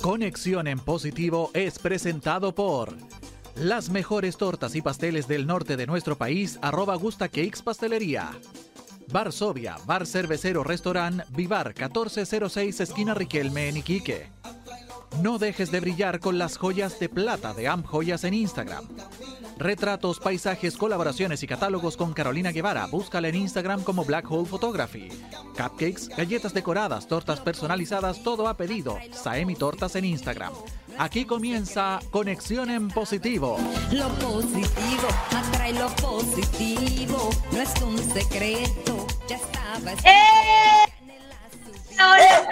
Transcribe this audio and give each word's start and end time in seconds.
Conexión 0.00 0.66
en 0.66 0.78
Positivo 0.78 1.50
es 1.52 1.78
presentado 1.78 2.54
por 2.54 2.96
las 3.54 3.90
mejores 3.90 4.38
tortas 4.38 4.74
y 4.74 4.80
pasteles 4.80 5.28
del 5.28 5.46
norte 5.46 5.76
de 5.76 5.86
nuestro 5.86 6.16
país, 6.16 6.58
arroba 6.62 6.94
Gusta 6.94 7.28
Cakes 7.28 7.62
Pastelería. 7.62 8.30
Varsovia, 9.12 9.76
Bar 9.84 10.06
Cervecero 10.06 10.64
Restaurant, 10.64 11.22
Vivar 11.30 11.74
1406 11.78 12.80
Esquina 12.80 13.12
Riquelme 13.12 13.68
en 13.68 13.76
Iquique. 13.76 14.39
No 15.18 15.38
dejes 15.38 15.70
de 15.70 15.80
brillar 15.80 16.20
con 16.20 16.38
las 16.38 16.56
joyas 16.56 16.98
de 16.98 17.08
plata 17.08 17.52
de 17.52 17.68
Am 17.68 17.82
Joyas 17.82 18.24
en 18.24 18.34
Instagram. 18.34 18.84
Retratos, 19.58 20.20
paisajes, 20.20 20.76
colaboraciones 20.76 21.42
y 21.42 21.46
catálogos 21.46 21.96
con 21.96 22.14
Carolina 22.14 22.50
Guevara. 22.50 22.86
Búscala 22.86 23.28
en 23.28 23.34
Instagram 23.34 23.82
como 23.82 24.04
Black 24.06 24.30
Hole 24.30 24.48
Photography. 24.48 25.10
Cupcakes, 25.56 26.08
galletas 26.16 26.54
decoradas, 26.54 27.06
tortas 27.06 27.40
personalizadas, 27.40 28.22
todo 28.22 28.48
a 28.48 28.56
pedido. 28.56 28.96
Saemi 29.12 29.56
Tortas 29.56 29.96
en 29.96 30.06
Instagram. 30.06 30.52
Aquí 30.98 31.26
comienza 31.26 31.98
Conexión 32.10 32.70
en 32.70 32.88
Positivo. 32.88 33.58
Lo 33.92 34.08
positivo 34.14 35.08
atrae 35.30 35.74
lo 35.74 35.88
positivo, 35.96 37.30
no 37.52 37.60
es 37.60 37.82
un 37.82 37.98
secreto, 37.98 39.06
ya 39.28 39.36
estaba. 39.36 39.92
¡Eh! 40.04 40.89
Hola, 42.02 42.48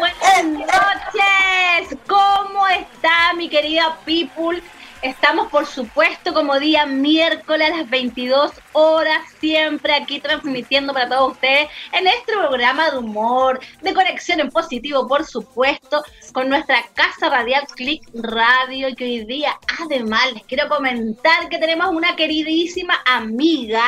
buenas 0.00 0.44
noches. 0.44 1.98
¿Cómo 2.08 2.66
está 2.66 3.32
mi 3.36 3.48
querida 3.48 3.96
people? 4.04 4.60
Estamos, 5.02 5.46
por 5.52 5.66
supuesto, 5.66 6.34
como 6.34 6.58
día 6.58 6.84
miércoles 6.84 7.70
a 7.70 7.76
las 7.76 7.90
22 7.90 8.50
horas, 8.72 9.22
siempre 9.38 9.94
aquí 9.94 10.18
transmitiendo 10.18 10.92
para 10.92 11.08
todos 11.08 11.34
ustedes 11.34 11.68
en 11.92 12.08
este 12.08 12.32
programa 12.32 12.90
de 12.90 12.98
humor, 12.98 13.60
de 13.82 13.94
conexión 13.94 14.40
en 14.40 14.50
positivo, 14.50 15.06
por 15.06 15.24
supuesto, 15.24 16.02
con 16.32 16.48
nuestra 16.48 16.82
casa 16.94 17.28
radial 17.28 17.68
Click 17.76 18.02
Radio. 18.14 18.88
Y 18.88 18.96
que 18.96 19.04
hoy 19.04 19.24
día, 19.26 19.56
además, 19.80 20.32
les 20.32 20.42
quiero 20.42 20.68
comentar 20.68 21.48
que 21.48 21.58
tenemos 21.58 21.90
una 21.90 22.16
queridísima 22.16 23.00
amiga 23.06 23.84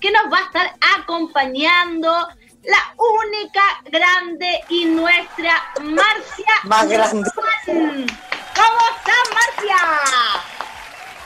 que 0.00 0.12
nos 0.12 0.32
va 0.32 0.38
a 0.38 0.44
estar 0.44 0.74
acompañando 1.00 2.28
la 2.64 2.94
única 2.96 3.62
grande 3.84 4.60
y 4.68 4.86
nuestra 4.86 5.62
Marcia. 5.82 6.54
Más 6.64 6.88
grande. 6.88 7.30
¿Cómo 7.66 8.80
estás, 8.96 9.24
Marcia? 9.34 9.76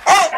Eh, 0.06 0.30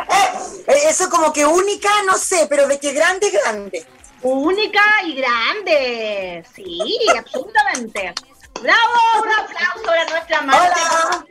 eh, 0.66 0.82
eso 0.88 1.08
como 1.08 1.32
que 1.32 1.46
única, 1.46 1.88
no 2.06 2.16
sé, 2.16 2.46
pero 2.48 2.66
de 2.66 2.78
que 2.78 2.92
grande, 2.92 3.30
grande. 3.30 3.86
Única 4.22 4.82
y 5.04 5.14
grande. 5.14 6.44
Sí, 6.54 6.98
absolutamente. 7.16 8.14
¡Bravo! 8.60 9.22
Un 9.22 9.32
aplauso 9.32 9.82
para 9.84 10.04
nuestra 10.06 10.42
Marcia. 10.42 10.86
Hola. 11.02 11.26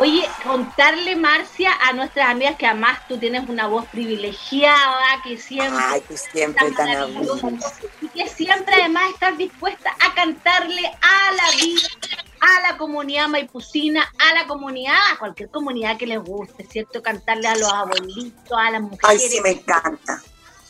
Oye, 0.00 0.28
contarle, 0.44 1.16
Marcia, 1.16 1.72
a 1.82 1.92
nuestras 1.92 2.28
amigas 2.28 2.56
que 2.56 2.66
además 2.66 3.00
tú 3.08 3.18
tienes 3.18 3.48
una 3.48 3.66
voz 3.66 3.86
privilegiada, 3.86 5.22
que 5.24 5.38
siempre 5.38 5.82
Ay, 5.84 6.02
tú 6.06 6.16
siempre 6.16 6.70
tan 6.72 6.88
y 8.00 8.08
que 8.08 8.28
siempre 8.28 8.74
además 8.74 9.10
estás 9.12 9.36
dispuesta 9.36 9.90
a 10.00 10.14
cantarle 10.14 10.86
a 10.86 11.32
la 11.32 11.64
vida, 11.64 11.88
a 12.40 12.70
la 12.70 12.78
comunidad 12.78 13.28
maipucina, 13.28 14.08
a 14.18 14.34
la 14.34 14.46
comunidad, 14.46 14.96
a 15.12 15.18
cualquier 15.18 15.50
comunidad 15.50 15.96
que 15.96 16.06
les 16.06 16.22
guste, 16.22 16.64
¿cierto? 16.64 17.02
Cantarle 17.02 17.48
a 17.48 17.56
los 17.56 17.72
abuelitos, 17.72 18.56
a 18.56 18.70
las 18.70 18.82
mujeres. 18.82 19.02
Ay, 19.02 19.18
sí, 19.18 19.40
me 19.40 19.50
encanta. 19.50 20.22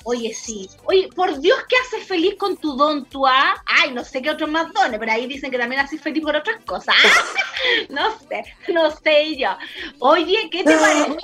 Oye, 0.04 0.32
sí. 0.32 0.68
Oye, 0.84 1.08
por 1.14 1.38
Dios, 1.40 1.58
¿qué 1.68 1.76
haces 1.76 2.06
feliz 2.06 2.36
con 2.38 2.56
tu 2.56 2.76
don, 2.76 3.04
tu 3.04 3.26
A? 3.26 3.62
Ay, 3.66 3.92
no 3.92 4.04
sé 4.04 4.22
qué 4.22 4.30
otros 4.30 4.50
más 4.50 4.72
dones, 4.72 4.98
pero 4.98 5.12
ahí 5.12 5.26
dicen 5.26 5.50
que 5.50 5.58
también 5.58 5.80
haces 5.80 6.00
feliz 6.00 6.22
por 6.22 6.36
otras 6.36 6.64
cosas. 6.64 6.94
no 7.88 8.18
sé, 8.20 8.44
no 8.72 8.90
sé 8.90 9.36
yo. 9.36 9.50
Oye, 9.98 10.48
¿qué 10.50 10.64
te 10.64 10.76
parece? 10.76 11.16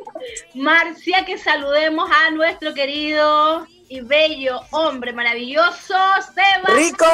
Marcia, 0.54 1.24
que 1.24 1.38
saludemos 1.38 2.10
a 2.10 2.30
nuestro 2.30 2.74
querido 2.74 3.66
y 3.88 4.00
bello 4.00 4.60
hombre 4.70 5.12
maravilloso, 5.12 5.94
Seba. 6.34 6.74
¡Rico! 6.74 7.06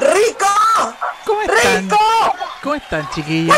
¡Rico! 0.00 0.94
¿Cómo 1.24 1.42
están? 1.42 1.82
¡Rico! 1.84 1.98
¿Cómo 2.62 2.74
están, 2.74 3.10
chiquillos? 3.10 3.56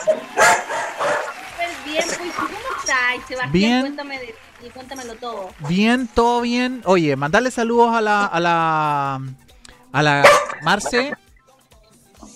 Súper 0.00 1.70
bien, 1.84 2.04
pues, 2.06 2.34
¿cómo 2.34 2.58
estás, 2.78 3.26
Sebastián? 3.26 3.52
Bien. 3.52 3.80
Cuéntame 3.80 4.18
de 4.20 4.34
ti, 4.64 4.70
cuéntamelo 4.70 5.14
todo. 5.16 5.48
Bien, 5.68 6.08
todo 6.12 6.40
bien. 6.40 6.82
Oye, 6.84 7.16
mandarle 7.16 7.50
saludos 7.50 7.94
a 7.94 8.00
la 8.00 8.24
a 8.26 8.40
la 8.40 9.20
a 9.92 10.02
la 10.02 10.24
Marce. 10.62 11.12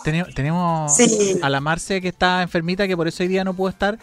Tenemos, 0.04 0.34
tenemos 0.34 0.94
Sí. 0.96 1.38
a 1.42 1.48
la 1.50 1.60
Marce 1.60 2.00
que 2.00 2.08
está 2.08 2.42
enfermita, 2.42 2.86
que 2.86 2.96
por 2.96 3.08
eso 3.08 3.22
hoy 3.22 3.28
día 3.28 3.44
no 3.44 3.54
pudo 3.54 3.68
estar. 3.68 3.98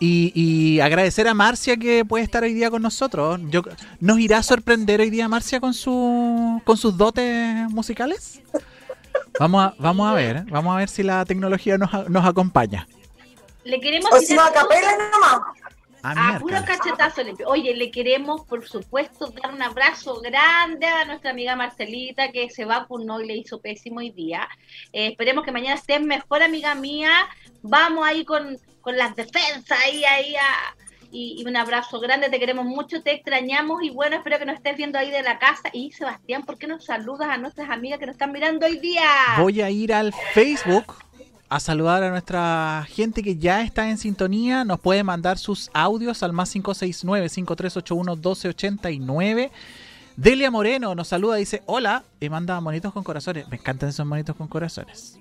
Y, 0.00 0.32
y 0.34 0.80
agradecer 0.80 1.28
a 1.28 1.34
Marcia 1.34 1.76
que 1.76 2.04
puede 2.04 2.24
estar 2.24 2.42
hoy 2.42 2.52
día 2.52 2.70
con 2.70 2.82
nosotros. 2.82 3.40
Yo, 3.50 3.62
¿Nos 4.00 4.18
irá 4.18 4.38
a 4.38 4.42
sorprender 4.42 5.00
hoy 5.00 5.10
día 5.10 5.28
Marcia 5.28 5.60
con 5.60 5.72
su 5.72 6.60
con 6.64 6.76
sus 6.76 6.96
dotes 6.96 7.70
musicales? 7.70 8.40
Vamos 9.38 9.64
a, 9.64 9.74
vamos 9.78 10.08
a 10.10 10.14
ver, 10.14 10.44
vamos 10.50 10.74
a 10.74 10.78
ver 10.78 10.88
si 10.88 11.02
la 11.02 11.24
tecnología 11.24 11.78
nos, 11.78 12.08
nos 12.08 12.24
acompaña. 12.26 12.88
Le 13.64 13.80
queremos 13.80 14.10
O 14.12 14.18
si 14.18 14.34
no, 14.34 14.42
a 14.42 14.52
capela 14.52 14.92
nomás. 15.12 15.40
Ah, 16.06 16.36
A 16.36 16.38
puro 16.38 16.56
cachetazo 16.66 17.22
limpio. 17.22 17.48
Oye, 17.48 17.74
le 17.74 17.90
queremos, 17.90 18.42
por 18.44 18.66
supuesto, 18.68 19.32
dar 19.42 19.54
un 19.54 19.62
abrazo 19.62 20.20
grande 20.20 20.86
a 20.86 21.04
nuestra 21.06 21.30
amiga 21.30 21.56
Marcelita, 21.56 22.30
que 22.30 22.50
se 22.50 22.64
vacunó 22.66 23.20
y 23.20 23.26
le 23.26 23.36
hizo 23.36 23.60
pésimo 23.60 23.98
hoy 24.00 24.10
día. 24.10 24.46
Eh, 24.92 25.08
esperemos 25.08 25.44
que 25.44 25.52
mañana 25.52 25.76
estés 25.76 26.00
mejor, 26.02 26.42
amiga 26.42 26.74
mía. 26.74 27.26
Vamos 27.62 28.06
ahí 28.06 28.24
con, 28.24 28.58
con 28.82 28.96
las 28.98 29.16
defensas, 29.16 29.78
ahí, 29.84 30.04
ahí, 30.04 30.36
a- 30.36 30.76
y, 31.10 31.40
y 31.40 31.48
un 31.48 31.56
abrazo 31.56 32.00
grande. 32.00 32.28
Te 32.28 32.38
queremos 32.40 32.64
mucho, 32.66 33.02
te 33.02 33.12
extrañamos 33.12 33.82
y 33.82 33.90
bueno, 33.90 34.16
espero 34.16 34.38
que 34.38 34.46
nos 34.46 34.56
estés 34.56 34.76
viendo 34.76 34.98
ahí 34.98 35.10
de 35.10 35.22
la 35.22 35.38
casa. 35.38 35.70
Y 35.72 35.92
Sebastián, 35.92 36.44
¿por 36.44 36.58
qué 36.58 36.66
no 36.66 36.80
saludas 36.80 37.28
a 37.30 37.36
nuestras 37.38 37.70
amigas 37.70 37.98
que 37.98 38.06
nos 38.06 38.14
están 38.16 38.32
mirando 38.32 38.66
hoy 38.66 38.78
día? 38.78 39.08
Voy 39.38 39.60
a 39.62 39.70
ir 39.70 39.92
al 39.94 40.12
Facebook 40.32 40.92
a 41.54 41.60
saludar 41.60 42.02
a 42.02 42.10
nuestra 42.10 42.84
gente 42.88 43.22
que 43.22 43.36
ya 43.36 43.62
está 43.62 43.88
en 43.88 43.96
sintonía. 43.96 44.64
Nos 44.64 44.80
puede 44.80 45.04
mandar 45.04 45.38
sus 45.38 45.70
audios 45.72 46.24
al 46.24 46.32
más 46.32 46.52
569-5381-1289. 46.56 49.52
Delia 50.16 50.50
Moreno 50.50 50.96
nos 50.96 51.06
saluda, 51.06 51.36
dice 51.36 51.62
hola 51.66 52.02
y 52.18 52.28
manda 52.28 52.60
monitos 52.60 52.92
con 52.92 53.04
corazones. 53.04 53.48
Me 53.48 53.56
encantan 53.56 53.90
esos 53.90 54.04
monitos 54.04 54.34
con 54.34 54.48
corazones. 54.48 55.16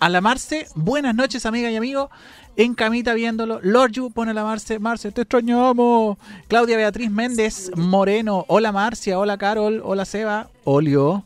A 0.00 0.08
la 0.08 0.20
Marce, 0.20 0.66
buenas 0.74 1.14
noches 1.14 1.46
amiga 1.46 1.70
y 1.70 1.76
amigo. 1.76 2.10
En 2.56 2.74
camita 2.74 3.14
viéndolo. 3.14 3.60
Lord 3.62 3.92
Yu 3.92 4.10
pone 4.10 4.32
a 4.32 4.34
la 4.34 4.42
Marce. 4.42 4.80
Marce, 4.80 5.12
te 5.12 5.20
extrañamos. 5.20 6.18
Claudia 6.48 6.76
Beatriz 6.76 7.08
Méndez 7.08 7.70
Moreno. 7.76 8.46
Hola 8.48 8.72
Marcia, 8.72 9.16
hola 9.16 9.38
Carol, 9.38 9.80
hola 9.84 10.04
Seba. 10.06 10.48
Olio. 10.64 11.24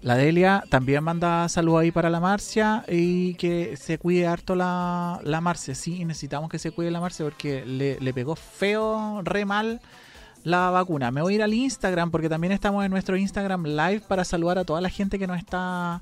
La 0.00 0.14
Delia 0.14 0.62
también 0.70 1.02
manda 1.02 1.48
saludos 1.48 1.80
ahí 1.82 1.90
para 1.90 2.08
la 2.08 2.20
Marcia 2.20 2.84
y 2.88 3.34
que 3.34 3.76
se 3.76 3.98
cuide 3.98 4.28
harto 4.28 4.54
la, 4.54 5.20
la 5.24 5.40
Marcia. 5.40 5.74
Sí, 5.74 6.04
necesitamos 6.04 6.50
que 6.50 6.60
se 6.60 6.70
cuide 6.70 6.92
la 6.92 7.00
Marcia 7.00 7.24
porque 7.24 7.64
le, 7.66 7.98
le 7.98 8.14
pegó 8.14 8.36
feo, 8.36 9.22
re 9.22 9.44
mal 9.44 9.80
la 10.44 10.70
vacuna. 10.70 11.10
Me 11.10 11.20
voy 11.20 11.34
a 11.34 11.36
ir 11.36 11.42
al 11.42 11.52
Instagram 11.52 12.12
porque 12.12 12.28
también 12.28 12.52
estamos 12.52 12.84
en 12.84 12.92
nuestro 12.92 13.16
Instagram 13.16 13.64
Live 13.64 14.02
para 14.06 14.24
saludar 14.24 14.58
a 14.58 14.64
toda 14.64 14.80
la 14.80 14.88
gente 14.88 15.18
que 15.18 15.26
nos 15.26 15.38
está 15.38 16.00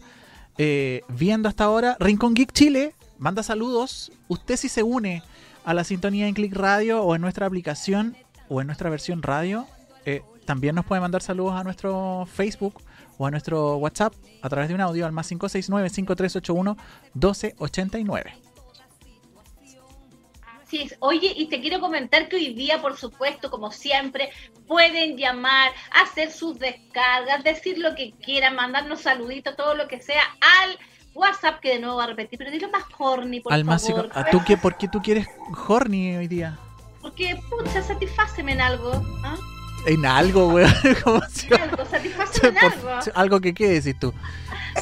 eh, 0.59 1.03
viendo 1.09 1.49
hasta 1.49 1.65
ahora. 1.65 1.97
Rincón 1.99 2.35
Geek 2.35 2.53
Chile 2.53 2.95
manda 3.19 3.43
saludos. 3.43 4.12
Usted 4.29 4.56
si 4.56 4.69
se 4.69 4.83
une 4.83 5.23
a 5.65 5.73
la 5.73 5.85
sintonía 5.85 6.29
en 6.29 6.35
Click 6.35 6.55
Radio 6.55 7.03
o 7.03 7.15
en 7.15 7.23
nuestra 7.23 7.47
aplicación 7.47 8.15
o 8.49 8.61
en 8.61 8.67
nuestra 8.67 8.91
versión 8.91 9.23
radio, 9.23 9.67
eh, 10.05 10.23
también 10.45 10.75
nos 10.75 10.85
puede 10.85 11.01
mandar 11.01 11.23
saludos 11.23 11.55
a 11.55 11.65
nuestro 11.65 12.29
Facebook 12.33 12.83
o 13.19 13.27
a 13.27 13.31
nuestro 13.31 13.77
WhatsApp 13.77 14.15
a 14.43 14.49
través 14.49 14.69
de 14.69 14.75
un 14.75 14.81
audio 14.81 15.06
al 15.06 15.12
más 15.12 15.31
569-5381-1289. 15.32 18.32
Así 20.62 20.82
es. 20.82 20.96
Oye, 20.99 21.32
y 21.37 21.46
te 21.49 21.61
quiero 21.61 21.79
comentar 21.81 22.29
que 22.29 22.37
hoy 22.37 22.52
día, 22.55 22.82
por 22.82 22.96
supuesto, 22.96 23.50
como 23.50 23.70
siempre, 23.70 24.31
pueden 24.67 25.17
llamar, 25.17 25.70
hacer 25.93 26.32
sus 26.32 26.58
descargas, 26.58 27.44
decir 27.44 27.79
lo 27.79 27.94
que 27.94 28.12
quieran, 28.14 28.56
mandarnos 28.56 29.02
saluditos, 29.02 29.55
todo 29.56 29.75
lo 29.76 29.87
que 29.87 30.00
sea 30.02 30.23
al 30.64 30.76
WhatsApp, 31.14 31.61
que 31.61 31.75
de 31.75 31.79
nuevo 31.79 31.96
va 31.96 32.05
a 32.05 32.08
repetir, 32.08 32.38
pero 32.38 32.50
dilo 32.50 32.69
más 32.70 32.82
horny, 32.99 33.41
por 33.41 33.52
Al 33.52 33.64
más 33.64 33.87
favor. 33.87 34.06
cinco- 34.12 34.19
¿a 34.19 34.25
tú 34.31 34.41
qué, 34.46 34.56
¿Por 34.56 34.76
qué 34.76 34.88
tú 34.88 35.00
quieres 35.00 35.29
horny 35.69 36.17
hoy 36.17 36.26
día? 36.26 36.58
Porque, 37.00 37.41
pucha, 37.49 37.82
satisfáceme 37.82 38.52
en 38.52 38.61
algo. 38.61 38.91
¿ah? 39.23 39.37
En 39.87 40.05
algo, 40.05 40.49
weón. 40.49 40.71
Como 41.05 41.21
si- 41.31 41.49
Algo, 41.55 41.85
satisfáceme 41.87 42.59
en 42.59 42.73
algo. 42.73 42.88
algo 43.15 43.41
que 43.41 43.55
qué 43.55 43.69
decís 43.69 43.99
tú. 43.99 44.12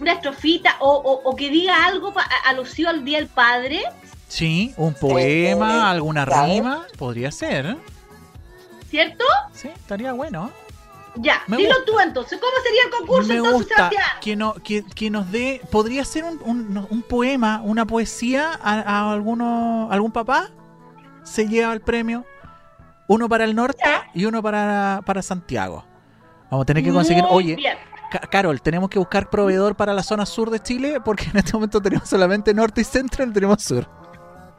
una 0.00 0.12
estrofita 0.12 0.76
o, 0.80 0.88
o- 0.90 1.30
o 1.30 1.36
que 1.36 1.50
diga 1.50 1.84
algo 1.86 2.12
pa- 2.12 2.28
alusivo 2.46 2.88
al 2.90 3.04
Día 3.04 3.18
del 3.18 3.28
Padre. 3.28 3.82
Sí, 4.28 4.74
un 4.76 4.94
poema, 4.94 5.76
Eh, 5.76 5.80
alguna 5.82 6.24
rima, 6.24 6.86
podría 6.98 7.30
ser. 7.32 7.76
¿Cierto? 8.90 9.24
Sí, 9.52 9.68
estaría 9.68 10.12
bueno. 10.12 10.50
Ya, 11.16 11.42
Me 11.48 11.56
dilo 11.56 11.70
gusta. 11.70 11.84
tú 11.86 12.00
entonces. 12.00 12.38
¿Cómo 12.38 12.52
sería 12.62 12.82
el 12.84 12.90
concurso 12.90 13.28
Me 13.28 13.34
entonces, 13.36 13.58
gusta 13.60 13.74
Sebastián? 13.76 14.04
que, 14.20 14.36
no, 14.36 14.54
que, 14.54 14.84
que 14.94 15.10
nos 15.10 15.30
dé, 15.32 15.60
podría 15.70 16.04
ser 16.04 16.24
un, 16.24 16.40
un- 16.44 16.86
un 16.88 17.02
poema, 17.02 17.60
una 17.64 17.86
poesía 17.86 18.52
a, 18.62 18.80
a 18.80 19.12
alguno, 19.12 19.88
algún 19.90 20.12
papá, 20.12 20.50
se 21.24 21.48
lleva 21.48 21.72
el 21.72 21.80
premio, 21.80 22.24
uno 23.08 23.28
para 23.28 23.44
el 23.44 23.54
norte 23.54 23.80
Ya. 23.84 24.06
y 24.14 24.26
uno 24.26 24.42
para, 24.42 25.00
para 25.04 25.22
Santiago. 25.22 25.84
Vamos 26.50 26.62
a 26.62 26.66
tener 26.66 26.84
que 26.84 26.92
conseguir, 26.92 27.24
Muy 27.24 27.32
oye, 27.32 27.56
bien. 27.56 27.76
Ca- 28.10 28.20
Carol, 28.30 28.60
tenemos 28.62 28.88
que 28.90 28.98
buscar 28.98 29.28
proveedor 29.30 29.74
para 29.76 29.92
la 29.94 30.02
zona 30.02 30.24
sur 30.26 30.50
de 30.50 30.60
Chile 30.60 31.00
porque 31.04 31.24
en 31.24 31.36
este 31.38 31.52
momento 31.52 31.80
tenemos 31.80 32.08
solamente 32.08 32.54
norte 32.54 32.80
y 32.80 32.84
centro 32.84 33.22
y 33.22 33.26
no 33.26 33.32
tenemos 33.32 33.62
sur. 33.62 33.86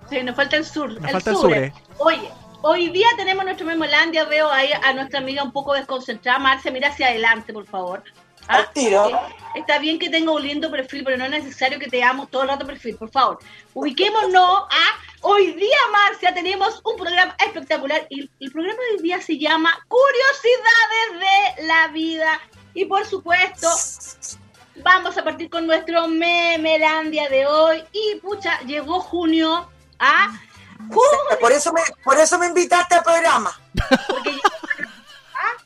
Sí, 0.09 0.21
nos 0.23 0.35
falta 0.35 0.57
el 0.57 0.65
sur. 0.65 0.89
Nos 0.93 1.03
el 1.03 1.09
falta 1.11 1.29
el 1.31 1.35
sur. 1.35 1.49
sur, 1.49 1.57
eh. 1.57 1.73
Oye, 1.99 2.29
hoy 2.61 2.89
día 2.89 3.07
tenemos 3.17 3.43
nuestro 3.45 3.65
Memolandia. 3.65 4.25
Veo 4.25 4.49
ahí 4.51 4.69
a 4.83 4.93
nuestra 4.93 5.19
amiga 5.19 5.43
un 5.43 5.51
poco 5.51 5.73
desconcentrada. 5.73 6.39
Marcia, 6.39 6.71
mira 6.71 6.89
hacia 6.89 7.07
adelante, 7.07 7.53
por 7.53 7.65
favor. 7.65 8.03
¿Ah? 8.47 8.57
Al 8.57 8.71
tiro. 8.73 9.09
Eh, 9.09 9.15
Está 9.55 9.77
bien 9.79 9.97
que 9.99 10.09
tenga 10.09 10.31
un 10.31 10.41
lindo 10.41 10.69
perfil, 10.71 11.03
pero 11.03 11.17
no 11.17 11.25
es 11.25 11.31
necesario 11.31 11.77
que 11.79 11.87
te 11.87 11.99
damos 11.99 12.29
todo 12.29 12.43
el 12.43 12.49
rato 12.49 12.65
perfil, 12.65 12.95
por 12.97 13.09
favor. 13.11 13.39
Ubiquémonos 13.73 14.61
a 14.69 14.95
hoy 15.21 15.51
día, 15.53 15.77
Marcia, 15.91 16.33
tenemos 16.33 16.81
un 16.83 16.95
programa 16.97 17.35
espectacular 17.45 18.05
y 18.09 18.29
el 18.39 18.51
programa 18.51 18.79
de 18.89 18.97
hoy 18.97 19.03
día 19.03 19.21
se 19.21 19.37
llama 19.37 19.71
Curiosidades 19.87 21.57
de 21.57 21.67
la 21.67 21.87
Vida. 21.89 22.39
Y 22.79 22.85
por 22.85 23.05
supuesto, 23.05 23.67
vamos 24.77 25.17
a 25.17 25.23
partir 25.25 25.49
con 25.49 25.67
nuestro 25.67 26.07
Memelandia 26.07 27.27
de 27.27 27.45
hoy. 27.45 27.83
Y 27.91 28.15
pucha, 28.21 28.57
llegó 28.61 29.01
junio 29.01 29.69
a 29.99 30.29
junio. 30.87 31.37
Por 31.41 31.51
eso 31.51 31.73
me, 31.73 31.81
por 32.05 32.17
eso 32.17 32.39
me 32.39 32.45
invitaste 32.47 32.95
al 32.95 33.03
programa. 33.03 33.59
Porque 34.07 34.29
llegó- 34.31 34.41
¿Ah? 35.35 35.61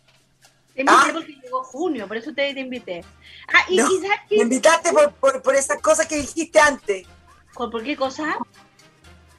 Te 0.74 0.82
invité 0.82 0.98
Ah. 0.98 1.10
porque 1.14 1.34
llegó 1.34 1.64
junio, 1.64 2.08
por 2.08 2.18
eso 2.18 2.34
te, 2.34 2.52
te 2.52 2.60
invité. 2.62 3.06
Ah, 3.54 3.64
y 3.70 3.78
No, 3.78 3.88
quizás 3.90 4.10
Me 4.32 4.38
invitaste 4.38 4.92
por, 4.92 5.12
por, 5.14 5.40
por 5.44 5.54
esas 5.56 5.80
cosas 5.84 6.08
que 6.08 6.16
dijiste 6.16 6.60
antes. 6.60 7.06
¿Con 7.54 7.70
por 7.70 7.84
qué 7.84 7.96
cosa? 7.96 8.40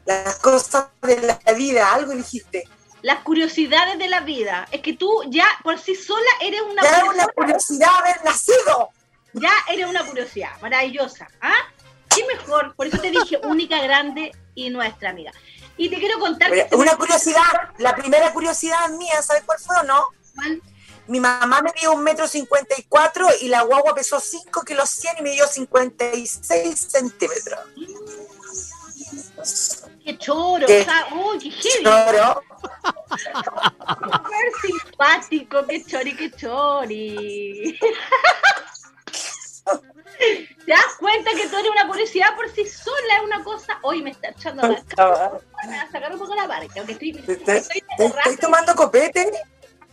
Las 0.04 0.36
cosas 0.36 0.90
de 1.02 1.20
la 1.44 1.52
vida, 1.54 1.92
algo 1.92 2.12
dijiste. 2.12 2.68
Las 3.04 3.22
curiosidades 3.22 3.98
de 3.98 4.08
la 4.08 4.20
vida. 4.20 4.66
Es 4.70 4.80
que 4.80 4.94
tú 4.94 5.24
ya 5.28 5.44
por 5.62 5.78
sí 5.78 5.94
sola 5.94 6.30
eres 6.40 6.62
una 6.62 6.82
Ya 6.82 6.88
era 6.88 7.00
curiosidad. 7.00 7.26
una 7.26 7.32
curiosidad 7.34 7.90
haber 7.98 8.24
nacido. 8.24 8.88
Ya 9.34 9.52
eres 9.70 9.86
una 9.86 10.06
curiosidad, 10.06 10.58
maravillosa. 10.62 11.28
¿Ah? 11.42 11.52
¿Qué 12.08 12.24
mejor? 12.24 12.74
Por 12.74 12.86
eso 12.86 12.96
te 12.96 13.10
dije 13.10 13.38
única, 13.42 13.78
grande 13.82 14.32
y 14.54 14.70
nuestra 14.70 15.10
amiga. 15.10 15.32
Y 15.76 15.90
te 15.90 15.98
quiero 15.98 16.18
contar 16.18 16.50
que 16.50 16.60
este 16.60 16.76
Una 16.76 16.96
curiosidad, 16.96 17.42
la 17.76 17.94
primera 17.94 18.32
curiosidad 18.32 18.88
mía, 18.88 19.20
¿sabes 19.20 19.42
cuál 19.44 19.58
fue 19.58 19.76
o 19.76 19.82
no? 19.82 20.06
¿Cuál? 20.34 20.62
Mi 21.06 21.20
mamá 21.20 21.60
me 21.60 21.72
dio 21.78 21.92
un 21.92 22.02
metro 22.02 22.26
cincuenta 22.26 22.74
y 22.78 22.84
cuatro 22.84 23.28
y 23.42 23.48
la 23.48 23.64
guagua 23.64 23.94
pesó 23.94 24.18
5 24.18 24.62
kilos 24.62 24.88
100 24.88 25.18
y 25.18 25.22
me 25.22 25.30
dio 25.32 25.46
56 25.46 26.80
centímetros. 26.80 27.60
Qué 30.04 30.18
choro, 30.18 30.66
¿Qué? 30.66 30.82
o 30.82 30.84
sea, 30.84 31.06
uy, 31.14 31.38
qué 31.38 31.50
heavy, 31.50 31.84
Choro. 31.84 32.42
súper 34.02 34.52
simpático, 34.62 35.66
qué 35.66 35.84
chori, 35.84 36.14
qué 36.16 36.30
chori. 36.30 37.78
¿Te 40.18 40.70
das 40.72 40.94
cuenta 40.98 41.30
que 41.32 41.48
tú 41.48 41.56
eres 41.56 41.70
una 41.70 41.86
curiosidad 41.88 42.34
por 42.36 42.48
sí 42.50 42.66
sola? 42.66 43.16
Es 43.18 43.22
una 43.24 43.42
cosa. 43.42 43.78
Hoy 43.82 44.02
me 44.02 44.10
está 44.10 44.28
echando 44.28 44.66
la 44.68 44.82
cara. 44.96 45.32
Me 45.66 45.76
va 45.76 45.82
a 45.82 45.90
sacar 45.90 46.12
un 46.12 46.18
poco 46.18 46.34
la 46.34 46.46
barca, 46.46 46.72
aunque 46.76 46.92
estoy, 46.92 47.10
¿Estoy, 47.26 47.56
estoy 47.56 48.08
raza. 48.08 48.36
tomando 48.40 48.74
copete? 48.74 49.30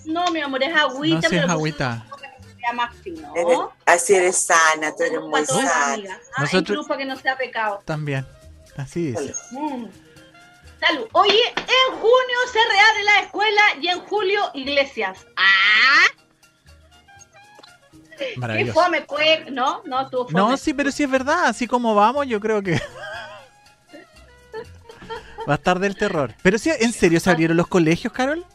No, 0.06 0.30
mi 0.32 0.42
amor, 0.42 0.62
es 0.64 0.76
agüita, 0.76 1.16
No, 1.16 1.30
si 1.30 1.36
es 1.36 1.42
pero 1.42 1.54
agüita. 1.54 2.06
para 2.10 2.22
sea 2.60 2.74
más 2.74 2.96
fino. 2.98 3.34
Eres- 3.36 3.60
así 3.86 4.14
eres 4.16 4.42
sana, 4.46 4.94
tú 4.96 5.04
eres 5.04 5.20
Para 5.20 5.28
muy 5.28 5.46
sana. 5.46 6.20
¿ah? 6.36 6.42
Nosotros- 6.42 6.62
Incluso 6.70 6.88
para 6.88 6.98
que 7.00 7.06
no 7.06 7.16
sea 7.16 7.38
pecado. 7.38 7.82
También. 7.86 8.28
Así. 8.78 9.14
Mm. 9.52 9.86
Salud. 10.80 11.08
Oye, 11.14 11.42
en 11.58 11.96
junio 12.00 12.38
se 12.52 12.60
reabre 12.72 13.04
la 13.04 13.20
escuela 13.20 13.62
y 13.82 13.88
en 13.90 14.00
julio 14.02 14.42
iglesias. 14.56 15.26
¡Ah! 15.38 16.08
¡Qué 18.18 18.34
Maravilloso. 18.38 18.80
fome, 18.82 19.02
pues! 19.02 19.52
No, 19.52 19.82
no, 19.86 20.10
tú 20.10 20.26
fome. 20.26 20.34
No, 20.34 20.58
sí, 20.58 20.74
pero 20.74 20.92
sí 20.92 21.04
es 21.04 21.10
verdad. 21.12 21.46
Así 21.46 21.68
como 21.68 21.94
vamos, 21.96 22.28
yo 22.28 22.40
creo 22.40 22.62
que. 22.64 22.80
Va 25.50 25.54
a 25.54 25.58
estar 25.58 25.80
del 25.80 25.96
terror. 25.96 26.34
Pero 26.44 26.58
sí, 26.60 26.70
¿en 26.80 26.94
serio 26.94 27.20
se 27.20 27.30
abrieron 27.32 27.58
los 27.58 27.68
colegios, 27.68 28.14
Carol? 28.14 28.46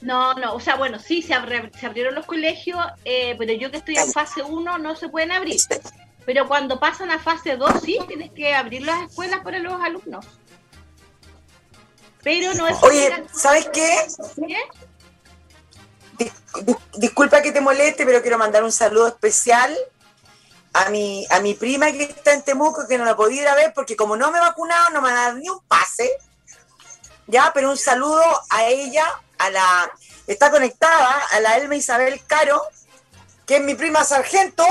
No, 0.00 0.34
no, 0.34 0.54
o 0.54 0.60
sea, 0.60 0.74
bueno, 0.74 0.98
sí, 0.98 1.22
se, 1.22 1.32
abri- 1.32 1.70
se 1.78 1.86
abrieron 1.86 2.16
los 2.16 2.26
colegios, 2.26 2.76
eh, 3.04 3.36
pero 3.38 3.52
yo 3.52 3.70
que 3.70 3.76
estoy 3.76 3.96
en 3.96 4.10
fase 4.12 4.42
1 4.42 4.78
no 4.78 4.96
se 4.96 5.08
pueden 5.08 5.30
abrir. 5.30 5.60
Pero 6.24 6.46
cuando 6.46 6.78
pasan 6.78 7.10
a 7.10 7.18
fase 7.18 7.56
2, 7.56 7.72
sí, 7.84 7.98
tienes 8.06 8.30
que 8.32 8.54
abrir 8.54 8.82
las 8.82 9.08
escuelas 9.10 9.40
para 9.42 9.58
los 9.58 9.80
alumnos. 9.82 10.24
Pero 12.22 12.54
no 12.54 12.68
es... 12.68 12.76
Oye. 12.82 13.24
¿sabes 13.34 13.68
qué? 13.72 14.06
¿Qué? 14.46 14.56
Dis- 16.18 16.32
dis- 16.64 16.78
disculpa 16.96 17.42
que 17.42 17.50
te 17.50 17.60
moleste, 17.60 18.06
pero 18.06 18.22
quiero 18.22 18.38
mandar 18.38 18.62
un 18.62 18.70
saludo 18.70 19.08
especial 19.08 19.76
a 20.72 20.88
mi, 20.90 21.26
a 21.30 21.40
mi 21.40 21.54
prima 21.54 21.90
que 21.90 22.04
está 22.04 22.32
en 22.32 22.42
Temuco, 22.42 22.86
que 22.86 22.96
no 22.96 23.04
la 23.04 23.16
podía 23.16 23.42
ir 23.42 23.48
a 23.48 23.54
ver 23.56 23.72
porque 23.74 23.96
como 23.96 24.16
no 24.16 24.30
me 24.30 24.38
he 24.38 24.40
vacunado 24.40 24.90
no 24.90 25.02
me 25.02 25.10
a 25.10 25.14
dar 25.14 25.34
ni 25.34 25.48
un 25.48 25.60
pase. 25.66 26.08
Ya, 27.26 27.50
pero 27.52 27.70
un 27.70 27.76
saludo 27.76 28.22
a 28.50 28.66
ella, 28.66 29.04
a 29.38 29.50
la... 29.50 29.90
Está 30.28 30.50
conectada 30.52 31.18
a 31.32 31.40
la 31.40 31.56
Elma 31.56 31.74
Isabel 31.74 32.20
Caro, 32.26 32.62
que 33.44 33.56
es 33.56 33.62
mi 33.62 33.74
prima 33.74 34.04
sargento. 34.04 34.64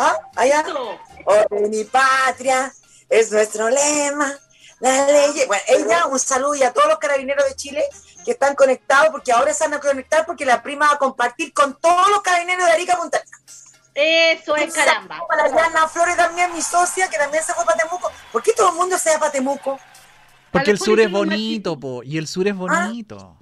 ¿Ah? 0.00 0.16
Allá. 0.34 0.60
Eso. 0.60 0.98
Oh, 1.26 1.68
mi 1.68 1.84
patria 1.84 2.72
es 3.10 3.30
nuestro 3.30 3.68
lema. 3.68 4.32
La 4.80 5.06
ley. 5.06 5.44
Bueno, 5.46 5.62
ella, 5.68 6.06
un 6.06 6.18
saludo 6.18 6.54
y 6.54 6.62
a 6.62 6.72
todos 6.72 6.88
los 6.88 6.98
carabineros 6.98 7.46
de 7.46 7.54
Chile 7.54 7.84
que 8.24 8.30
están 8.30 8.54
conectados 8.54 9.10
porque 9.10 9.30
ahora 9.30 9.52
se 9.52 9.64
van 9.64 9.74
a 9.74 9.80
conectar 9.80 10.24
porque 10.24 10.46
la 10.46 10.62
prima 10.62 10.86
va 10.86 10.92
a 10.94 10.98
compartir 10.98 11.52
con 11.52 11.78
todos 11.78 12.08
los 12.08 12.22
carabineros 12.22 12.64
de 12.64 12.72
Arica 12.72 12.96
Punta. 12.96 13.22
Eso 13.94 14.56
es 14.56 14.72
caramba. 14.72 15.18
Para 15.28 15.50
Diana 15.50 15.86
Flores 15.86 16.16
también, 16.16 16.50
mi 16.54 16.62
socia, 16.62 17.10
que 17.10 17.18
también 17.18 17.44
se 17.44 17.52
fue 17.52 17.66
para 17.66 17.76
Temuco. 17.76 18.10
¿Por 18.32 18.42
qué 18.42 18.52
todo 18.54 18.70
el 18.70 18.76
mundo 18.76 18.96
se 18.96 19.10
va 19.10 19.18
para 19.18 19.32
Temuco? 19.32 19.78
Porque 20.50 20.70
el 20.70 20.78
sur 20.78 20.98
es 20.98 21.10
bonito, 21.10 21.78
po. 21.78 22.02
Y 22.02 22.16
el 22.16 22.26
sur 22.26 22.48
es 22.48 22.56
bonito. 22.56 23.36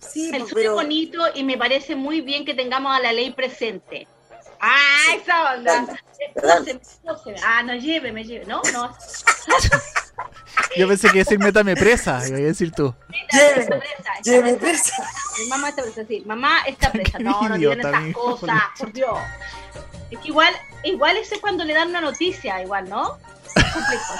Sí, 0.00 0.30
El 0.32 0.40
pues, 0.40 0.50
sur 0.50 0.60
es 0.60 0.70
bonito 0.70 1.18
y 1.34 1.44
me 1.44 1.56
parece 1.56 1.94
muy 1.94 2.20
bien 2.20 2.44
que 2.44 2.54
tengamos 2.54 2.96
a 2.96 3.00
la 3.00 3.12
ley 3.12 3.30
presente. 3.30 4.08
Ah, 4.60 5.14
esa 5.14 5.54
onda. 5.54 5.86
Perdón. 6.34 6.80
Ah, 7.44 7.62
no 7.62 7.74
lleve, 7.74 8.12
me 8.12 8.24
lleve. 8.24 8.44
No, 8.46 8.60
no. 8.72 8.96
Yo 10.76 10.88
pensé 10.88 11.08
que 11.10 11.18
decir 11.18 11.38
métame 11.38 11.76
presa, 11.76 12.26
iba 12.26 12.38
a 12.38 12.40
decir 12.40 12.72
tú. 12.72 12.94
Está 13.30 13.78
presa, 13.78 14.20
lleve 14.24 14.54
presa. 14.54 15.08
Mi 15.38 15.46
mamá 15.48 15.68
está 15.68 15.82
presa, 15.82 16.04
sí. 16.06 16.22
Mamá 16.26 16.62
está 16.66 16.92
presa. 16.92 17.18
No, 17.18 17.48
no 17.48 17.56
digan 17.56 17.80
esas 17.80 18.14
cosas, 18.14 18.62
por 18.78 18.92
Dios. 18.92 19.18
Es 20.10 20.18
que 20.18 20.28
igual, 20.28 20.54
igual 20.84 21.16
ese 21.16 21.36
es 21.36 21.40
cuando 21.40 21.64
le 21.64 21.74
dan 21.74 21.88
una 21.88 22.00
noticia, 22.00 22.62
igual, 22.62 22.88
¿no? 22.88 23.18
Es 23.54 23.64
complejo. 23.72 24.14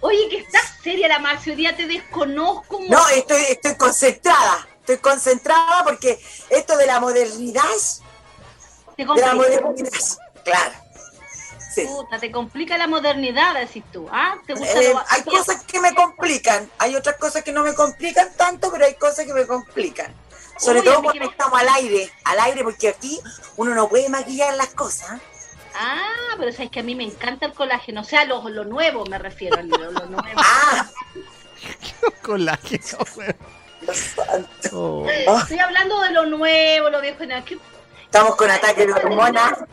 Oye, 0.00 0.28
que 0.28 0.38
estás 0.38 0.74
seria 0.82 1.08
la 1.08 1.18
Marcia, 1.18 1.52
hoy 1.52 1.56
día 1.56 1.76
te 1.76 1.86
desconozco. 1.86 2.80
No, 2.88 3.08
estoy, 3.08 3.42
estoy 3.50 3.76
concentrada. 3.76 4.68
Estoy 4.80 4.98
concentrada 4.98 5.82
porque 5.84 6.18
esto 6.50 6.76
de 6.76 6.86
la 6.86 7.00
modernidad, 7.00 7.62
te 8.96 9.04
de 9.04 9.06
la 9.06 9.30
complica, 9.32 9.60
modernidad, 9.60 9.90
claro. 10.44 10.72
Sí. 11.74 11.86
puta, 11.86 12.18
te 12.20 12.30
complica 12.30 12.78
la 12.78 12.86
modernidad, 12.86 13.54
decís 13.54 13.82
tú. 13.92 14.08
¿Ah? 14.12 14.36
¿Te 14.46 14.54
gusta 14.54 14.80
Eh, 14.80 14.92
lo 14.92 15.02
hay 15.08 15.22
cosas 15.24 15.64
que 15.64 15.80
me 15.80 15.92
complican, 15.94 16.70
hay 16.78 16.94
otras 16.94 17.16
cosas 17.16 17.42
que 17.42 17.50
no 17.52 17.64
me 17.64 17.74
complican 17.74 18.28
tanto, 18.36 18.70
pero 18.70 18.84
hay 18.84 18.94
cosas 18.94 19.26
que 19.26 19.34
me 19.34 19.44
complican. 19.46 20.14
Sobre 20.56 20.78
Uy, 20.80 20.84
todo 20.84 21.02
cuando 21.02 21.24
me- 21.24 21.30
estamos 21.30 21.58
al 21.60 21.68
aire, 21.70 22.12
al 22.24 22.38
aire, 22.38 22.62
porque 22.62 22.88
aquí 22.88 23.18
uno 23.56 23.74
no 23.74 23.88
puede 23.88 24.08
maquillar 24.08 24.54
las 24.54 24.68
cosas. 24.68 25.20
Ah, 25.74 26.36
pero 26.38 26.52
sabes 26.52 26.70
que 26.70 26.78
a 26.78 26.84
mí 26.84 26.94
me 26.94 27.02
encanta 27.02 27.46
el 27.46 27.52
colágeno, 27.54 28.02
o 28.02 28.04
sea, 28.04 28.24
lo, 28.24 28.48
lo 28.48 28.64
nuevo 28.64 29.04
me 29.06 29.18
refiero, 29.18 29.60
lo, 29.62 29.90
lo 29.90 30.06
nuevo. 30.06 30.22
Ah, 30.36 30.88
Colágeno, 32.22 32.98
santo. 33.92 34.70
Oh. 34.72 35.08
Estoy 35.08 35.58
hablando 35.58 36.00
de 36.02 36.10
lo 36.10 36.26
nuevo, 36.26 36.90
lo 36.90 37.00
viejo. 37.00 37.18
¿qué- 37.44 37.58
estamos 38.14 38.36
con 38.36 38.48
ataque 38.48 38.86
de 38.86 38.92
hormonas. 38.92 39.64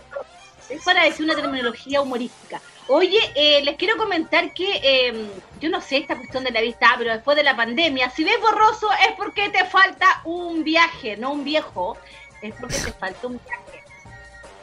Es 0.67 0.83
para 0.83 1.03
decir 1.03 1.25
una 1.25 1.35
terminología 1.35 2.01
humorística. 2.01 2.59
Oye, 2.87 3.19
eh, 3.35 3.61
les 3.63 3.75
quiero 3.75 3.97
comentar 3.97 4.51
que 4.51 4.79
eh, 4.83 5.29
yo 5.59 5.69
no 5.69 5.79
sé 5.79 5.97
esta 5.97 6.15
cuestión 6.15 6.43
de 6.43 6.49
la 6.49 6.59
vista, 6.59 6.95
pero 6.97 7.13
después 7.13 7.37
de 7.37 7.43
la 7.43 7.55
pandemia, 7.55 8.09
si 8.09 8.23
ves 8.23 8.41
borroso 8.41 8.89
es 9.07 9.15
porque 9.15 9.49
te 9.49 9.63
falta 9.65 10.21
un 10.23 10.63
viaje, 10.63 11.17
no 11.17 11.33
un 11.33 11.43
viejo, 11.43 11.97
es 12.41 12.55
porque 12.59 12.77
te 12.77 12.91
falta 12.93 13.27
un 13.27 13.39
viaje. 13.45 13.83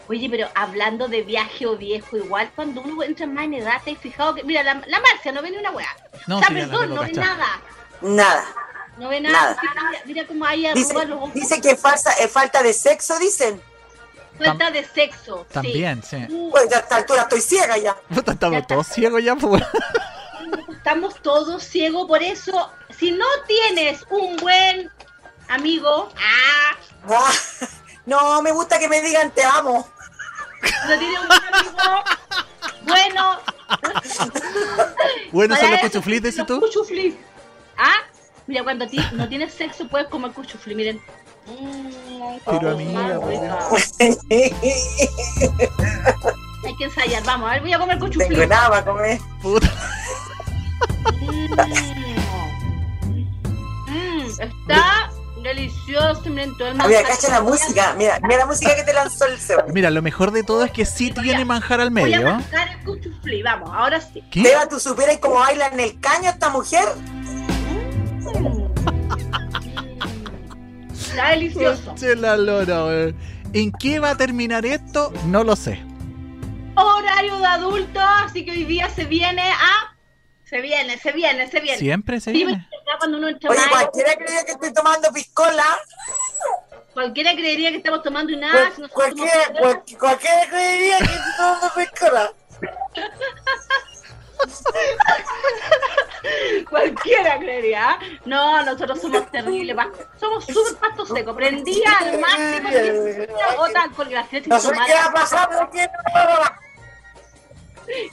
Oye, 0.08 0.28
pero 0.28 0.48
hablando 0.56 1.06
de 1.06 1.22
viaje 1.22 1.64
o 1.66 1.76
viejo, 1.76 2.16
igual 2.16 2.50
cuando 2.56 2.80
uno 2.80 3.04
entra 3.04 3.28
más 3.28 3.44
en 3.44 3.54
edad, 3.54 3.80
te 3.84 3.92
has 3.92 3.98
fijado 3.98 4.34
que, 4.34 4.42
mira, 4.42 4.64
la, 4.64 4.82
la 4.88 5.00
Marcia 5.00 5.30
no 5.30 5.40
ve 5.40 5.52
ni 5.52 5.56
una 5.56 5.70
weá. 5.70 5.96
No, 6.26 6.38
o 6.38 6.40
sea, 6.40 6.48
sí, 6.48 6.54
perdón, 6.54 6.94
no 6.96 7.02
ve 7.02 7.12
nada. 7.12 7.60
Nada. 8.00 8.44
No 8.96 9.08
ve 9.08 9.20
nada. 9.20 9.56
Mira, 9.62 10.02
mira 10.04 10.26
cómo 10.26 10.44
hay 10.44 10.72
Dice, 10.72 10.90
arrugas 10.90 11.08
los 11.08 11.18
ojos. 11.18 11.34
dice 11.34 11.60
que 11.60 11.70
es 11.70 11.80
falsa, 11.80 12.10
es 12.14 12.32
falta 12.32 12.60
de 12.60 12.72
sexo, 12.72 13.16
dicen. 13.20 13.62
Falta 14.38 14.70
de 14.70 14.84
sexo. 14.84 15.46
También, 15.52 16.02
sí. 16.02 16.16
Uh, 16.30 16.50
Pues 16.50 16.72
a 16.72 16.78
esta 16.78 16.96
altura 16.96 17.22
estoy 17.22 17.40
ciega 17.40 17.76
ya. 17.78 17.96
Estamos 18.10 18.66
todos 18.66 18.86
ciegos 18.86 19.22
ya, 19.24 19.34
pues. 19.36 19.62
estamos 20.70 21.14
todos 21.22 21.62
ciegos, 21.64 22.06
por 22.06 22.22
eso, 22.22 22.70
si 22.98 23.10
no 23.10 23.26
tienes 23.46 24.00
un 24.10 24.36
buen 24.36 24.90
amigo, 25.48 26.08
ah, 26.16 26.76
Ah, 27.10 27.32
no, 28.06 28.40
me 28.42 28.52
gusta 28.52 28.78
que 28.78 28.88
me 28.88 29.00
digan 29.02 29.30
te 29.32 29.44
amo. 29.44 29.86
no 30.88 30.98
tienes 30.98 31.20
un 31.20 31.26
buen 31.28 31.40
amigo, 31.54 32.04
bueno, 32.86 33.40
Bueno, 35.32 35.56
son 35.56 35.70
los 35.72 35.80
cuchuflis, 35.80 36.22
dices 36.22 36.46
tú. 36.46 36.60
cuchuflis. 36.60 37.14
Ah, 37.76 37.98
mira, 38.46 38.64
cuando 38.64 38.86
ti 38.88 38.98
no 39.12 39.28
tienes 39.28 39.52
sexo 39.52 39.86
puedes 39.88 40.08
comer 40.08 40.32
cuchufli, 40.32 40.74
miren. 40.74 41.00
Mm, 41.46 42.07
Pero 42.44 42.68
oh, 42.68 42.72
amiga, 42.72 43.18
rica. 43.26 43.58
Hay 46.66 46.74
que 46.76 46.84
ensayar, 46.84 47.22
vamos, 47.24 47.48
a 47.48 47.52
ver, 47.54 47.62
voy 47.62 47.72
a 47.72 47.78
comer 47.78 47.98
cuchufli. 47.98 48.28
Tengo 48.28 48.46
nada 48.46 48.68
para 48.68 48.84
comer. 48.84 49.18
Puta. 49.42 49.70
Mm. 51.20 51.54
Mm, 53.90 54.26
está 54.40 55.10
delicioso, 55.42 56.22
miren 56.26 56.56
todo 56.58 56.68
el 56.68 56.80
Ah, 56.80 56.86
mira, 56.86 57.00
manjar. 57.00 57.16
cacha 57.16 57.28
la 57.30 57.40
música. 57.40 57.94
Mira, 57.96 58.18
mira 58.22 58.38
la 58.38 58.46
música 58.46 58.74
que 58.76 58.82
te 58.82 58.92
lanzó 58.92 59.24
el 59.26 59.38
Seba. 59.38 59.64
Mira, 59.72 59.90
lo 59.90 60.02
mejor 60.02 60.30
de 60.30 60.42
todo 60.42 60.64
es 60.64 60.70
que 60.72 60.84
sí 60.84 61.10
tiene 61.12 61.44
manjar 61.44 61.80
al 61.80 61.90
Voy 61.90 62.02
a 62.02 62.18
medio. 62.18 62.34
mascar 62.34 62.68
el 62.68 62.84
cuchufli, 62.84 63.42
vamos, 63.42 63.70
ahora 63.72 64.00
sí. 64.00 64.22
¿Qué? 64.30 64.42
Seba, 64.42 64.68
¿tú 64.68 64.78
supieras 64.78 65.18
cómo 65.18 65.36
baila 65.36 65.68
en 65.68 65.80
el 65.80 65.98
caño 66.00 66.28
esta 66.30 66.50
mujer? 66.50 66.86
Está 71.18 71.30
delicioso. 71.30 71.94
Che, 71.98 72.14
la 72.14 72.36
lora, 72.36 72.84
weón. 72.84 73.16
¿En 73.52 73.72
qué 73.72 73.98
va 73.98 74.10
a 74.10 74.16
terminar 74.16 74.64
esto? 74.64 75.12
No 75.26 75.42
lo 75.42 75.56
sé. 75.56 75.82
Horario 76.76 77.38
de 77.38 77.46
adulto, 77.46 77.98
así 78.00 78.44
que 78.44 78.52
hoy 78.52 78.62
día 78.64 78.88
se 78.90 79.04
viene 79.04 79.42
a. 79.50 79.96
Se 80.44 80.60
viene, 80.60 80.96
se 80.96 81.10
viene, 81.10 81.50
se 81.50 81.58
viene. 81.58 81.78
Siempre 81.78 82.20
se 82.20 82.30
viene. 82.30 82.68
cuando 82.98 83.18
uno 83.18 83.28
entra 83.28 83.50
Oye, 83.50 83.60
cualquiera 83.68 84.14
creía 84.14 84.44
que 84.44 84.52
estoy 84.52 84.72
tomando 84.72 85.10
piscola. 85.12 85.64
cualquiera 86.94 87.32
creería 87.32 87.70
que 87.72 87.78
estamos 87.78 88.02
tomando 88.04 88.36
nada. 88.38 88.70
Cual- 88.70 88.88
si 88.88 88.92
cualquiera, 88.94 89.60
cual- 89.60 89.82
cualquiera 89.98 90.46
creería 90.48 90.98
que 90.98 91.04
estoy 91.04 91.32
tomando 91.36 91.66
piscola. 91.74 92.32
Cualquiera 96.70 97.38
creería. 97.38 97.90
¿ah? 97.92 97.98
No, 98.24 98.62
nosotros 98.64 99.00
somos 99.00 99.30
terribles. 99.30 99.76
Somos 100.18 100.44
súper 100.44 100.74
pasto 100.76 101.06
seco. 101.06 101.34
Prendía 101.34 101.90
al 102.00 102.18
máximo. 102.18 102.68
Gracias. 104.08 104.46
No 104.46 104.60
sé 104.60 104.72
qué 104.72 104.94
va 104.94 105.04
a 105.04 105.12
pasar, 105.12 105.70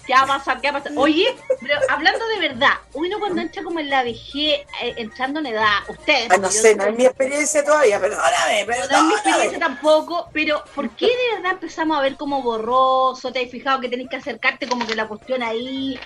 ¿Qué 0.06 0.14
va 0.14 0.22
a 0.22 0.26
pasar? 0.28 0.62
¿Qué 0.62 0.72
va 0.72 0.80
a 0.80 0.84
pasar? 0.84 0.98
Oye, 0.98 1.36
pero 1.60 1.76
hablando 1.90 2.26
de 2.30 2.40
verdad, 2.48 2.72
uno 2.94 3.20
cuando 3.20 3.42
entra 3.42 3.62
como 3.62 3.82
en 3.82 3.90
la 3.90 4.04
vejez, 4.04 4.62
eh, 4.82 4.94
entrando 4.96 5.42
en 5.42 5.48
edad, 5.48 5.80
ustedes. 5.90 6.30
Ah, 6.32 6.38
no 6.38 6.48
yo- 6.48 6.62
sé, 6.62 6.76
no 6.78 6.86
es 6.86 6.96
mi 6.96 7.06
experiencia 7.06 7.62
todavía, 7.66 8.00
perdóname, 8.00 8.66
No 8.66 8.74
es 8.74 9.04
mi 9.04 9.14
experiencia 9.14 9.22
perdóname. 9.34 9.60
tampoco, 9.60 10.30
pero 10.32 10.64
¿por 10.74 10.90
qué 10.92 11.08
de 11.08 11.36
verdad 11.36 11.52
empezamos 11.54 11.98
a 11.98 12.02
ver 12.02 12.16
como 12.16 12.42
borroso? 12.42 13.34
¿Te 13.34 13.44
has 13.44 13.52
fijado 13.52 13.82
que 13.82 13.90
tenés 13.90 14.08
que 14.10 14.16
acercarte 14.16 14.66
como 14.70 14.88
que 14.88 14.96
la 14.96 15.10
cuestión 15.10 15.44
ahí? 15.44 16.00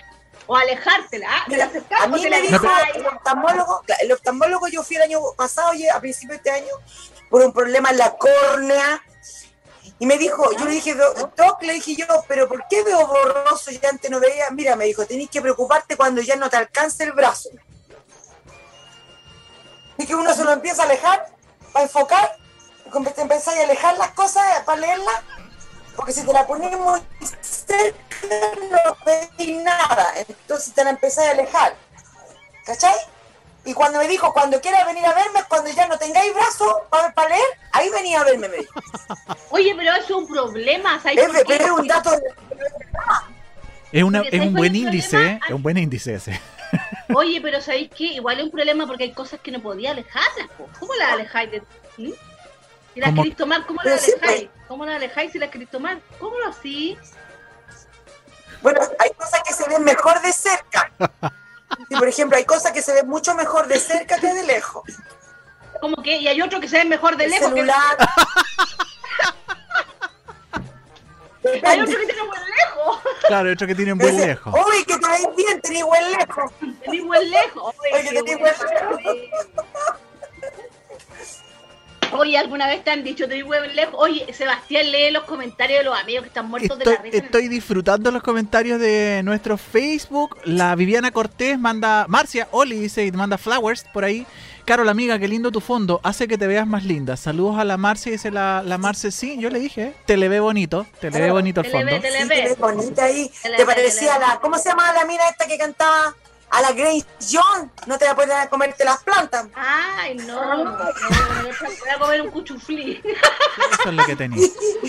O 0.51 0.56
alejártela, 0.56 1.27
¿ah? 1.29 1.46
A 2.01 2.08
mí 2.08 2.27
me 2.27 2.41
dijo 2.41 2.68
el 2.96 3.06
oftalmólogo, 3.06 3.84
el 4.00 4.12
oftalmólogo 4.12 4.68
yo 4.68 4.82
fui 4.84 4.96
el 4.96 5.03
año 5.03 5.20
pasado, 5.38 5.70
oye, 5.70 5.88
a 5.91 6.00
principios 6.00 6.41
de 6.41 6.50
este 6.50 6.50
año, 6.50 6.74
por 7.29 7.44
un 7.44 7.53
problema 7.53 7.91
en 7.91 8.00
la 8.00 8.18
córnea. 8.18 9.00
Y 10.00 10.08
me 10.08 10.18
dijo, 10.18 10.51
yo 10.58 10.65
le 10.65 10.72
dije, 10.72 10.96
"Doc, 10.96 11.62
le 11.62 11.74
dije 11.74 11.96
yo, 11.96 12.08
pero 12.27 12.50
¿por 12.50 12.65
qué 12.68 12.82
veo 12.82 13.06
borroso? 13.06 13.70
Ya 13.70 13.89
antes 13.89 14.10
no 14.10 14.20
veía. 14.20 14.50
Mira, 14.50 14.75
me 14.75 14.86
dijo, 14.86 15.06
tenés 15.06 15.29
que 15.29 15.39
preocuparte 15.39 15.96
cuando 15.96 16.20
ya 16.20 16.36
no 16.36 16.50
te 16.50 16.58
alcance 16.58 17.03
el 17.03 17.12
brazo. 17.12 17.50
Y 20.00 20.08
que 20.08 20.15
uno 20.15 20.34
se 20.34 20.44
lo 20.44 20.51
empieza 20.51 20.82
a 20.82 20.86
alejar, 20.86 21.27
a 21.75 21.82
enfocar, 21.84 22.38
y 22.88 23.03
te 23.03 23.22
empezáis 23.22 23.60
a 23.60 23.63
alejar 23.65 24.00
las 24.00 24.12
cosas 24.13 24.44
para 24.65 24.82
leerlas, 24.82 25.22
porque 25.96 26.12
si 26.12 26.25
te 26.25 26.34
la 26.34 26.48
pones 26.48 26.75
muy 26.75 27.03
cerca 27.39 28.09
no 28.23 28.97
veis 29.05 29.57
nada, 29.63 30.13
entonces 30.27 30.73
te 30.73 30.83
la 30.83 30.91
empezáis 30.91 31.29
a 31.29 31.31
alejar. 31.31 31.75
¿Cachai? 32.65 32.95
Y 33.65 33.73
cuando 33.73 33.99
me 33.99 34.07
dijo, 34.07 34.31
cuando 34.33 34.59
quieras 34.61 34.85
venir 34.85 35.05
a 35.05 35.13
verme, 35.13 35.41
cuando 35.47 35.69
ya 35.69 35.88
no 35.88 35.97
tengáis 35.97 36.33
brazos 36.33 36.73
para, 36.89 37.13
para 37.13 37.29
leer, 37.29 37.47
ahí 37.71 37.89
venía 37.89 38.21
a 38.21 38.23
verme, 38.23 38.47
me 38.47 38.57
dijo. 38.57 38.73
Oye, 39.51 39.73
pero 39.75 39.91
eso 39.93 40.03
es 40.03 40.11
un 40.11 40.27
problema, 40.27 40.99
¿sabes 41.01 41.17
Es, 41.19 41.43
qué? 41.43 41.55
es 41.55 41.69
un 41.69 41.88
dato 41.88 42.11
de... 42.11 42.21
Es, 43.91 44.03
una, 44.03 44.19
es 44.21 44.33
un 44.33 44.39
¿sabes 44.39 44.53
buen 44.53 44.75
índice, 44.75 45.09
problema? 45.09 45.35
¿eh? 45.35 45.39
Es 45.47 45.53
un 45.55 45.63
buen 45.63 45.77
índice 45.77 46.13
ese. 46.15 46.39
Oye, 47.15 47.41
pero 47.41 47.59
¿sabéis 47.61 47.89
qué? 47.95 48.05
Igual 48.05 48.39
es 48.39 48.45
un 48.45 48.51
problema 48.51 48.85
porque 48.88 49.03
hay 49.05 49.11
cosas 49.13 49.39
que 49.41 49.51
no 49.51 49.61
podía 49.61 49.91
alejarlas. 49.91 50.47
¿Cómo 50.79 50.93
las 50.95 51.13
alejáis? 51.13 51.51
De... 51.51 51.59
¿Mm? 51.97 52.11
Si 52.93 52.99
las 52.99 53.09
¿Cómo? 53.09 53.21
queréis 53.23 53.35
tomar, 53.38 53.65
¿cómo 53.65 53.79
Pero 53.83 53.95
las 53.95 54.03
alejáis? 54.07 54.49
¿Cómo 54.67 54.85
las 54.85 54.95
alejáis 54.95 55.31
si 55.31 55.39
las 55.39 55.49
queréis 55.49 55.69
tomar? 55.69 55.99
¿Cómo 56.19 56.38
lo 56.38 56.47
así? 56.49 56.97
Bueno, 58.62 58.80
hay 59.00 59.12
cosas 59.12 59.42
que 59.48 59.54
se 59.54 59.68
ven 59.70 59.84
mejor 59.84 60.22
de 60.22 60.34
cerca. 60.34 60.92
Y 61.89 61.96
por 61.96 62.08
ejemplo, 62.08 62.38
hay 62.38 62.46
cosas 62.46 62.72
que 62.72 62.82
se 62.82 62.94
ven 62.94 63.08
mucho 63.08 63.34
mejor 63.36 63.68
de 63.68 63.80
cerca 63.80 64.18
que 64.20 64.34
de 64.34 64.44
lejos. 64.44 64.84
¿Cómo 65.82 65.96
que? 66.04 66.18
Y 66.18 66.28
hay 66.28 66.42
otro 66.42 66.60
que 66.60 66.68
se 66.68 66.78
ve 66.78 66.86
mejor 66.86 67.16
de 67.16 67.25
El 67.25 67.32
lejos. 67.32 67.48
que- 67.50 67.56
celular. 67.56 67.98
Hay 71.63 71.80
otro 71.82 71.98
que 72.00 72.06
tiene 72.06 72.22
buen 72.28 72.42
lejos. 72.42 73.00
Claro, 73.28 73.51
otro 73.54 73.68
que 73.68 73.75
tiene 73.75 73.94
un 73.94 74.00
buen 74.00 74.18
lejos. 74.18 74.54
Uy, 74.54 74.84
que 74.86 74.98
te 74.98 75.08
veis 75.08 75.28
bien, 75.38 75.62
tenés 75.62 75.84
buen 75.84 76.12
lejos. 76.12 76.51
Tení 76.84 77.00
buen 77.01 77.30
lejos. 77.30 77.75
Oye, 77.80 77.94
Oye, 77.94 78.10
tení 78.10 78.36
buena 78.36 78.58
buen 78.58 78.70
palabra. 78.70 79.00
Oye, 82.13 82.38
¿alguna 82.38 82.68
vez 82.68 82.84
te 82.84 82.92
han 82.92 83.04
dicho 83.04 83.28
tení 83.28 83.44
buen 83.44 83.75
lejos? 83.75 83.96
Oye, 83.98 84.25
Sebastián 84.34 84.92
lee 84.92 85.12
los 85.12 85.24
comentarios 85.24 85.80
de 85.80 85.86
los 85.86 85.98
amigos 86.00 86.24
que 86.24 86.28
están 86.30 86.48
muertos 86.50 86.78
de 86.80 86.86
la 86.86 86.96
risa. 86.98 87.18
estoy 87.18 87.48
disfrutando 87.48 88.12
los 88.12 88.24
comentarios 88.24 88.80
de 88.80 89.22
nuestro 89.24 89.58
Facebook. 89.58 90.38
La 90.44 90.75
Viviana 90.75 91.12
Cortés 91.12 91.60
manda. 91.60 92.06
Marcia, 92.08 92.48
Oli 92.51 92.80
dice 92.80 93.06
y 93.06 93.12
manda 93.12 93.38
flowers 93.38 93.84
por 93.94 94.04
ahí. 94.04 94.25
Carol, 94.66 94.88
amiga, 94.89 95.18
qué 95.18 95.28
lindo 95.28 95.51
tu 95.51 95.62
fondo. 95.62 96.00
Hace 96.04 96.28
que 96.28 96.38
te 96.38 96.46
veas 96.46 96.68
más 96.68 96.84
linda. 96.84 97.18
Saludos 97.18 97.58
a 97.60 97.63
la 97.63 97.78
Marcia, 97.78 98.12
dice 98.12 98.30
la, 98.32 98.62
la 98.63 98.78
Marcia. 98.78 99.10
Sí, 99.12 99.38
yo 99.39 99.50
le 99.50 99.60
dije, 99.60 99.84
¿eh? 99.84 99.94
te 100.06 100.16
le 100.18 100.30
ve 100.30 100.39
bonito. 100.39 100.86
Te 101.00 101.10
le 101.10 101.20
ve 101.22 101.32
bonito 101.32 101.62
el 101.62 101.72
Te 101.72 101.78
le 101.78 101.84
ve, 101.86 101.92
fondo. 101.92 102.01
te 102.08 102.12
le 102.12 102.22
Sí, 102.22 102.28
ve. 102.28 102.56
te 102.56 102.62
bonita 102.62 103.04
ahí. 103.06 103.32
Te 103.42 103.50
Te 103.51 103.66
parecía 103.66 104.13
te 104.16 104.20
la. 104.20 104.39
¿Cómo 104.39 104.58
se 104.58 104.70
llama 104.70 104.94
la 104.94 105.06
mina 105.06 105.24
esta 105.30 105.48
que 105.48 105.58
cantaba? 105.58 106.16
A 106.51 106.62
la 106.62 106.72
Grace 106.72 107.06
John. 107.32 107.72
No 107.86 107.98
te 107.98 108.06
la 108.06 108.15
puedes 108.15 108.34
comerte 108.50 108.84
las 108.84 109.03
plantas. 109.03 109.48
Ay, 109.56 110.15
no, 110.15 110.25
no, 110.58 110.63
no, 110.63 110.72
no, 110.72 110.77
voy 110.79 111.89
a 111.96 112.00
comer 112.00 112.22
un 112.24 112.32
cuchuflí. 112.32 113.01
Eso 113.03 113.89
es 113.89 113.94
lo 113.96 114.06
que 114.06 114.15
tenía. 114.15 114.48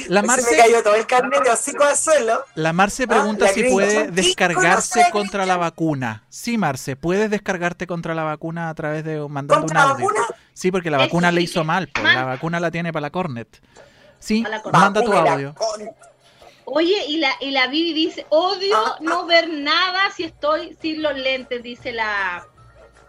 La 0.09 0.21
Se 0.21 0.27
me 0.27 0.27
Marce, 0.29 0.57
cayó 0.57 0.83
todo 0.83 0.95
el 0.95 1.07
carnet 1.07 1.43
de 1.45 1.51
hocico 1.51 1.85
al 1.85 1.97
suelo. 1.97 2.45
la 2.55 2.73
Marce 2.73 3.07
pregunta 3.07 3.45
Ah, 3.45 3.49
la 3.49 3.55
si 3.55 3.65
puede 3.65 4.05
John. 4.07 4.15
descargarse 4.15 4.95
¿Conoce 5.01 5.11
contra 5.13 5.45
la 5.47 5.57
vacuna. 5.59 6.25
Sí, 6.31 6.57
Marce, 6.57 6.97
puedes 6.97 7.31
descargarte 7.31 7.87
contra 7.87 8.15
la 8.15 8.25
vacuna 8.25 8.71
a 8.71 8.75
través 8.75 9.05
de 9.05 9.19
mandando 9.29 9.55
un 9.57 9.61
¿Contra 9.63 9.85
la 9.85 9.91
audio. 9.91 10.07
vacuna? 10.07 10.27
Sí, 10.55 10.71
porque 10.71 10.91
la 10.91 10.99
vacuna 10.99 11.31
le 11.31 11.43
hizo 11.43 11.63
mal. 11.65 11.89
pues, 11.93 12.05
La 12.15 12.25
vacuna 12.25 12.59
la 12.61 12.71
tiene 12.71 12.93
para 12.93 13.03
la 13.03 13.11
Cornet. 13.11 13.61
Sí, 14.19 14.43
Para 14.43 14.57
la 14.57 14.63
Cornet. 14.63 14.81
manda 14.81 15.03
tu 15.03 15.13
audio. 15.13 15.55
Oye, 16.73 17.05
y 17.09 17.19
la, 17.19 17.33
y 17.41 17.51
la 17.51 17.67
Vivi 17.67 17.93
dice, 17.93 18.27
odio 18.29 18.77
Ah, 18.77 18.97
no 19.01 19.27
ver 19.27 19.49
nada 19.49 20.11
si 20.17 20.25
estoy 20.25 20.77
sin 20.81 21.03
los 21.03 21.17
lentes, 21.17 21.63
dice 21.63 21.93
la... 21.93 22.47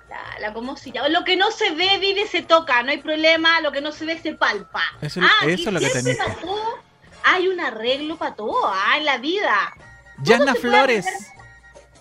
La, 0.09 0.39
la 0.39 0.53
¿Cómo 0.53 0.75
se 0.75 0.91
llama? 0.91 1.07
Lo 1.09 1.23
que 1.23 1.37
no 1.37 1.51
se 1.51 1.71
ve, 1.71 1.97
Vivi, 1.99 2.27
se 2.27 2.41
toca, 2.41 2.83
no 2.83 2.91
hay 2.91 2.97
problema, 2.97 3.61
lo 3.61 3.71
que 3.71 3.79
no 3.79 3.91
se 3.93 4.05
ve, 4.05 4.19
se 4.19 4.33
palpa. 4.33 4.83
Eso- 5.01 5.21
ah, 5.23 5.45
es 5.47 5.63
lo 5.65 5.79
que 5.79 5.89
siempre 5.89 6.15
tenés. 6.15 6.41
todo 6.41 6.79
Hay 7.23 7.47
un 7.47 7.59
arreglo 7.61 8.17
para 8.17 8.35
todo, 8.35 8.65
ah, 8.65 8.97
en 8.97 9.05
la 9.05 9.19
vida. 9.19 9.73
Yanna 10.23 10.53
Flores. 10.55 11.05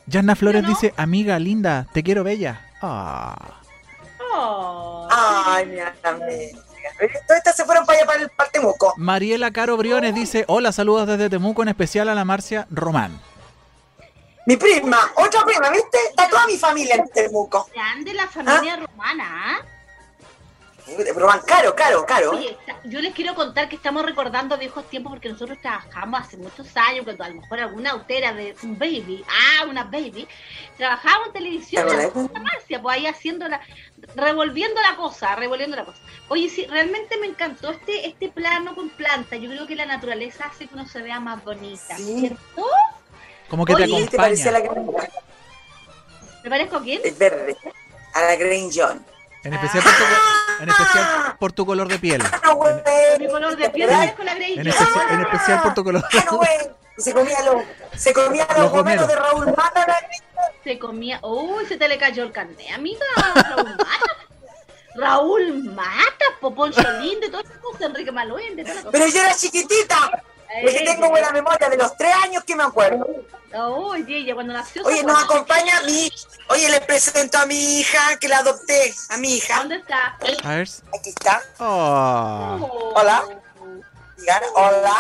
Yanna 0.07 0.35
Flores 0.35 0.63
no? 0.63 0.69
dice, 0.71 0.93
amiga 0.97 1.39
linda, 1.39 1.87
te 1.93 2.03
quiero 2.03 2.25
bella. 2.25 2.69
Ah. 2.83 3.61
Oh. 4.35 5.07
Ay, 5.11 5.67
mi 5.67 5.79
amiga. 5.81 6.63
Todas 7.27 7.39
estas 7.39 7.57
se 7.57 7.65
fueron 7.65 7.87
para 7.87 7.99
allá, 7.99 8.07
para 8.07 8.23
el 8.23 8.31
para 8.31 8.51
Temuco. 8.51 8.95
Mariela 8.97 9.51
Caro 9.51 9.77
Briones 9.77 10.15
dice, 10.15 10.45
hola, 10.49 10.73
saludos 10.73 11.07
desde 11.07 11.31
Temuco, 11.31 11.63
en 11.63 11.69
especial 11.69 12.09
a 12.09 12.15
la 12.15 12.25
Marcia 12.25 12.67
Román. 12.71 13.21
Mi 14.47 14.57
prima, 14.57 14.99
otra 15.17 15.45
prima, 15.45 15.71
¿viste? 15.71 15.99
Está 16.09 16.29
toda 16.29 16.47
mi 16.47 16.57
familia 16.57 16.97
en 16.97 17.09
Temuco. 17.09 17.69
Grande 17.75 18.15
la 18.15 18.27
familia 18.27 18.77
romana, 18.77 19.25
¿ah? 19.29 19.67
Pero 20.97 21.27
van 21.27 21.41
caro, 21.47 21.75
caro, 21.75 22.05
caro. 22.05 22.31
Oye, 22.33 22.57
yo 22.85 23.01
les 23.01 23.15
quiero 23.15 23.35
contar 23.35 23.69
que 23.69 23.77
estamos 23.77 24.05
recordando 24.05 24.57
viejos 24.59 24.89
tiempos 24.89 25.13
porque 25.13 25.29
nosotros 25.29 25.59
trabajamos 25.61 26.21
hace 26.21 26.37
muchos 26.37 26.77
años, 26.77 27.05
cuando 27.05 27.25
a 27.25 27.29
lo 27.29 27.41
mejor 27.41 27.61
alguna 27.61 27.91
autera 27.91 28.33
de 28.33 28.57
un 28.63 28.79
baby, 28.79 29.25
ah, 29.29 29.67
una 29.67 29.85
baby, 29.85 30.27
trabajábamos 30.77 31.29
en 31.29 31.33
televisión, 31.33 31.87
¿Te 31.87 32.03
en 32.03 32.31
farmacia, 32.31 32.83
pues 32.83 32.97
ahí 32.97 33.07
haciendo 33.07 33.49
la, 33.49 33.61
revolviendo 34.15 34.81
la 34.83 34.97
cosa, 34.97 35.35
revolviendo 35.37 35.77
la 35.77 35.85
cosa. 35.85 35.99
Oye, 36.29 36.49
sí, 36.49 36.67
realmente 36.67 37.17
me 37.19 37.27
encantó 37.27 37.71
este, 37.71 38.07
este 38.07 38.29
plano 38.29 38.75
con 38.75 38.89
planta. 38.91 39.37
Yo 39.37 39.49
creo 39.51 39.67
que 39.67 39.77
la 39.77 39.87
naturaleza 39.87 40.45
hace 40.47 40.67
que 40.67 40.75
uno 40.75 40.87
se 40.87 41.03
vea 41.03 41.21
más 41.21 41.43
bonita, 41.45 41.97
Sí. 41.97 42.21
¿cierto? 42.21 42.39
Como 43.49 43.65
que 43.65 43.75
te 43.75 43.83
Oye, 43.85 44.07
¿Te 44.09 44.17
acompaña. 44.17 44.51
la 44.53 44.61
¿Me 46.45 46.51
parezco 46.51 46.77
a 46.77 46.83
quién? 46.83 47.01
Es 47.05 47.19
verde. 47.19 47.57
A 48.15 48.23
la 48.23 48.37
Green 48.37 48.71
John. 48.75 49.05
En 49.43 49.55
especial, 49.55 49.83
por 49.83 49.93
tu, 49.93 50.63
en 50.63 50.69
especial 50.69 51.37
por 51.39 51.53
tu 51.53 51.65
color 51.67 51.89
de 51.89 51.99
piel. 51.99 52.23
Ah, 52.43 52.53
güey. 52.53 52.75
Mi 53.19 53.27
color 53.29 53.57
de 53.57 53.71
piel 53.71 53.89
Sí. 53.89 53.95
parezco 53.97 54.23
la 54.23 54.35
Grey 54.35 54.53
En, 54.55 54.61
en 54.61 54.69
especial 54.69 55.63
por 55.63 55.75
tu 55.75 55.83
color. 55.85 56.05
Ah, 56.13 56.39
se 56.99 57.13
comía 57.15 57.43
los, 57.45 57.63
se 57.97 58.13
comía 58.13 58.47
los, 58.51 58.59
Los 58.59 58.71
gomeros 58.71 59.07
gomeros. 59.07 59.09
de 59.09 59.17
Raúl 59.17 59.47
Mata, 59.57 59.87
la 59.87 59.99
Green 60.01 60.11
John. 60.21 60.30
Se 60.65 60.79
comía. 60.79 61.21
Uy, 61.23 61.67
se 61.67 61.77
te 61.77 61.89
le 61.89 61.99
cayó 61.99 62.23
el 62.23 62.33
carnet, 62.33 62.71
amiga. 62.75 63.05
Raúl 63.17 63.65
Mata. 63.77 64.17
Raúl 64.95 65.65
Mata, 65.65 66.25
Poponcho 66.41 66.83
Lindo, 67.01 67.27
y 67.27 67.31
todas 67.31 67.47
esas 67.47 67.59
cosas, 67.59 67.83
Enrique 67.83 68.13
Maluende, 68.13 68.63
todas 68.63 68.77
las 68.77 68.85
cosas. 68.85 69.01
Pero 69.01 69.07
yo 69.13 69.21
era 69.21 69.35
chiquitita. 69.35 70.23
Porque 70.63 70.81
tengo 70.81 71.09
buena 71.09 71.31
memoria 71.31 71.69
de 71.69 71.77
los 71.77 71.97
tres 71.97 72.13
años 72.25 72.43
que 72.43 72.57
me 72.57 72.65
acuerdo. 72.65 73.07
Uy, 73.53 74.05
ella 74.09 74.35
cuando 74.35 74.53
nació. 74.53 74.85
Oye, 74.85 75.03
nos 75.05 75.23
acompaña 75.23 75.81
mi. 75.83 76.11
Oye, 76.49 76.69
les 76.69 76.81
presento 76.81 77.39
a 77.39 77.47
mi 77.47 77.79
hija, 77.81 78.17
que 78.19 78.29
la 78.29 78.39
adopté. 78.39 78.95
A 79.11 79.17
mi 79.17 79.37
hija. 79.37 79.59
¿Dónde 79.59 79.77
está? 79.77 80.17
A 80.45 80.55
ver. 80.55 80.69
Aquí 80.99 81.11
está. 81.11 81.43
Oh. 81.59 82.93
Hola. 82.97 83.25
Digan, 84.17 84.43
hola. 84.55 84.97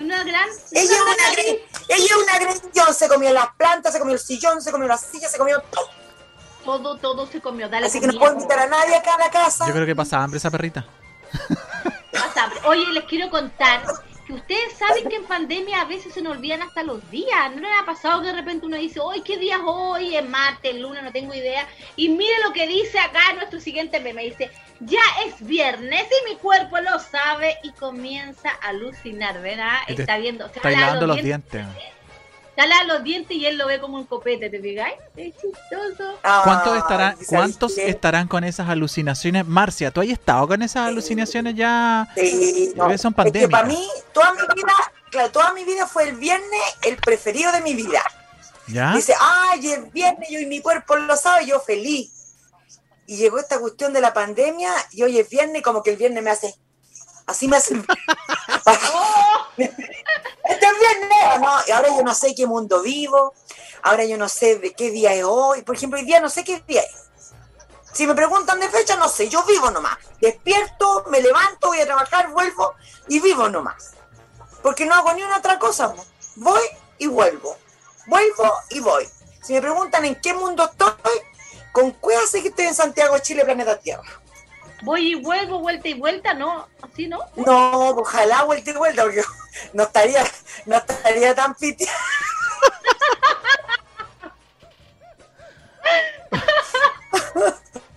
Una 0.00 0.24
gran. 0.24 0.48
Ella 0.72 0.82
es 0.82 1.00
una 1.00 1.30
Green, 1.32 1.56
ella 1.88 2.04
es 2.04 2.62
una. 2.64 2.92
Se 2.92 3.08
comió 3.08 3.32
las 3.32 3.48
plantas, 3.56 3.92
se 3.92 3.98
comió 3.98 4.14
el 4.14 4.20
sillón, 4.20 4.62
se 4.62 4.72
comió 4.72 4.88
las 4.88 5.02
sillas, 5.02 5.30
se 5.30 5.38
comió 5.38 5.60
todo. 5.70 5.88
Todo, 6.64 6.96
todo 6.96 7.26
se 7.26 7.40
comió. 7.40 7.68
Dale 7.68 7.86
Así 7.86 8.00
que 8.00 8.06
no 8.06 8.18
puedo 8.18 8.34
invitar 8.34 8.58
a 8.58 8.66
nadie 8.66 8.94
acá 8.94 9.14
a 9.14 9.18
la 9.18 9.30
casa. 9.30 9.66
Yo 9.66 9.72
creo 9.72 9.86
que 9.86 9.96
pasa 9.96 10.22
hambre 10.22 10.38
esa 10.38 10.50
perrita. 10.50 10.86
Pasa 12.12 12.44
hambre. 12.44 12.60
Oye, 12.66 12.86
les 12.92 13.04
quiero 13.04 13.30
contar 13.30 13.82
que 14.26 14.32
ustedes 14.32 14.78
saben 14.78 15.08
que 15.08 15.16
en 15.16 15.24
pandemia 15.24 15.80
a 15.80 15.84
veces 15.84 16.14
se 16.14 16.22
nos 16.22 16.36
olvidan 16.36 16.62
hasta 16.62 16.82
los 16.82 17.08
días. 17.10 17.54
¿No 17.54 17.62
les 17.62 17.78
ha 17.80 17.84
pasado 17.84 18.20
que 18.20 18.28
de 18.28 18.34
repente 18.34 18.66
uno 18.66 18.76
dice, 18.76 19.00
hoy 19.00 19.22
qué 19.22 19.36
día 19.36 19.56
es 19.56 19.62
hoy? 19.64 20.16
Es 20.16 20.28
martes, 20.28 20.74
lunes, 20.76 21.02
no 21.02 21.10
tengo 21.10 21.34
idea. 21.34 21.66
Y 21.96 22.08
mire 22.08 22.34
lo 22.44 22.52
que 22.52 22.66
dice 22.66 22.98
acá 22.98 23.32
nuestro 23.34 23.60
siguiente 23.60 23.98
meme. 23.98 24.24
Dice, 24.24 24.50
ya 24.86 25.00
es 25.26 25.44
viernes 25.46 26.04
y 26.04 26.30
mi 26.30 26.36
cuerpo 26.38 26.78
lo 26.80 26.98
sabe 26.98 27.56
y 27.62 27.72
comienza 27.72 28.50
a 28.62 28.68
alucinar, 28.68 29.40
¿verdad? 29.40 29.78
Y 29.88 29.94
te 29.94 30.02
Está 30.02 30.18
viendo. 30.18 30.46
Está 30.46 30.70
lava 30.70 30.80
lavando 30.86 31.06
los 31.06 31.16
dientes, 31.22 31.52
dientes. 31.52 31.82
se 32.56 32.66
lava 32.66 32.84
los 32.84 33.04
dientes 33.04 33.36
y 33.36 33.46
él 33.46 33.56
lo 33.58 33.66
ve 33.66 33.80
como 33.80 33.96
un 33.98 34.04
copete, 34.04 34.50
¿te 34.50 34.60
fijáis? 34.60 34.94
Es 35.16 35.32
chistoso. 35.34 36.18
¿Cuántos 36.44 36.72
Ay, 36.72 36.78
estarán, 36.78 37.12
¿sabes 37.14 37.28
¿cuántos 37.28 37.78
estarán 37.78 38.28
con 38.28 38.44
esas 38.44 38.68
alucinaciones? 38.68 39.46
Marcia, 39.46 39.90
¿tú 39.90 40.00
has 40.00 40.08
estado 40.08 40.46
con 40.48 40.62
esas 40.62 40.88
alucinaciones 40.88 41.54
ya? 41.54 42.08
Sí, 42.16 42.72
no. 42.76 42.84
Porque 42.84 42.98
son 42.98 43.12
Es 43.12 43.16
que 43.16 43.22
pandémicas. 43.22 43.50
para 43.50 43.66
mí, 43.68 43.88
toda 44.12 44.32
mi 44.34 44.40
vida, 44.54 44.72
claro, 45.10 45.30
toda 45.30 45.52
mi 45.52 45.64
vida 45.64 45.86
fue 45.86 46.08
el 46.08 46.16
viernes 46.16 46.60
el 46.82 46.96
preferido 46.96 47.52
de 47.52 47.60
mi 47.60 47.74
vida. 47.74 48.02
¿Ya? 48.68 48.94
Dice, 48.94 49.12
ay, 49.20 49.72
es 49.72 49.92
viernes, 49.92 50.28
yo 50.30 50.38
y 50.38 50.46
mi 50.46 50.60
cuerpo 50.60 50.96
lo 50.96 51.16
sabe, 51.16 51.46
yo 51.46 51.60
feliz. 51.60 52.10
Y 53.12 53.16
llegó 53.16 53.38
esta 53.38 53.60
cuestión 53.60 53.92
de 53.92 54.00
la 54.00 54.14
pandemia 54.14 54.72
y 54.90 55.02
hoy 55.02 55.18
es 55.18 55.28
viernes 55.28 55.58
y 55.58 55.62
como 55.62 55.82
que 55.82 55.90
el 55.90 55.98
viernes 55.98 56.22
me 56.22 56.30
hace, 56.30 56.58
así 57.26 57.46
me 57.46 57.58
hace. 57.58 57.74
este 59.58 59.74
es 60.48 60.78
viernes, 60.80 61.40
¿no? 61.42 61.50
Y 61.68 61.72
ahora 61.72 61.88
yo 61.88 62.02
no 62.02 62.14
sé 62.14 62.34
qué 62.34 62.46
mundo 62.46 62.80
vivo, 62.80 63.34
ahora 63.82 64.06
yo 64.06 64.16
no 64.16 64.30
sé 64.30 64.58
de 64.60 64.72
qué 64.72 64.90
día 64.90 65.12
es 65.12 65.24
hoy. 65.24 65.60
Por 65.60 65.76
ejemplo, 65.76 65.98
hoy 65.98 66.06
día 66.06 66.20
no 66.20 66.30
sé 66.30 66.42
qué 66.42 66.64
día 66.66 66.80
es. 66.80 67.10
Si 67.92 68.06
me 68.06 68.14
preguntan 68.14 68.58
de 68.58 68.70
fecha, 68.70 68.96
no 68.96 69.10
sé, 69.10 69.28
yo 69.28 69.44
vivo 69.44 69.70
nomás. 69.70 69.98
Despierto, 70.18 71.04
me 71.10 71.20
levanto, 71.20 71.68
voy 71.68 71.80
a 71.80 71.84
trabajar, 71.84 72.30
vuelvo 72.30 72.72
y 73.08 73.20
vivo 73.20 73.46
nomás. 73.50 73.90
Porque 74.62 74.86
no 74.86 74.94
hago 74.94 75.12
ni 75.12 75.22
una 75.22 75.36
otra 75.36 75.58
cosa. 75.58 75.94
Voy 76.36 76.62
y 76.96 77.08
vuelvo. 77.08 77.58
Vuelvo 78.06 78.54
y 78.70 78.80
voy. 78.80 79.06
Si 79.42 79.52
me 79.52 79.60
preguntan 79.60 80.06
en 80.06 80.18
qué 80.18 80.32
mundo 80.32 80.64
estoy, 80.64 81.20
con 81.72 81.90
cuál 81.92 82.16
estoy 82.32 82.66
en 82.66 82.74
Santiago, 82.74 83.18
Chile, 83.18 83.44
planeta 83.44 83.78
Tierra. 83.78 84.02
Voy 84.82 85.12
y 85.12 85.14
vuelvo, 85.14 85.60
vuelta 85.60 85.88
y 85.88 85.94
vuelta, 85.94 86.34
¿no? 86.34 86.68
¿Así 86.82 87.06
no? 87.06 87.20
No, 87.36 87.90
ojalá 87.90 88.42
vuelta 88.44 88.70
y 88.70 88.74
vuelta, 88.74 89.02
porque 89.04 89.22
no 89.72 89.84
estaría, 89.84 90.24
no 90.66 90.76
estaría 90.76 91.34
tan 91.34 91.54
piti. 91.54 91.86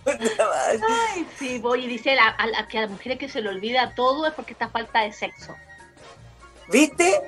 Ay, 0.06 1.26
sí, 1.38 1.58
voy 1.58 1.84
y 1.84 1.88
dice 1.88 2.16
a, 2.18 2.28
a- 2.28 2.60
a 2.60 2.68
que 2.68 2.78
a 2.78 2.82
las 2.82 2.90
mujeres 2.90 3.18
que 3.18 3.28
se 3.28 3.40
le 3.40 3.48
olvida 3.48 3.94
todo 3.94 4.26
es 4.26 4.34
porque 4.34 4.52
está 4.52 4.68
falta 4.68 5.00
de 5.00 5.12
sexo. 5.12 5.54
¿Viste? 6.68 7.22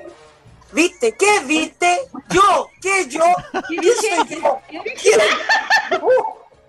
¿Viste? 0.71 1.13
¿Qué 1.15 1.39
viste? 1.41 1.99
Yo, 2.29 2.69
¿qué 2.81 3.07
yo? 3.07 3.23
¿Qué 3.67 3.75
yo? 3.75 4.61
¿Qué 4.69 4.79
dije? 4.79 4.95
¿Quién? 5.01 5.19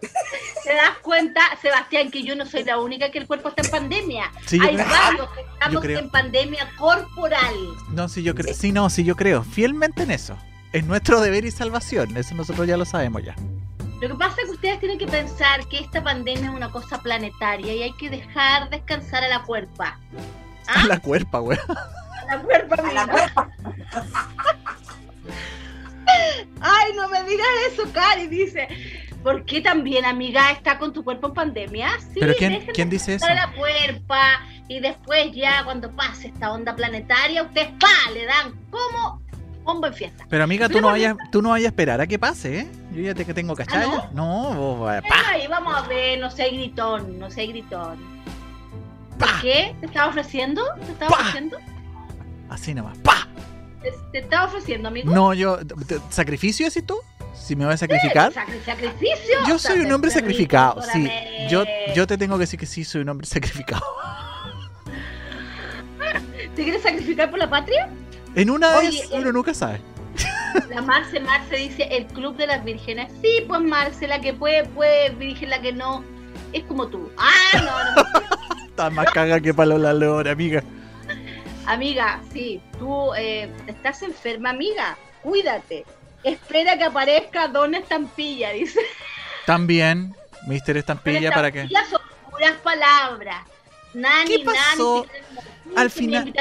¿Te 0.01 0.75
das 0.75 0.99
cuenta, 1.03 1.41
Sebastián, 1.61 2.11
que 2.11 2.23
yo 2.23 2.35
no 2.37 2.47
soy 2.47 2.65
la 2.65 2.79
única 2.79 3.11
que 3.11 3.19
el 3.19 3.27
cuerpo 3.27 3.49
está 3.51 3.63
en 3.63 3.71
pandemia? 3.71 4.31
Sí, 4.47 4.59
Hay 4.61 4.75
creo- 4.77 4.87
varios 4.89 5.31
que 5.33 5.41
estamos 5.41 5.83
creo. 5.83 5.99
en 5.99 6.11
pandemia 6.11 6.69
corporal. 6.79 7.55
No, 7.91 8.09
sí, 8.09 8.23
yo 8.23 8.35
creo. 8.35 8.55
Sí, 8.55 8.73
no, 8.73 8.89
sí, 8.91 9.05
yo 9.05 9.17
creo. 9.17 9.43
Fielmente 9.43 10.03
en 10.05 10.11
eso. 10.11 10.37
Es 10.73 10.85
nuestro 10.85 11.21
deber 11.21 11.45
y 11.45 11.51
salvación. 11.51 12.17
Eso 12.17 12.35
nosotros 12.35 12.67
ya 12.67 12.77
lo 12.77 12.85
sabemos 12.85 13.23
ya. 13.25 13.35
Lo 14.01 14.09
que 14.09 14.15
pasa 14.15 14.37
es 14.41 14.47
que 14.47 14.53
ustedes 14.53 14.81
tienen 14.81 14.99
que 14.99 15.07
pensar 15.07 15.67
que 15.69 15.79
esta 15.81 16.03
pandemia 16.03 16.49
es 16.49 16.55
una 16.55 16.71
cosa 16.71 17.03
planetaria 17.03 17.75
y 17.75 17.83
hay 17.83 17.93
que 17.97 18.09
dejar 18.09 18.71
descansar 18.71 19.25
a 19.25 19.29
la 19.29 19.43
cuerpa. 19.43 19.99
A 20.69 20.81
¿Ah? 20.83 20.87
la 20.87 20.99
cuerpa, 21.01 21.39
güey. 21.41 21.59
A 21.59 22.37
la 22.37 22.39
cuerpa, 22.43 22.75
A 22.77 22.93
la 22.93 23.07
mira. 23.07 23.13
cuerpa. 23.13 23.51
Ay, 26.61 26.93
no 26.95 27.09
me 27.09 27.23
digas 27.25 27.47
eso, 27.73 27.85
Cari, 27.93 28.27
dice. 28.27 28.69
¿Por 29.23 29.45
qué 29.45 29.61
también, 29.61 30.05
amiga, 30.05 30.51
está 30.51 30.79
con 30.79 30.93
tu 30.93 31.05
cuerpo 31.05 31.29
en 31.29 31.35
pandemia? 31.35 31.91
Sí, 32.13 32.21
¿Pero 32.21 32.35
quién, 32.73 32.89
dice 32.91 33.15
eso? 33.17 33.27
la 33.29 33.53
puerpa 33.53 34.41
y 34.67 34.81
después 34.81 35.33
ya 35.35 35.63
cuando 35.65 35.91
pase 35.91 36.29
esta 36.29 36.53
onda 36.53 36.75
planetaria, 36.75 37.43
ustedes 37.43 37.69
pa, 37.79 38.11
le 38.15 38.25
dan 38.25 38.55
como 38.71 39.21
bombo 39.63 39.87
en 39.89 39.95
fiesta. 39.95 40.25
Pero 40.31 40.45
amiga, 40.45 40.69
tú 40.69 40.75
Pero 40.75 40.87
no 40.87 40.93
vayas, 40.93 41.17
tú 41.31 41.43
no 41.43 41.51
vayas 41.51 41.67
a 41.67 41.69
esperar 41.69 42.01
a 42.01 42.07
que 42.07 42.19
pase, 42.19 42.61
¿eh? 42.61 42.69
Yo 42.93 43.03
ya 43.03 43.15
te 43.15 43.27
que 43.27 43.35
tengo 43.35 43.55
cachaya. 43.55 43.91
¿Ah, 44.05 44.09
no, 44.15 44.55
vos, 44.55 44.91
pa, 45.09 45.31
ahí 45.33 45.47
vamos 45.49 45.75
a 45.77 45.83
ver, 45.87 46.19
no 46.19 46.31
sé 46.31 46.49
gritón, 46.51 47.19
no 47.19 47.31
sé 47.31 47.47
gritón. 47.47 47.99
pa, 49.19 49.39
¿Qué? 49.43 49.77
¿Te 49.81 49.87
estaba 49.87 50.09
ofreciendo? 50.09 50.63
¿Te 50.87 50.93
estaba 50.93 51.11
Pa. 51.11 51.17
ofreciendo? 51.19 51.59
así 52.49 52.75
nomás, 52.75 52.97
pa. 52.99 53.29
¿Te, 53.83 53.93
te 54.13 54.19
estaba 54.19 54.45
ofreciendo, 54.47 54.89
amigo? 54.89 55.13
No, 55.13 55.35
yo, 55.35 55.59
te- 55.87 55.99
¿sacrificio 56.11 56.67
decís 56.67 56.85
tú? 56.87 56.97
Si 57.35 57.57
me 57.57 57.65
vas 57.65 57.77
a 57.77 57.79
sacrificar. 57.79 58.33
Sacri- 58.33 58.63
¿Sacrificio? 58.65 59.39
Yo 59.49 59.59
soy 59.59 59.81
un 59.81 59.93
hombre 59.93 60.11
sacrificado, 60.11 60.83
sí. 60.83 61.11
Yo, 61.49 61.65
yo 61.95 62.07
te 62.07 62.19
tengo 62.19 62.37
que 62.37 62.41
decir 62.41 62.61
que 62.61 62.67
sí, 62.67 62.85
soy 62.85 63.01
un 63.03 63.09
hombre 63.09 63.27
sacrificado. 63.27 63.83
¿Te 66.55 66.63
quieres 66.63 66.83
sacrificar 66.83 67.31
por 67.31 67.39
la 67.39 67.49
patria? 67.49 67.89
En 68.35 68.51
una 68.51 68.77
Oye, 68.77 68.91
vez 68.91 69.09
uno 69.13 69.33
nunca 69.33 69.55
sabe. 69.55 69.81
La 70.69 70.83
Marce 70.83 71.21
Marce 71.21 71.57
dice 71.57 71.85
el 71.91 72.07
club 72.07 72.37
de 72.37 72.47
las 72.49 72.65
vírgenes. 72.65 73.11
Sí, 73.23 73.45
pues 73.47 73.61
Marce, 73.61 74.07
la 74.09 74.21
que 74.21 74.35
puede, 74.35 74.65
puede, 74.67 75.11
virgen, 75.11 75.51
la 75.51 75.61
que 75.61 75.73
no. 75.73 76.05
Es 76.53 76.65
como 76.65 76.89
tú. 76.89 77.11
Ah, 77.17 77.31
no, 77.55 78.03
no. 78.03 78.65
Está 78.67 78.91
más 78.91 79.07
caga 79.13 79.41
que 79.41 79.55
palo 79.55 79.79
la 79.79 79.93
lora, 79.93 80.33
amiga. 80.33 80.63
Amiga, 81.67 82.21
sí, 82.33 82.61
tú 82.79 83.15
eh, 83.15 83.51
estás 83.67 84.03
enferma, 84.03 84.51
amiga. 84.51 84.97
Cuídate. 85.23 85.85
Espera 86.25 86.77
que 86.77 86.85
aparezca 86.85 87.49
Don 87.49 87.75
Estampilla, 87.75 88.51
dice. 88.51 88.81
También, 89.47 90.15
Mister 90.47 90.77
Estampilla, 90.77 91.31
para. 91.33 91.49
Estampilla 91.49 91.85
son 91.89 92.01
puras 92.31 92.53
palabras. 92.63 93.45
Nani, 93.95 94.27
¿Qué 94.27 94.45
pasó? 94.45 95.07
Nani, 95.07 95.77
Al 95.77 95.91
final- 95.91 96.33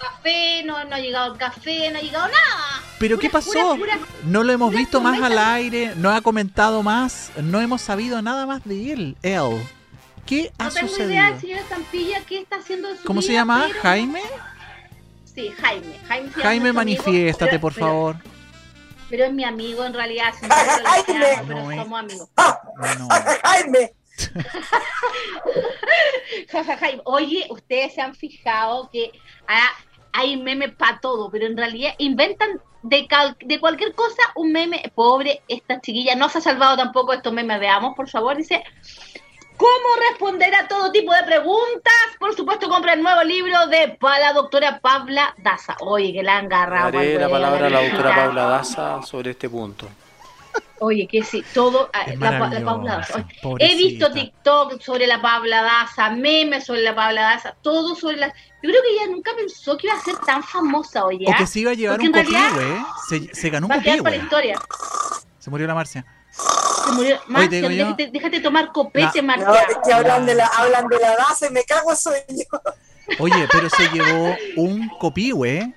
café, 0.00 0.62
no, 0.64 0.84
no 0.84 0.94
ha 0.94 0.98
llegado 0.98 1.32
el 1.32 1.38
café, 1.38 1.90
no 1.90 1.98
ha 1.98 2.02
llegado 2.02 2.26
nada. 2.26 2.82
¿Pero 2.98 3.18
qué 3.18 3.28
pasó? 3.30 3.76
pura- 3.76 3.96
pura- 3.96 3.98
No 4.24 4.42
lo 4.42 4.52
hemos 4.52 4.72
visto 4.72 5.00
más 5.00 5.20
al 5.22 5.38
aire, 5.38 5.92
no 5.96 6.10
ha 6.10 6.20
comentado 6.22 6.82
más, 6.82 7.30
no 7.42 7.60
hemos 7.60 7.82
sabido 7.82 8.20
nada 8.22 8.46
más 8.46 8.64
de 8.64 8.92
él. 8.92 9.16
Él. 9.22 9.62
¿Qué 10.26 10.50
ha 10.58 10.64
No 10.64 10.70
tengo 10.70 10.88
sucedido? 10.88 11.10
idea 11.12 11.30
del 11.30 11.40
señor 11.40 11.58
Estampilla 11.60 12.20
qué 12.26 12.40
está 12.40 12.56
haciendo 12.56 12.88
de 12.88 12.96
su 12.98 13.04
¿Cómo 13.04 13.22
se 13.22 13.32
llama? 13.32 13.64
pero- 13.68 13.80
¿Jaime? 13.82 14.20
Sí, 15.36 15.50
Jaime. 15.60 15.96
Jaime, 16.08 16.30
Jaime, 16.32 16.56
amigo, 16.70 16.74
manifiéstate, 16.74 17.58
por 17.60 17.72
pero- 17.74 17.86
favor. 17.86 18.16
Pero 19.08 19.24
es 19.26 19.32
mi 19.32 19.44
amigo 19.44 19.84
en 19.84 19.94
realidad. 19.94 20.32
Jaime. 20.40 21.26
pero 21.46 21.62
No, 21.62 21.82
somos 21.82 22.00
amigos. 22.00 22.28
No. 22.98 23.08
Jaime, 23.44 23.92
Ja, 26.50 26.64
ja, 26.64 26.76
Jaime. 26.78 27.02
Oye, 27.04 27.46
ustedes 27.50 27.94
se 27.94 28.00
han 28.00 28.14
fijado 28.14 28.90
que 28.90 29.12
ah, 29.46 29.70
hay 30.12 30.36
memes 30.36 30.72
para 30.74 30.98
todo, 31.00 31.30
pero 31.30 31.46
en 31.46 31.56
realidad 31.56 31.94
inventan 31.98 32.60
de, 32.82 33.06
cal- 33.06 33.36
de 33.44 33.60
cualquier 33.60 33.94
cosa 33.94 34.22
un 34.34 34.52
meme. 34.52 34.82
Pobre, 34.94 35.42
esta 35.48 35.80
chiquilla 35.80 36.14
no 36.16 36.28
se 36.28 36.38
ha 36.38 36.40
salvado 36.40 36.76
tampoco 36.76 37.12
estos 37.12 37.32
memes. 37.32 37.60
Veamos, 37.60 37.94
por 37.94 38.08
favor. 38.08 38.36
Dice. 38.36 38.64
¿Cómo 39.56 39.88
responder 40.10 40.54
a 40.54 40.68
todo 40.68 40.92
tipo 40.92 41.12
de 41.14 41.22
preguntas? 41.22 41.92
Por 42.18 42.34
supuesto, 42.36 42.68
compra 42.68 42.92
el 42.92 43.02
nuevo 43.02 43.22
libro 43.22 43.66
de 43.68 43.96
pa- 43.98 44.18
la 44.18 44.32
doctora 44.32 44.80
Pabla 44.80 45.34
Daza. 45.38 45.76
Oye, 45.80 46.12
que 46.12 46.22
la 46.22 46.38
han 46.38 46.46
agarrado. 46.46 46.92
Daré 46.92 47.14
la 47.14 47.20
pa'l 47.22 47.30
palabra 47.30 47.66
a 47.66 47.70
la 47.70 47.82
doctora 47.82 48.10
la- 48.10 48.16
Paula 48.16 48.44
Daza 48.46 49.02
sobre 49.02 49.30
este 49.30 49.48
punto. 49.48 49.88
Oye, 50.78 51.08
que 51.10 51.22
sí, 51.22 51.42
todo. 51.54 51.88
ah, 51.94 52.02
Es 52.02 52.18
la, 52.20 52.32
la 52.32 52.38
Paula 52.64 52.96
Daza. 52.98 53.24
Oye, 53.44 53.64
He 53.64 53.76
visto 53.76 54.12
TikTok 54.12 54.78
sobre 54.82 55.06
la 55.06 55.22
Pabla 55.22 55.62
Daza, 55.62 56.10
memes 56.10 56.66
sobre 56.66 56.82
la 56.82 56.94
Pabla 56.94 57.22
Daza, 57.22 57.54
todo 57.62 57.94
sobre 57.94 58.18
la. 58.18 58.26
Yo 58.28 58.70
creo 58.70 58.82
que 58.82 58.90
ella 58.90 59.06
nunca 59.10 59.30
pensó 59.34 59.76
que 59.78 59.86
iba 59.86 59.96
a 59.96 60.00
ser 60.02 60.16
tan 60.18 60.42
famosa, 60.42 61.06
oye. 61.06 61.24
O 61.26 61.30
¿ah? 61.32 61.36
que 61.38 61.46
se 61.46 61.60
iba 61.60 61.70
a 61.70 61.74
llevar 61.74 61.96
Porque 61.98 62.08
un 62.08 62.24
copihue, 62.24 62.76
¿eh? 62.76 62.84
Se, 63.08 63.34
se 63.34 63.48
ganó 63.50 63.68
un 63.68 63.72
copihue. 63.72 64.16
historia. 64.16 64.58
Se 65.38 65.48
murió 65.50 65.66
la 65.66 65.74
Marcia. 65.74 66.04
Se 66.86 66.92
murió. 66.92 67.16
Marcia, 67.26 67.50
digo 67.50 67.70
yo- 67.70 67.84
déjate, 67.84 68.10
déjate 68.12 68.40
tomar 68.40 68.72
copete, 68.72 69.16
La- 69.16 69.22
Marcia. 69.22 69.46
no, 69.46 69.54
es 69.54 69.78
que 69.84 69.92
hablan 69.92 70.26
de 70.26 70.34
la, 70.34 70.46
hablan 70.46 70.86
de 70.88 70.98
la 70.98 71.16
y 71.48 71.52
me 71.52 71.64
cago 71.64 71.90
en 71.90 71.96
sueño. 71.96 72.44
Oye, 73.18 73.48
pero 73.50 73.68
se 73.70 73.88
llevó 73.88 74.34
un 74.56 74.88
copihue, 74.98 75.72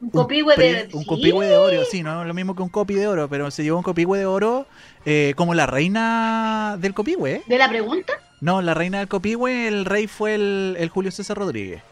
un 0.00 0.10
copihue 0.10 0.56
de. 0.56 0.88
un 0.92 1.02
sí, 1.02 1.06
copihue 1.06 1.46
de 1.46 1.56
oro, 1.56 1.84
sí, 1.90 2.02
no 2.02 2.22
es 2.22 2.26
lo 2.26 2.34
mismo 2.34 2.56
que 2.56 2.62
un 2.62 2.68
copi 2.68 2.94
de 2.94 3.06
oro, 3.06 3.28
pero 3.28 3.50
se 3.50 3.62
llevó 3.62 3.76
un 3.78 3.82
copihue 3.84 4.18
de 4.18 4.26
oro 4.26 4.66
eh, 5.04 5.34
como 5.36 5.54
la 5.54 5.66
reina 5.66 6.76
del 6.78 6.94
copihue. 6.94 7.42
¿De 7.46 7.58
la 7.58 7.68
pregunta? 7.68 8.14
No, 8.40 8.60
la 8.62 8.74
reina 8.74 8.98
del 8.98 9.08
copihue, 9.08 9.68
el 9.68 9.84
rey 9.84 10.06
fue 10.08 10.34
el, 10.34 10.76
el 10.78 10.88
Julio 10.88 11.10
César 11.12 11.36
Rodríguez. 11.38 11.82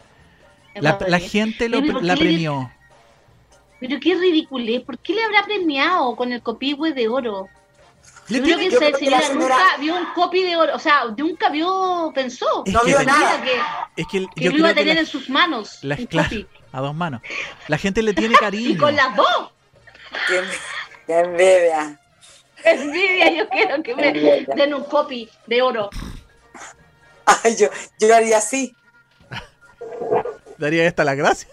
La, 0.75 0.97
gente 1.19 1.69
lo, 1.69 1.81
Pero 1.81 1.93
¿por 1.93 2.03
la 2.03 2.15
le- 2.15 2.19
premió. 2.21 2.71
Pero 3.79 3.99
qué 3.99 4.15
ridiculez. 4.15 4.81
¿Por 4.83 4.97
qué 4.99 5.13
le 5.13 5.23
habrá 5.23 5.43
premiado 5.43 6.15
con 6.15 6.31
el 6.31 6.41
copihue 6.41 6.93
de 6.93 7.07
oro? 7.07 7.47
Yo 8.31 8.41
creo 8.43 8.57
que 8.57 8.69
yo 8.69 8.77
creo 8.79 8.91
que 8.97 9.09
la 9.09 9.29
nunca 9.33 9.77
vio 9.79 9.95
un 9.95 10.05
copy 10.13 10.43
de 10.43 10.55
oro. 10.55 10.75
O 10.75 10.79
sea, 10.79 11.05
nunca 11.17 11.49
vio, 11.49 12.11
pensó. 12.15 12.63
Es 12.65 12.73
No 12.73 12.81
que 12.81 12.87
vio 12.87 13.03
nada. 13.03 13.41
Que, 13.41 14.01
Es 14.01 14.07
que 14.07 14.25
que 14.35 14.43
yo 14.45 14.51
lo 14.51 14.57
iba 14.57 14.69
a 14.69 14.73
que 14.73 14.79
tener 14.81 14.95
la- 14.95 15.01
en 15.01 15.07
sus 15.07 15.29
manos. 15.29 15.79
la- 15.83 15.95
un 15.95 16.05
claro, 16.07 16.29
copy. 16.29 16.47
a 16.71 16.81
dos 16.81 16.95
manos. 16.95 17.21
La 17.67 17.77
gente 17.77 18.01
le 18.01 18.13
tiene 18.13 18.33
Y 18.35 18.37
cariño. 18.37 18.79
con 18.79 18.95
las 18.95 19.15
dos. 19.15 19.51
Que 21.07 21.19
envidia. 21.19 21.99
Envidia, 22.63 23.31
yo 23.33 23.49
quiero 23.49 23.81
que 23.81 23.95
me 23.95 24.11
den 24.55 24.73
un 24.75 24.83
copy 24.83 25.27
de 25.47 25.61
oro. 25.63 25.89
Ay, 27.25 27.55
yo, 27.57 27.67
yo 27.99 28.15
haría 28.15 28.37
así. 28.37 28.75
Daría 30.57 30.85
esta 30.85 31.03
la 31.03 31.15
gracia. 31.15 31.49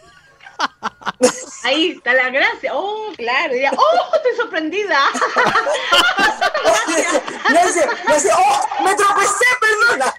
Ahí 1.65 1.91
está 1.93 2.15
la 2.15 2.31
gracia. 2.31 2.73
Oh, 2.75 3.13
claro. 3.17 3.53
Diría, 3.53 3.73
oh, 3.77 4.17
estoy 4.17 4.37
sorprendida. 4.37 4.99
No 7.49 7.55
no 7.55 7.61
¡oh! 8.37 8.85
¡Me 8.85 8.95
tropecé, 8.95 9.45
perdona! 9.61 10.15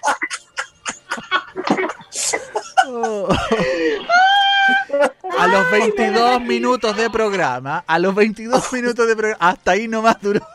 A 5.38 5.46
los 5.46 5.70
22 5.70 6.40
minutos 6.42 6.96
de 6.96 7.10
programa, 7.10 7.84
a 7.86 7.98
los 7.98 8.14
22 8.14 8.72
minutos 8.72 9.06
de 9.06 9.16
programa, 9.16 9.38
hasta 9.50 9.72
ahí 9.72 9.88
nomás 9.88 10.16
duró. 10.20 10.46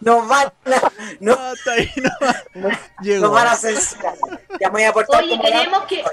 Nos 0.00 0.26
van 0.28 0.46
a, 0.66 0.92
no, 1.20 1.32
Hasta 1.32 1.72
ahí 1.72 1.90
nomás 1.96 2.44
nos 2.54 2.72
llegó. 3.00 3.30
van 3.30 3.46
a 3.48 3.56
censurar. 3.56 4.14
Ya 4.60 4.68
me 4.68 4.72
voy 4.72 4.84
a 4.84 4.92
portar 4.92 5.22
Oye, 5.22 5.30
como 5.30 5.42
la- 5.42 5.48
queremos 5.50 5.82
que, 5.84 6.04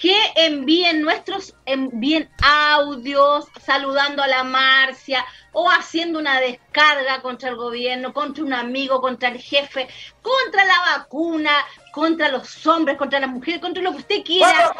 que 0.00 0.16
envíen 0.36 1.02
nuestros, 1.02 1.54
envíen 1.66 2.30
audios 2.42 3.44
saludando 3.62 4.22
a 4.22 4.28
la 4.28 4.44
Marcia 4.44 5.22
o 5.52 5.70
haciendo 5.70 6.18
una 6.18 6.40
descarga 6.40 7.20
contra 7.20 7.50
el 7.50 7.56
gobierno, 7.56 8.14
contra 8.14 8.42
un 8.42 8.54
amigo, 8.54 9.02
contra 9.02 9.28
el 9.28 9.38
jefe, 9.38 9.86
contra 10.22 10.64
la 10.64 10.96
vacuna, 10.96 11.50
contra 11.92 12.30
los 12.30 12.66
hombres, 12.66 12.96
contra 12.96 13.20
las 13.20 13.28
mujeres, 13.28 13.60
contra 13.60 13.82
lo 13.82 13.92
que 13.92 13.98
usted 13.98 14.22
quiera. 14.24 14.74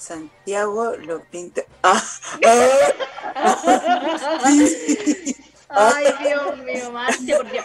Santiago 0.00 0.96
lo 0.96 1.22
pinta. 1.24 1.62
Ah, 1.82 2.02
ah. 5.72 5.94
Ay, 5.94 6.06
Dios 6.20 6.56
mío, 6.58 6.90
Marcia, 6.90 7.36
por 7.36 7.50
Dios. 7.50 7.64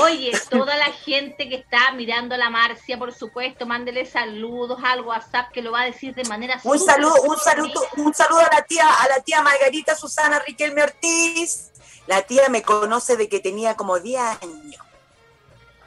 Oye, 0.00 0.32
toda 0.48 0.76
la 0.76 0.86
gente 0.92 1.48
que 1.48 1.56
está 1.56 1.92
mirando 1.92 2.34
a 2.34 2.38
la 2.38 2.50
Marcia, 2.50 2.98
por 2.98 3.12
supuesto, 3.12 3.66
mándele 3.66 4.06
saludos 4.06 4.80
al 4.82 5.02
WhatsApp 5.02 5.52
que 5.52 5.60
lo 5.60 5.72
va 5.72 5.82
a 5.82 5.84
decir 5.84 6.14
de 6.14 6.24
manera 6.24 6.60
Un 6.62 6.78
saludo, 6.78 7.14
un 7.22 7.36
saludo, 7.36 7.82
un 7.96 8.14
saludo 8.14 8.40
a 8.40 8.54
la 8.54 8.62
tía, 8.62 8.88
a 8.88 9.08
la 9.08 9.20
tía 9.20 9.42
Margarita 9.42 9.94
Susana 9.94 10.38
Riquelme 10.38 10.82
Ortiz. 10.82 11.72
La 12.06 12.22
tía 12.22 12.48
me 12.48 12.62
conoce 12.62 13.16
de 13.16 13.28
que 13.28 13.40
tenía 13.40 13.76
como 13.76 13.98
10 13.98 14.20
años. 14.20 14.82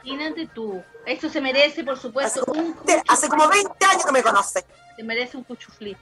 Imagínate 0.05 0.47
tú. 0.53 0.83
Eso 1.05 1.29
se 1.29 1.41
merece, 1.41 1.83
por 1.83 1.93
Hace 1.93 2.01
supuesto, 2.03 2.43
un 2.47 2.75
hace 3.07 3.27
como 3.27 3.47
20 3.47 3.85
años 3.85 4.05
que 4.05 4.11
me 4.11 4.21
conoce. 4.23 4.63
se 4.95 5.03
merece 5.03 5.37
un 5.37 5.43
cuchuflí. 5.43 5.95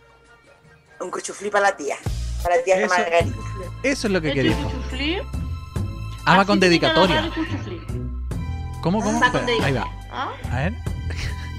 Un 0.99 1.09
cuchuflí 1.09 1.49
para 1.49 1.69
la 1.69 1.77
tía. 1.77 1.95
Para 2.41 2.57
la 2.57 2.63
tía 2.63 2.79
Eso. 2.81 2.93
Margarita. 2.93 3.37
Eso 3.83 4.07
es 4.07 4.13
lo 4.13 4.21
que 4.21 4.29
Este 4.29 4.41
queríamos. 4.41 4.73
cuchuflí, 4.73 5.21
Ah, 6.25 6.35
va 6.35 6.41
así 6.41 6.47
con 6.47 6.59
dedicatoria. 6.59 7.31
¿Cómo, 8.81 9.01
cómo? 9.01 9.19
Va 9.21 9.31
con 9.31 9.41
Espera, 9.41 9.65
Ahí 9.65 9.73
va. 9.73 9.87
¿Ah? 10.11 10.31
A 10.51 10.55
ver. 10.57 10.73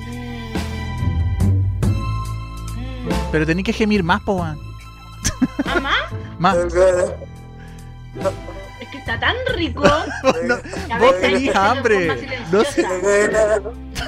Mm. 0.06 0.54
Pero 3.32 3.46
tenés 3.46 3.64
que 3.64 3.72
gemir 3.72 4.02
más, 4.02 4.20
po. 4.22 4.42
¿Ah, 4.42 4.54
más? 5.80 5.96
Más. 6.38 6.56
Que 8.94 9.00
está 9.00 9.18
tan 9.18 9.34
rico. 9.56 9.82
No, 10.44 10.60
que 10.62 10.92
a 10.92 10.98
vos 10.98 11.20
tenés 11.20 11.56
hambre. 11.56 12.06
No 12.52 12.62
sé. 12.64 12.86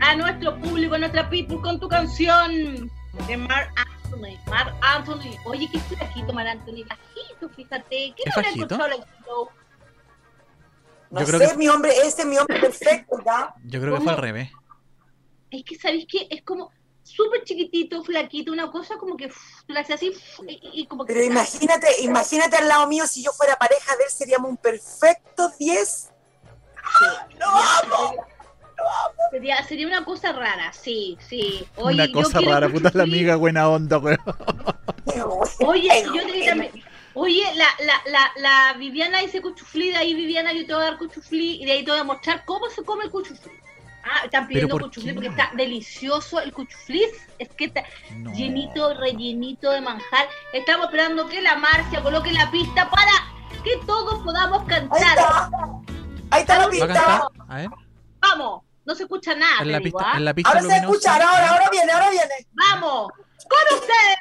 a 0.00 0.16
nuestro 0.16 0.58
público, 0.58 0.94
a 0.94 0.98
nuestra 0.98 1.28
people 1.28 1.58
con 1.60 1.78
tu 1.78 1.86
canción 1.86 2.90
de 3.26 3.36
Mar 3.36 3.68
Anthony. 3.76 4.38
Mar 4.46 4.74
Anthony. 4.80 5.36
Oye, 5.44 5.68
qué 5.70 5.78
flaquito 5.78 6.32
Mar 6.32 6.48
Anthony, 6.48 6.82
bajito, 6.88 7.50
fíjate. 7.54 8.14
¿Qué 8.16 8.22
¿Es 8.24 8.34
no 8.34 8.88
le 8.88 8.96
flow? 9.22 9.50
No 11.10 11.20
Yo 11.20 11.26
creo 11.26 11.40
sé, 11.40 11.48
que- 11.50 11.56
mi 11.58 11.68
hombre, 11.68 11.92
este 12.04 12.22
es 12.22 12.28
mi 12.28 12.38
hombre 12.38 12.58
perfecto, 12.58 13.18
¿ya? 13.22 13.54
Yo 13.64 13.80
creo 13.82 13.96
que 13.96 14.00
fue 14.00 14.12
al 14.12 14.18
revés. 14.18 14.50
Es 15.50 15.62
que, 15.64 15.78
¿sabéis 15.78 16.06
qué? 16.10 16.26
Es 16.30 16.42
como 16.44 16.72
súper 17.02 17.44
chiquitito, 17.44 18.02
flaquito, 18.02 18.50
una 18.50 18.70
cosa 18.70 18.96
como 18.96 19.14
que 19.14 19.28
tú 19.28 19.34
la 19.74 19.80
haces 19.80 19.96
así 19.96 20.12
y, 20.46 20.82
y 20.82 20.86
como 20.86 21.04
que... 21.04 21.12
Pero 21.12 21.24
imagínate, 21.26 21.86
imagínate 22.00 22.56
al 22.56 22.68
lado 22.68 22.86
mío, 22.86 23.06
si 23.06 23.22
yo 23.22 23.30
fuera 23.32 23.56
pareja 23.56 23.94
de 23.96 24.04
él, 24.04 24.10
seríamos 24.10 24.48
un 24.50 24.56
perfecto 24.56 25.50
10. 25.58 26.12
Sería, 29.30 29.62
sería 29.64 29.86
una 29.86 30.04
cosa 30.04 30.32
rara, 30.32 30.72
sí, 30.72 31.18
sí. 31.20 31.66
Oye, 31.76 31.94
Una 31.94 32.12
cosa 32.12 32.40
rara, 32.40 32.68
puta 32.68 32.90
la 32.94 33.02
amiga, 33.02 33.36
buena 33.36 33.68
onda, 33.68 33.98
weón. 33.98 34.18
Oye, 35.66 35.90
yo 36.14 36.26
te 36.26 36.46
también. 36.46 36.72
Oye, 37.14 37.42
la, 37.56 37.66
la, 37.84 38.00
la, 38.10 38.30
la 38.36 38.74
Viviana 38.78 39.18
dice 39.20 39.42
cuchuflí, 39.42 39.90
de 39.90 39.96
ahí 39.96 40.14
Viviana 40.14 40.52
yo 40.52 40.64
te 40.66 40.72
voy 40.72 40.82
a 40.82 40.90
dar 40.90 40.98
cuchuflí 40.98 41.60
y 41.60 41.66
de 41.66 41.72
ahí 41.72 41.84
te 41.84 41.90
voy 41.90 42.00
a 42.00 42.04
mostrar 42.04 42.44
cómo 42.44 42.68
se 42.70 42.84
come 42.84 43.04
el 43.04 43.10
cuchuflí. 43.10 43.50
Ah, 44.04 44.24
están 44.24 44.46
pidiendo 44.46 44.72
por 44.72 44.82
cuchuflí 44.82 45.10
qué? 45.10 45.14
porque 45.14 45.28
está 45.28 45.50
delicioso 45.54 46.40
el 46.40 46.52
cuchuflí. 46.52 47.04
Es 47.38 47.48
que 47.50 47.64
está 47.66 47.82
No. 48.14 48.32
llenito, 48.32 48.94
rellenito 48.94 49.70
de 49.70 49.80
manjar. 49.80 50.28
Estamos 50.52 50.86
esperando 50.86 51.26
que 51.28 51.42
la 51.42 51.56
Marcia 51.56 52.00
coloque 52.02 52.32
la 52.32 52.50
pista 52.50 52.88
para 52.88 53.12
que 53.64 53.76
todos 53.84 54.22
podamos 54.22 54.62
Ahí 54.62 54.68
cantar. 54.68 55.50
Ahí 56.30 56.40
está 56.42 56.54
la 56.54 56.60
¿Va 56.60 56.66
a 56.66 56.70
pista. 56.70 57.28
A 57.48 57.56
ver. 57.56 57.68
Vamos, 58.20 58.62
no 58.84 58.94
se 58.94 59.02
escucha 59.04 59.34
nada. 59.34 59.62
En 59.62 59.72
la 59.72 59.78
te 59.78 59.84
digo, 59.84 59.98
pista, 59.98 60.12
¿ah? 60.12 60.16
en 60.16 60.24
la 60.24 60.34
pista 60.34 60.50
Ahora 60.50 60.60
se 60.60 60.66
luminosa. 60.66 60.92
escucha, 60.92 61.12
ahora, 61.14 61.50
ahora, 61.50 61.70
viene, 61.70 61.92
ahora 61.92 62.10
viene. 62.10 62.46
Vamos, 62.52 63.12
con 63.48 63.78
ustedes, 63.78 64.18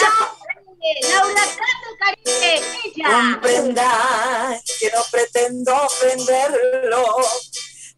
la 0.00 1.08
Laura 1.10 1.42
Cata 1.42 1.90
Caribe, 1.98 2.62
ella. 2.84 3.08
Comprenda 3.10 4.60
que 4.78 4.90
no 4.94 5.02
pretendo 5.10 5.74
ofenderlo, 5.76 7.04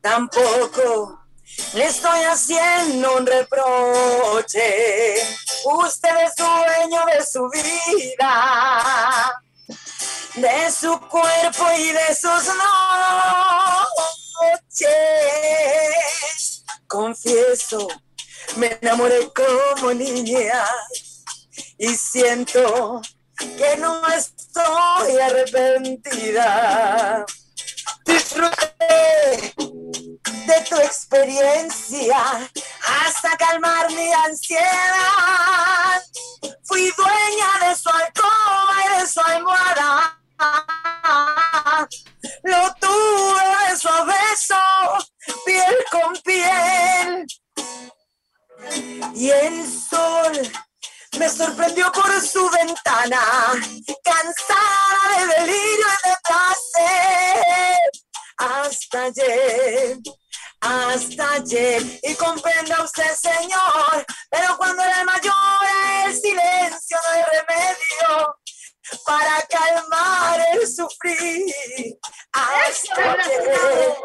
tampoco 0.01 1.21
le 1.75 1.85
estoy 1.87 2.23
haciendo 2.23 3.17
un 3.17 3.27
reproche. 3.27 5.15
Usted 5.65 6.17
es 6.25 6.35
dueño 6.37 7.05
de 7.07 7.27
su 7.27 7.49
vida, 7.51 9.43
de 10.35 10.71
su 10.71 10.99
cuerpo 11.01 11.67
y 11.77 11.93
de 11.93 12.15
sus 12.15 12.49
noches. 14.79 16.65
Confieso, 16.87 17.89
me 18.57 18.79
enamoré 18.81 19.31
como 19.33 19.93
niña 19.93 20.65
y 21.79 21.89
siento 21.89 23.03
que 23.39 23.77
no 23.79 24.07
estoy 24.09 25.19
arrepentida. 25.21 27.25
Disfruté 28.05 29.55
de 30.47 30.61
tu 30.69 30.77
experiencia 30.77 32.51
hasta 33.05 33.37
calmar 33.37 33.91
mi 33.91 34.13
ansiedad. 34.13 36.03
Fui 36.65 36.93
dueña 36.97 37.69
de 37.69 37.77
su 37.77 37.89
alcoba 37.89 38.75
y 38.85 39.01
de 39.01 39.07
su 39.07 39.21
almohada. 39.21 40.20
Lo 42.43 42.75
tuve 42.81 43.43
beso 43.69 43.89
a 43.89 44.05
beso, 44.05 44.57
piel 45.45 45.77
con 45.91 46.17
piel. 46.23 47.27
Y 49.15 49.31
el 49.31 49.67
sol 49.67 50.33
me 51.19 51.29
sorprendió 51.29 51.91
por 51.93 52.21
su 52.21 52.49
ventana, 52.51 53.21
cansada 54.03 55.19
de 55.19 55.27
delirio 55.41 55.87
y 55.87 56.09
de 56.09 56.17
placer. 56.25 57.91
Hasta 58.39 59.03
ayer, 59.05 59.99
hasta 60.61 61.33
ayer, 61.35 62.01
y 62.03 62.15
comprenda 62.15 62.83
usted, 62.83 63.15
señor, 63.15 64.07
pero 64.31 64.57
cuando 64.57 64.83
el 64.83 64.91
llora, 65.23 66.05
el 66.07 66.15
silencio 66.19 66.99
no 67.05 67.13
hay 67.13 67.23
remedio 67.23 68.40
para 69.05 69.43
calmar 69.49 70.41
el 70.53 70.67
sufrir. 70.67 71.55
Hasta 72.33 73.13
ayer. 73.13 73.97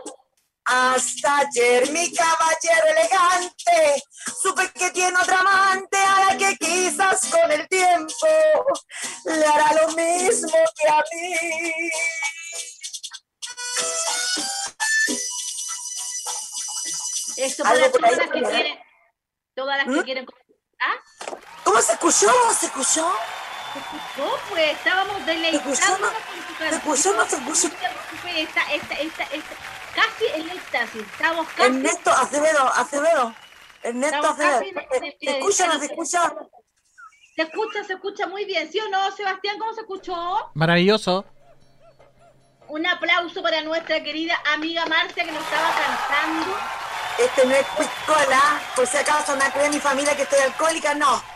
Hasta 0.67 1.37
ayer 1.37 1.91
mi 1.91 2.11
caballero 2.11 2.87
elegante 2.89 4.03
supe 4.41 4.71
que 4.71 4.89
tiene 4.89 5.15
otra 5.19 5.39
amante 5.39 5.95
a 5.97 6.25
la 6.25 6.37
que 6.37 6.57
quizás 6.57 7.21
con 7.29 7.51
el 7.51 7.67
tiempo 7.67 8.27
le 9.25 9.45
hará 9.45 9.73
lo 9.73 9.91
mismo 9.93 10.57
que 10.75 10.89
a 10.89 11.03
mí. 11.13 11.91
Esto 17.37 17.63
para 17.63 17.91
todas 17.91 18.17
las 18.17 18.29
que 18.31 18.41
quieren, 18.41 18.79
todas 19.55 19.77
las 19.77 19.85
que 19.85 20.01
¿Mm? 20.01 20.03
quieren. 20.03 20.25
¿Ah? 20.79 21.35
¿Cómo 21.63 21.81
se 21.81 21.93
escuchó? 21.93 22.31
¿Se 22.59 22.65
escuchó? 22.67 23.13
¿Se 23.75 23.81
escuchó? 23.81 24.39
Pues 24.49 24.71
estábamos 24.71 25.25
deleitándonos 25.25 25.75
con 25.75 26.47
tu 26.47 26.95
¿Se 26.95 27.11
canción. 27.13 27.27
preocupes, 27.27 27.65
esta, 28.37 28.61
esta, 28.73 28.93
esta, 28.95 29.23
esta, 29.23 29.55
casi 29.93 30.25
en 30.33 30.49
éxtasis. 30.49 31.01
Estamos 31.01 31.45
casi. 31.49 31.63
Ernesto 31.63 32.11
Acevedo, 32.11 32.73
Acevedo. 32.73 33.35
Ernesto 33.83 34.27
Acevedo. 34.27 34.59
¿Se 35.19 35.29
escucha 35.37 35.65
o 35.65 35.73
no 35.73 35.79
se 35.79 35.85
escucha? 35.87 36.33
Se 37.35 37.41
escucha, 37.41 37.83
se 37.83 37.93
escucha 37.93 38.27
muy 38.27 38.45
bien, 38.45 38.71
¿sí 38.71 38.79
o 38.79 38.87
no, 38.87 39.11
Sebastián? 39.11 39.59
¿Cómo 39.59 39.73
se 39.73 39.81
escuchó? 39.81 40.51
Maravilloso. 40.53 41.25
Un 42.69 42.87
aplauso 42.87 43.43
para 43.43 43.61
nuestra 43.61 44.01
querida 44.01 44.41
amiga 44.53 44.85
Marcia 44.85 45.25
que 45.25 45.33
nos 45.33 45.43
estaba 45.43 45.69
cantando. 45.75 46.57
Este 47.19 47.45
no 47.45 47.55
es 47.55 47.65
piscola, 47.77 48.61
por 48.73 48.87
si 48.87 48.95
acaso 48.95 49.35
no 49.35 49.43
cree 49.51 49.69
mi 49.69 49.79
familia 49.81 50.15
que 50.15 50.21
estoy 50.21 50.39
alcohólica, 50.39 50.93
no. 50.93 51.34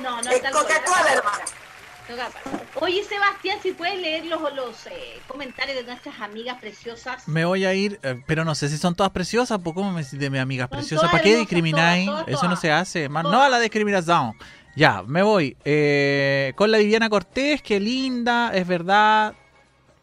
No, 0.00 0.20
no 0.22 0.30
Es 0.30 0.40
Coca-Cola, 0.40 1.12
hermano. 1.12 1.44
Oye, 2.80 3.04
Sebastián, 3.04 3.58
si 3.62 3.72
puedes 3.72 3.98
leer 4.00 4.26
los, 4.26 4.40
los 4.54 4.86
eh, 4.86 5.20
comentarios 5.28 5.76
de 5.76 5.84
nuestras 5.84 6.20
amigas 6.20 6.58
preciosas. 6.60 7.26
Me 7.28 7.44
voy 7.44 7.64
a 7.64 7.72
ir, 7.74 8.00
eh, 8.02 8.20
pero 8.26 8.44
no 8.44 8.54
sé 8.54 8.68
si 8.68 8.76
son 8.76 8.94
todas 8.94 9.12
preciosas, 9.12 9.60
pues 9.62 9.74
¿cómo 9.74 9.92
me 9.92 10.02
decís 10.02 10.18
de 10.18 10.28
mi 10.28 10.38
amiga 10.38 10.64
Son 10.64 10.78
preciosa? 10.78 11.02
todas 11.02 11.12
¿Para 11.12 11.22
qué 11.22 11.36
discrimináis? 11.36 12.06
todas, 12.06 12.24
todas, 12.26 12.38
Eso 12.40 12.48
no 12.48 12.56
se 12.56 12.72
hace. 12.72 13.08
man. 13.08 13.24
No 13.24 13.40
a 13.40 13.48
la 13.48 13.60
discriminación. 13.60 14.32
Ya, 14.74 15.02
me 15.06 15.22
voy. 15.22 15.56
Eh, 15.64 16.52
con 16.56 16.70
la 16.70 16.78
Viviana 16.78 17.08
Cortés, 17.08 17.62
qué 17.62 17.78
linda, 17.78 18.50
es 18.54 18.66
verdad. 18.66 19.34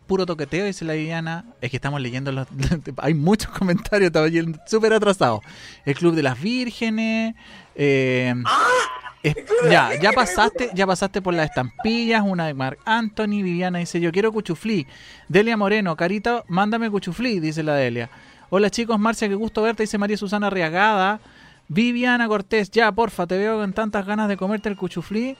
Puro 0.08 0.25
toqueteo, 0.25 0.65
dice 0.65 0.86
la 0.86 0.93
Viviana. 0.93 1.45
Es 1.62 1.69
que 1.69 1.78
estamos 1.78 1.99
leyendo 2.02 2.32
los. 2.32 2.47
Hay 2.97 3.13
muchos 3.13 3.52
comentarios, 3.52 4.08
estaba 4.08 4.28
yendo 4.30 4.58
súper 4.65 4.93
atrasado. 4.93 5.41
El 5.86 5.95
Club 5.95 6.15
de 6.15 6.23
las 6.23 6.39
Vírgenes. 6.41 7.36
eh, 7.75 8.34
es- 9.24 9.36
ya, 9.70 9.92
ya 10.02 10.12
pasaste, 10.12 10.70
ya 10.74 10.88
pasaste 10.88 11.22
por 11.22 11.34
las 11.34 11.50
estampillas, 11.50 12.22
una 12.26 12.48
de 12.48 12.54
Mark 12.54 12.80
Anthony, 12.86 13.42
Viviana 13.44 13.80
dice, 13.80 14.00
yo 14.00 14.12
quiero 14.12 14.32
cuchuflí. 14.32 14.88
Delia 15.28 15.58
Moreno, 15.58 15.96
Carita, 15.96 16.44
mándame 16.48 16.90
cuchuflí, 16.90 17.40
dice 17.40 17.64
la 17.64 17.76
Delia. 17.76 18.10
Hola 18.50 18.70
chicos, 18.70 18.98
Marcia, 19.00 19.28
qué 19.28 19.36
gusto 19.36 19.62
verte, 19.62 19.84
dice 19.84 19.98
María 19.98 20.18
Susana 20.18 20.50
Riagada. 20.50 21.20
Viviana 21.68 22.28
Cortés, 22.28 22.72
ya, 22.72 22.92
porfa, 22.92 23.28
te 23.28 23.38
veo 23.38 23.58
con 23.60 23.74
tantas 23.74 24.06
ganas 24.06 24.28
de 24.28 24.38
comerte 24.38 24.70
el 24.70 24.76
cuchuflí 24.76 25.38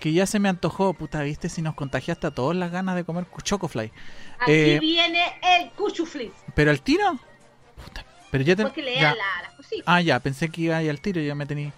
que 0.00 0.12
ya 0.12 0.26
se 0.26 0.38
me 0.40 0.48
antojó. 0.48 0.92
Puta, 0.94 1.22
viste 1.22 1.48
si 1.48 1.62
nos 1.62 1.74
contagiaste 1.74 2.26
a 2.26 2.30
todos 2.32 2.56
las 2.56 2.72
ganas 2.72 2.96
de 2.96 3.04
comer 3.04 3.26
chocofly. 3.44 3.92
Aquí 4.40 4.52
Eh, 4.52 4.78
viene 4.80 5.22
el 5.58 5.70
cuchuflis. 5.70 6.32
¿Pero 6.54 6.70
al 6.72 6.80
tiro? 6.82 7.18
Puta, 7.84 8.04
pero 8.32 8.42
ya 8.42 8.56
te... 8.56 8.62
Porque 8.64 8.82
lea 8.82 9.00
ya. 9.00 9.14
la- 9.14 9.56
cositas. 9.56 9.84
Ah, 9.86 10.00
ya, 10.00 10.18
pensé 10.18 10.48
que 10.48 10.62
iba 10.62 10.76
ahí 10.76 10.88
al 10.88 11.00
tiro, 11.00 11.20
ya 11.20 11.34
me 11.36 11.46
tenía. 11.46 11.72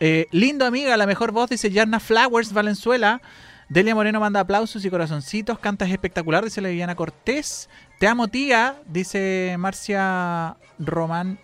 Eh, 0.00 0.26
lindo 0.30 0.64
amiga, 0.64 0.96
la 0.96 1.06
mejor 1.06 1.30
voz, 1.32 1.50
dice 1.50 1.70
Yarna 1.70 2.00
Flowers, 2.00 2.52
Valenzuela. 2.52 3.20
Delia 3.68 3.94
Moreno 3.94 4.18
manda 4.18 4.40
aplausos 4.40 4.84
y 4.84 4.90
corazoncitos, 4.90 5.58
cantas 5.60 5.90
espectacular, 5.90 6.42
dice 6.42 6.60
la 6.60 6.70
Viviana 6.70 6.96
Cortés. 6.96 7.68
Te 8.00 8.08
amo, 8.08 8.26
tía, 8.28 8.76
dice 8.86 9.54
Marcia 9.58 10.56
Román. 10.78 11.38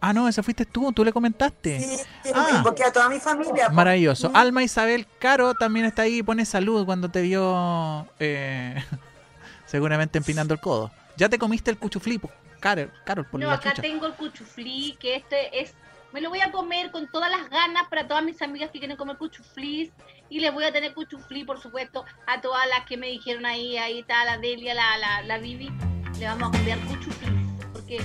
Ah, 0.00 0.12
no, 0.12 0.26
esa 0.26 0.42
fuiste 0.42 0.64
tú, 0.66 0.90
tú 0.92 1.04
le 1.04 1.12
comentaste. 1.12 1.78
Sí, 1.78 1.96
sí, 2.24 2.30
Ah. 2.34 2.60
porque 2.64 2.82
a 2.82 2.90
toda 2.92 3.08
mi 3.08 3.20
familia. 3.20 3.68
po. 3.68 3.74
Maravilloso. 3.74 4.32
Alma 4.34 4.64
Isabel 4.64 5.06
Caro 5.20 5.54
también 5.54 5.86
está 5.86 6.02
ahí, 6.02 6.24
pone 6.24 6.44
salud 6.44 6.84
cuando 6.84 7.08
te 7.10 7.22
vio 7.22 8.08
eh, 8.18 8.82
seguramente 9.66 10.18
empinando 10.18 10.54
el 10.54 10.60
codo. 10.60 10.90
Ya 11.16 11.28
te 11.28 11.38
comiste 11.38 11.70
el 11.70 11.78
cuchuflí, 11.78 12.18
pues, 12.18 12.32
Carol, 12.58 12.90
Carol, 13.04 13.26
por 13.26 13.38
No, 13.38 13.46
la 13.46 13.54
acá 13.54 13.70
chucha. 13.70 13.82
tengo 13.82 14.06
el 14.06 14.14
cuchuflí, 14.14 14.96
que 14.98 15.14
este 15.16 15.60
es... 15.60 15.74
Me 16.12 16.20
lo 16.20 16.28
voy 16.28 16.40
a 16.40 16.52
comer 16.52 16.90
con 16.90 17.08
todas 17.08 17.30
las 17.30 17.48
ganas 17.48 17.88
para 17.88 18.06
todas 18.06 18.22
mis 18.22 18.40
amigas 18.42 18.70
que 18.70 18.78
quieren 18.78 18.96
comer 18.96 19.16
cuchuflis. 19.16 19.90
Y 20.28 20.40
les 20.40 20.52
voy 20.52 20.64
a 20.64 20.72
tener 20.72 20.92
cuchuflí, 20.94 21.44
por 21.44 21.60
supuesto, 21.60 22.04
a 22.26 22.40
todas 22.40 22.66
las 22.68 22.86
que 22.86 22.96
me 22.96 23.08
dijeron 23.08 23.46
ahí, 23.46 23.76
ahí 23.78 24.00
está 24.00 24.24
la 24.24 24.38
Delia, 24.38 24.74
la, 24.74 24.98
la, 24.98 25.22
la 25.22 25.38
Vivi. 25.38 25.70
Le 26.18 26.26
vamos 26.26 26.52
a 26.52 26.58
enviar 26.58 26.78
cuchuflis, 26.80 27.32
porque 27.72 28.00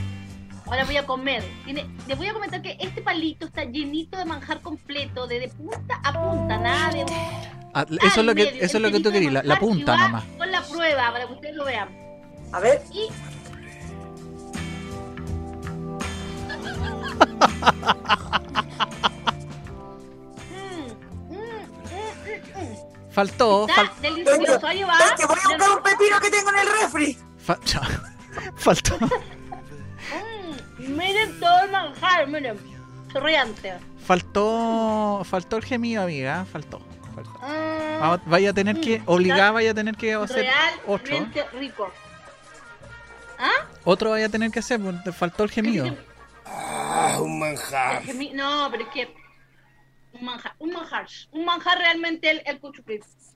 ahora 0.66 0.86
voy 0.86 0.98
a 0.98 1.06
comer. 1.06 1.44
Tiene, 1.66 1.86
les 2.08 2.18
voy 2.18 2.28
a 2.28 2.34
comentar 2.34 2.62
que 2.62 2.78
este 2.80 3.02
palito 3.02 3.46
está 3.46 3.66
llenito 3.66 4.18
de 4.18 4.26
manjar 4.26 4.62
completo, 4.62 5.28
de, 5.28 5.40
de 5.42 5.48
punta 5.50 6.00
a 6.04 6.14
punta, 6.14 6.58
nada 6.58 6.92
de... 6.92 7.06
Ah, 7.74 7.86
eso 8.02 8.22
es 8.22 8.26
lo 8.26 8.34
que, 8.34 8.58
eso 8.60 8.78
es 8.78 8.82
lo 8.82 8.92
que 8.92 9.00
tú 9.00 9.12
querías, 9.12 9.46
la, 9.46 9.60
punta 9.60 9.96
nomás. 9.98 10.24
Con 10.38 10.50
la 10.52 10.62
prueba, 10.64 11.12
para 11.12 11.28
que 11.28 11.34
ustedes 11.34 11.56
lo 11.56 11.66
vean. 11.66 11.90
A 12.52 12.60
ver, 12.60 12.82
Y 12.94 13.08
Faltó, 23.12 23.68
Está 23.68 23.84
fal- 23.86 24.02
delicioso, 24.02 24.68
ahí 24.68 24.84
va. 24.84 24.98
es 25.00 25.12
que 25.14 25.26
voy 25.26 25.38
a 25.44 25.48
buscar 25.50 25.78
un 25.78 25.84
pepino 25.84 26.20
que 26.20 26.30
tengo 26.30 26.50
en 26.52 26.58
el 26.60 26.68
refri. 26.82 27.18
fa- 27.40 27.60
faltó, 28.58 28.98
Mm, 30.80 30.96
miren 30.96 31.40
todo 31.40 31.60
el 31.64 31.72
manjar, 31.72 32.28
miren. 32.28 32.58
Chorreante. 33.12 33.74
faltó, 34.06 35.22
faltó 35.26 35.58
el 35.58 35.66
gemido, 35.66 36.04
amiga, 36.04 36.46
faltó. 36.52 36.80
faltó. 37.16 37.32
Mm, 37.42 38.00
Vamos- 38.02 38.22
vaya 38.28 38.50
a 38.52 38.54
tener 38.54 38.80
que, 38.80 39.02
obligada 39.06 39.52
vaya 39.52 39.72
a 39.72 39.74
tener 39.74 39.96
que 39.96 40.14
hacer 40.14 40.48
otro. 40.86 41.16
rico. 41.54 41.92
Otro 43.84 44.12
vaya 44.12 44.28
a 44.28 44.30
tener 44.30 44.52
que 44.52 44.60
hacer, 44.60 44.80
porque 44.80 45.00
te 45.06 45.12
faltó 45.12 45.44
el 45.44 45.50
gemido. 45.50 45.96
Ah, 46.50 47.18
un 47.22 47.40
manjar. 47.40 48.02
Es 48.02 48.08
que 48.08 48.14
mi- 48.14 48.32
No, 48.34 48.68
pero 48.72 48.84
es 48.84 48.90
que 48.90 49.14
un 50.14 50.26
manjar, 50.26 50.56
un 50.60 50.72
manjar, 50.74 51.08
un 51.32 51.46
manjar 51.46 51.78
realmente 51.78 52.30
el, 52.32 52.42
el. 52.46 52.60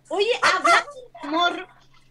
Oye, 0.09 0.27
hablando 0.41 0.89
de 1.21 1.27
amor 1.27 1.67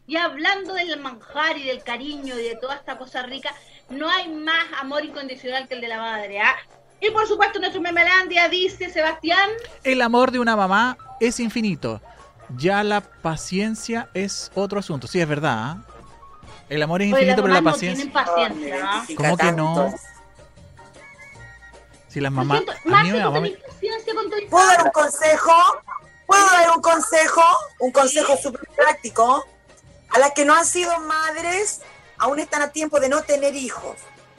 y 0.06 0.16
hablando 0.16 0.74
del 0.74 1.00
manjar 1.00 1.56
y 1.58 1.64
del 1.64 1.82
cariño 1.82 2.38
y 2.38 2.42
de 2.42 2.56
toda 2.56 2.76
esta 2.76 2.98
cosa 2.98 3.22
rica, 3.22 3.50
no 3.88 4.08
hay 4.08 4.28
más 4.28 4.64
amor 4.80 5.04
incondicional 5.04 5.68
que 5.68 5.74
el 5.74 5.80
de 5.80 5.88
la 5.88 5.98
madre, 5.98 6.40
¿ah? 6.40 6.56
Y 7.00 7.10
por 7.10 7.26
supuesto 7.26 7.58
nuestro 7.58 7.80
Memelandia 7.80 8.48
dice 8.48 8.90
Sebastián, 8.90 9.48
El 9.84 10.02
amor 10.02 10.30
de 10.30 10.38
una 10.38 10.54
mamá 10.54 10.98
es 11.18 11.40
infinito. 11.40 12.00
Ya 12.56 12.82
la 12.84 13.00
paciencia 13.00 14.08
es 14.12 14.50
otro 14.54 14.80
asunto. 14.80 15.06
Sí, 15.06 15.20
es 15.20 15.28
verdad. 15.28 15.56
¿ah? 15.58 15.78
El 16.68 16.82
amor 16.82 17.00
es 17.02 17.08
infinito, 17.08 17.36
pero 17.42 17.48
la 17.48 17.60
mamás 17.60 17.82
no 17.82 17.88
paciencia. 17.88 18.12
tienen 18.12 18.12
paciencia. 18.12 19.16
¿Cómo 19.16 19.36
que 19.36 19.52
no? 19.52 19.94
Con 24.14 24.30
tu 24.30 24.36
hija? 24.36 24.50
¿Puedo 24.50 24.66
dar 24.66 24.82
un 24.84 24.90
consejo? 24.90 25.52
¿Puedo 26.26 26.46
dar 26.46 26.70
un 26.70 26.82
consejo? 26.82 27.42
Un 27.78 27.92
consejo 27.92 28.36
súper 28.36 28.68
práctico. 28.74 29.44
A 30.10 30.18
las 30.18 30.32
que 30.32 30.44
no 30.44 30.54
han 30.54 30.66
sido 30.66 30.98
madres, 31.00 31.80
aún 32.18 32.40
están 32.40 32.62
a 32.62 32.70
tiempo 32.70 32.98
de 32.98 33.08
no 33.08 33.22
tener 33.22 33.54
hijos. 33.54 33.96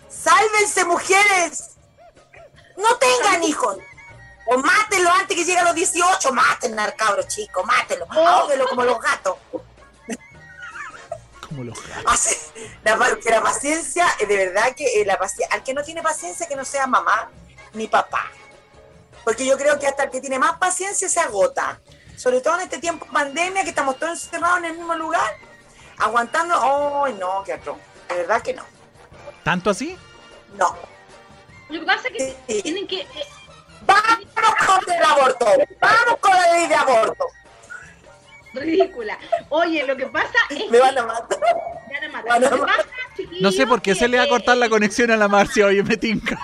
¡Sálvense, 0.10 0.84
mujeres! 0.84 1.70
No 2.76 2.98
tengan 2.98 3.44
hijos. 3.44 3.78
O 4.48 4.58
mátenlo 4.58 5.10
antes 5.12 5.38
que 5.38 5.46
lleguen 5.46 5.60
a 5.60 5.64
los 5.64 5.76
18. 5.76 6.34
Maten 6.34 6.78
al 6.78 6.94
cabro 6.96 7.24
chico, 7.24 7.64
mátenlo. 7.64 8.06
Ahóguenlo 8.12 8.68
como 8.68 8.84
los 8.84 9.00
gatos. 9.00 9.38
como 11.48 11.64
los 11.64 11.80
Así, 12.06 12.36
la, 12.84 12.98
la 12.98 13.42
paciencia, 13.42 14.08
eh, 14.20 14.26
de 14.26 14.36
verdad 14.36 14.76
que 14.76 15.02
eh, 15.02 15.06
la 15.06 15.18
paciencia, 15.18 15.56
al 15.56 15.64
que 15.64 15.74
no 15.74 15.84
tiene 15.84 16.04
paciencia 16.04 16.48
que 16.50 16.56
no 16.58 16.66
sea 16.66 16.86
mamá 16.86 17.32
ni 17.74 17.88
papá. 17.88 18.32
Porque 19.24 19.46
yo 19.46 19.58
creo 19.58 19.78
que 19.80 19.88
hasta 19.88 20.04
el 20.04 20.10
que 20.12 20.20
tiene 20.22 20.40
más 20.40 20.54
paciencia 20.58 21.08
se 21.10 21.20
agota. 21.20 21.80
Sobre 22.18 22.42
todo 22.42 22.56
en 22.56 22.62
este 22.62 22.78
tiempo 22.80 23.06
de 23.06 23.12
pandemia 23.12 23.64
que 23.64 23.70
estamos 23.70 23.98
todos 23.98 24.24
encerrados 24.24 24.60
en 24.60 24.66
el 24.66 24.74
mismo 24.78 24.94
lugar, 24.96 25.36
aguantando. 25.98 27.04
¡Ay, 27.04 27.14
no, 27.20 27.44
qué 27.44 27.54
atroz! 27.54 27.78
De 28.10 28.16
verdad 28.16 28.42
que 28.42 28.54
no. 28.54 28.64
¿Tanto 29.44 29.70
así? 29.70 29.98
No. 30.56 30.76
Lo 31.70 31.80
que 31.80 31.86
pasa 31.86 32.08
es 32.10 32.14
que 32.14 32.38
Sí. 32.54 32.62
tienen 32.64 32.88
que... 32.88 33.02
eh, 33.02 33.28
Vamos 33.84 34.26
con 34.68 34.94
el 34.94 35.04
aborto. 35.04 35.46
Vamos 35.80 36.18
con 36.20 36.32
la 36.32 36.52
ley 36.54 36.68
de 36.68 36.76
aborto. 36.76 37.26
ridícula. 38.54 39.18
Oye, 39.50 39.84
lo 39.88 39.96
que 39.96 40.06
pasa 40.08 40.34
es 40.50 40.60
Me 40.70 40.72
que... 40.72 40.80
van 40.80 40.98
a 40.98 41.04
matar. 41.06 41.40
Me 41.88 41.94
van 42.00 42.04
a 42.04 42.10
matar. 42.10 42.28
Van 42.30 42.44
a 42.44 42.50
Lo 42.50 42.56
que 42.56 42.62
matar. 42.62 42.78
pasa, 42.78 42.90
No 43.40 43.52
sé 43.52 43.66
por 43.68 43.82
qué 43.82 43.96
se 43.96 44.08
le 44.08 44.18
va 44.18 44.24
a 44.24 44.28
cortar 44.30 44.58
la 44.58 44.70
conexión 44.70 45.12
a 45.12 45.18
la 45.18 45.28
Marcia. 45.28 45.68
Oye, 45.68 45.84
me 45.84 45.98
tinca. 45.98 46.38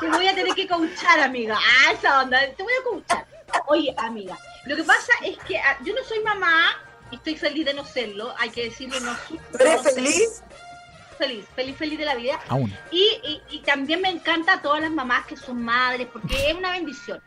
Te 0.00 0.08
voy 0.08 0.26
a 0.28 0.34
tener 0.34 0.54
que 0.54 0.66
coachar, 0.66 1.20
amiga. 1.20 1.58
Ah, 1.58 1.92
esa 1.92 2.22
onda. 2.22 2.38
Te 2.56 2.62
voy 2.62 2.72
a 2.72 2.84
coachar. 2.84 3.26
Oye, 3.66 3.94
amiga, 3.98 4.38
lo 4.64 4.76
que 4.76 4.84
pasa 4.84 5.12
es 5.24 5.36
que 5.38 5.58
ah, 5.58 5.76
yo 5.84 5.92
no 5.94 6.02
soy 6.04 6.20
mamá 6.20 6.76
y 7.10 7.16
estoy 7.16 7.36
feliz 7.36 7.66
de 7.66 7.74
no 7.74 7.84
serlo. 7.84 8.34
Hay 8.38 8.50
que 8.50 8.64
decirlo, 8.64 8.98
no 9.00 9.14
soy. 9.28 9.38
¿Tú 9.52 9.58
eres 9.58 9.82
feliz? 9.82 10.42
Feliz, 11.18 11.44
feliz, 11.54 11.76
feliz 11.76 11.98
de 11.98 12.04
la 12.04 12.14
vida. 12.14 12.40
Aún. 12.48 12.72
Y, 12.90 13.02
y, 13.24 13.42
y 13.56 13.58
también 13.60 14.00
me 14.00 14.08
encanta 14.08 14.54
a 14.54 14.62
todas 14.62 14.80
las 14.80 14.90
mamás 14.90 15.26
que 15.26 15.36
son 15.36 15.62
madres, 15.62 16.06
porque 16.12 16.50
es 16.50 16.54
una 16.56 16.70
bendición. 16.70 17.20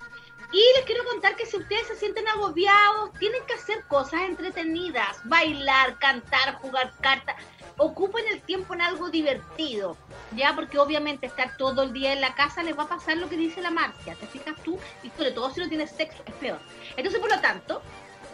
Y 0.53 0.77
les 0.77 0.85
quiero 0.85 1.03
contar 1.05 1.35
que 1.35 1.47
si 1.47 1.57
ustedes 1.57 1.87
se 1.87 1.95
sienten 1.95 2.27
agobiados, 2.27 3.11
tienen 3.17 3.43
que 3.47 3.55
hacer 3.55 3.83
cosas 3.87 4.21
entretenidas, 4.21 5.17
bailar, 5.23 5.97
cantar, 5.97 6.53
jugar 6.61 6.93
cartas. 7.01 7.35
Ocupen 7.77 8.23
el 8.31 8.39
tiempo 8.43 8.75
en 8.75 8.81
algo 8.81 9.09
divertido, 9.09 9.97
ya, 10.35 10.53
porque 10.53 10.77
obviamente 10.77 11.25
estar 11.25 11.57
todo 11.57 11.81
el 11.81 11.91
día 11.91 12.13
en 12.13 12.21
la 12.21 12.35
casa 12.35 12.61
les 12.61 12.77
va 12.77 12.83
a 12.83 12.87
pasar 12.87 13.17
lo 13.17 13.27
que 13.27 13.35
dice 13.35 13.63
la 13.63 13.71
Marcia, 13.71 14.13
te 14.13 14.27
fijas 14.27 14.55
tú, 14.63 14.77
y 15.01 15.09
sobre 15.09 15.31
todo 15.31 15.51
si 15.51 15.59
no 15.59 15.67
tienes 15.67 15.89
sexo, 15.89 16.21
es 16.23 16.33
peor. 16.35 16.59
Entonces, 16.95 17.19
por 17.19 17.31
lo 17.31 17.41
tanto, 17.41 17.81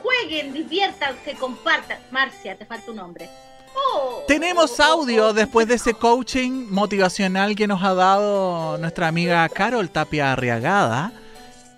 jueguen, 0.03 0.51
diviértanse, 0.51 1.35
compartan. 1.35 1.99
Marcia, 2.11 2.57
te 2.57 2.65
falta 2.65 2.91
un 2.91 2.97
nombre. 2.97 3.29
Oh, 3.73 4.23
Tenemos 4.27 4.77
oh, 4.77 4.83
oh, 4.83 4.91
audio 4.91 5.27
oh. 5.27 5.33
después 5.33 5.69
de 5.69 5.75
ese 5.75 5.93
coaching 5.93 6.67
motivacional 6.69 7.55
que 7.55 7.65
nos 7.65 7.81
ha 7.81 7.93
dado 7.93 8.77
nuestra 8.77 9.07
amiga 9.07 9.47
Carol 9.47 9.89
Tapia 9.89 10.33
Arriagada. 10.33 11.13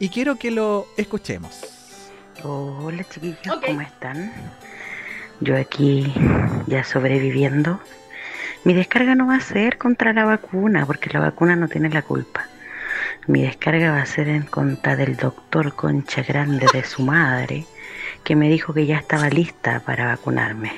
Y 0.01 0.09
quiero 0.09 0.37
que 0.37 0.49
lo 0.49 0.87
escuchemos. 0.97 1.61
Hola 2.43 3.03
chiquillos. 3.03 3.37
¿cómo 3.63 3.81
están? 3.81 4.33
Yo 5.41 5.55
aquí 5.55 6.11
ya 6.65 6.83
sobreviviendo. 6.83 7.79
Mi 8.63 8.73
descarga 8.73 9.13
no 9.13 9.27
va 9.27 9.35
a 9.35 9.41
ser 9.41 9.77
contra 9.77 10.11
la 10.11 10.25
vacuna, 10.25 10.87
porque 10.87 11.11
la 11.13 11.19
vacuna 11.19 11.55
no 11.55 11.67
tiene 11.67 11.91
la 11.91 12.01
culpa. 12.01 12.47
Mi 13.27 13.43
descarga 13.43 13.91
va 13.91 14.01
a 14.01 14.05
ser 14.07 14.27
en 14.29 14.41
contra 14.41 14.95
del 14.95 15.17
doctor 15.17 15.75
Concha 15.75 16.23
Grande 16.23 16.65
de 16.73 16.83
su 16.83 17.03
madre, 17.03 17.67
que 18.23 18.35
me 18.35 18.49
dijo 18.49 18.73
que 18.73 18.87
ya 18.87 18.97
estaba 18.97 19.29
lista 19.29 19.81
para 19.81 20.07
vacunarme. 20.07 20.71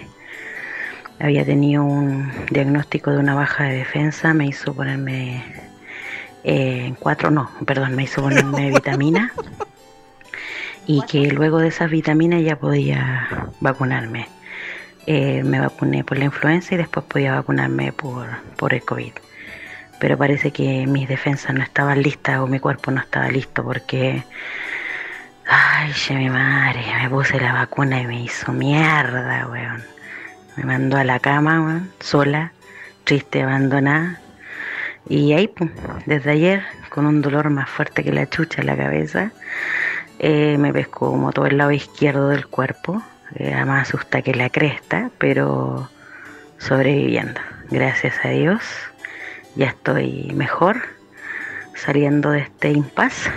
Había 1.22 1.46
tenido 1.46 1.86
un 1.86 2.30
diagnóstico 2.52 3.12
de 3.12 3.20
una 3.20 3.36
baja 3.36 3.64
de 3.64 3.78
defensa, 3.78 4.34
me 4.34 4.48
hizo 4.48 4.74
ponerme 4.74 5.63
eh, 6.44 6.94
cuatro, 7.00 7.32
no, 7.32 7.50
perdón, 7.66 7.96
me 7.96 8.04
hizo 8.04 8.22
ponerme 8.22 8.72
vitamina 8.72 9.32
y 10.86 11.02
que 11.04 11.32
luego 11.32 11.60
de 11.60 11.70
esas 11.70 11.90
vitaminas 11.90 12.42
ya 12.44 12.58
podía 12.58 13.50
vacunarme. 13.60 14.28
Eh, 15.06 15.44
me 15.44 15.60
vacuné 15.60 16.04
por 16.04 16.18
la 16.18 16.26
influenza 16.26 16.76
y 16.76 16.78
después 16.78 17.06
podía 17.06 17.36
vacunarme 17.36 17.92
por, 17.92 18.28
por 18.58 18.74
el 18.74 18.84
COVID. 18.84 19.14
Pero 20.00 20.18
parece 20.18 20.52
que 20.52 20.86
mis 20.88 21.08
defensas 21.08 21.54
no 21.54 21.64
estaban 21.64 22.02
listas 22.02 22.40
o 22.40 22.48
mi 22.48 22.60
cuerpo 22.60 22.92
no 22.92 23.02
estaba 23.02 23.30
listo 23.30 23.64
porque... 23.64 24.24
Ay, 25.46 25.92
che, 25.94 26.16
mi 26.16 26.30
madre, 26.30 26.82
me 27.02 27.10
puse 27.10 27.38
la 27.40 27.54
vacuna 27.54 28.02
y 28.02 28.08
me 28.08 28.24
hizo 28.24 28.54
mierda, 28.54 29.46
weón. 29.48 29.84
Me 30.56 30.64
mandó 30.64 30.98
a 30.98 31.04
la 31.04 31.20
cama, 31.20 31.62
weón, 31.62 31.92
sola, 32.00 32.54
triste, 33.04 33.44
abandonada. 33.44 34.23
Y 35.08 35.34
ahí, 35.34 35.48
pum, 35.48 35.70
desde 36.06 36.32
ayer, 36.32 36.64
con 36.90 37.06
un 37.06 37.22
dolor 37.22 37.50
más 37.50 37.70
fuerte 37.70 38.04
que 38.04 38.12
la 38.12 38.30
chucha 38.30 38.62
en 38.62 38.68
la 38.68 38.78
cabeza, 38.78 39.32
eh, 40.20 40.58
me 40.58 40.72
pescó 40.72 41.12
como 41.12 41.32
todo 41.32 41.46
el 41.48 41.58
lado 41.58 41.72
izquierdo 41.72 42.30
del 42.30 42.48
cuerpo. 42.48 43.02
Era 43.36 43.66
más 43.66 43.90
asusta 43.90 44.22
que 44.22 44.34
la 44.34 44.50
cresta, 44.50 45.12
pero 45.18 45.90
sobreviviendo. 46.58 47.42
Gracias 47.70 48.16
a 48.24 48.30
Dios, 48.30 48.62
ya 49.56 49.68
estoy 49.68 50.32
mejor, 50.34 50.82
saliendo 51.76 52.32
de 52.32 52.40
este 52.42 52.72
impasse. 52.72 53.32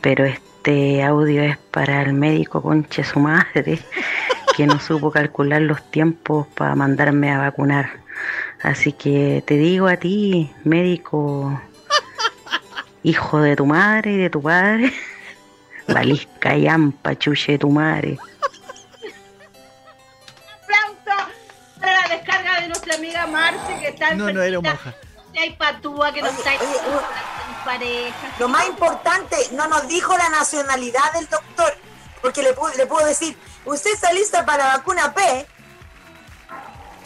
Pero 0.00 0.24
este 0.24 1.02
audio 1.02 1.42
es 1.42 1.56
para 1.56 2.02
el 2.02 2.12
médico 2.12 2.60
conche 2.60 3.04
su 3.04 3.20
madre, 3.20 3.78
que 4.56 4.66
no 4.66 4.80
supo 4.80 5.10
calcular 5.10 5.62
los 5.62 5.90
tiempos 5.90 6.46
para 6.48 6.74
mandarme 6.74 7.30
a 7.30 7.38
vacunar. 7.38 8.01
Así 8.62 8.92
que 8.92 9.42
te 9.46 9.54
digo 9.54 9.88
a 9.88 9.96
ti, 9.96 10.52
médico, 10.64 11.60
hijo 13.02 13.40
de 13.40 13.56
tu 13.56 13.66
madre 13.66 14.12
y 14.12 14.16
de 14.18 14.30
tu 14.30 14.40
padre, 14.40 14.92
valisca 15.88 16.54
y 16.56 16.68
ampa, 16.68 17.16
chuche 17.18 17.52
de 17.52 17.58
tu 17.58 17.70
madre. 17.70 18.18
aplauso 20.62 21.30
para 21.80 22.02
la 22.02 22.08
descarga 22.16 22.60
de 22.60 22.68
nuestra 22.68 22.94
amiga 22.94 23.26
Marce 23.26 23.78
que 23.80 23.88
está 23.88 24.14
No, 24.14 24.32
no 24.32 24.42
era 24.42 24.60
moja. 24.60 24.94
Hay 25.40 25.54
patúa 25.56 26.12
que 26.12 26.20
no 26.22 26.28
está 26.28 26.52
en 26.54 26.60
pareja. 27.64 28.30
Lo 28.38 28.48
más 28.48 28.68
importante, 28.68 29.36
no 29.52 29.66
nos 29.66 29.88
dijo 29.88 30.16
la 30.16 30.28
nacionalidad 30.28 31.12
del 31.14 31.26
doctor, 31.28 31.74
porque 32.20 32.42
le, 32.42 32.54
pu- 32.54 32.72
le 32.76 32.86
puedo 32.86 33.06
decir, 33.06 33.36
¿usted 33.64 33.92
está 33.94 34.12
lista 34.12 34.44
para 34.44 34.68
la 34.68 34.76
vacuna 34.76 35.12
P? 35.14 35.46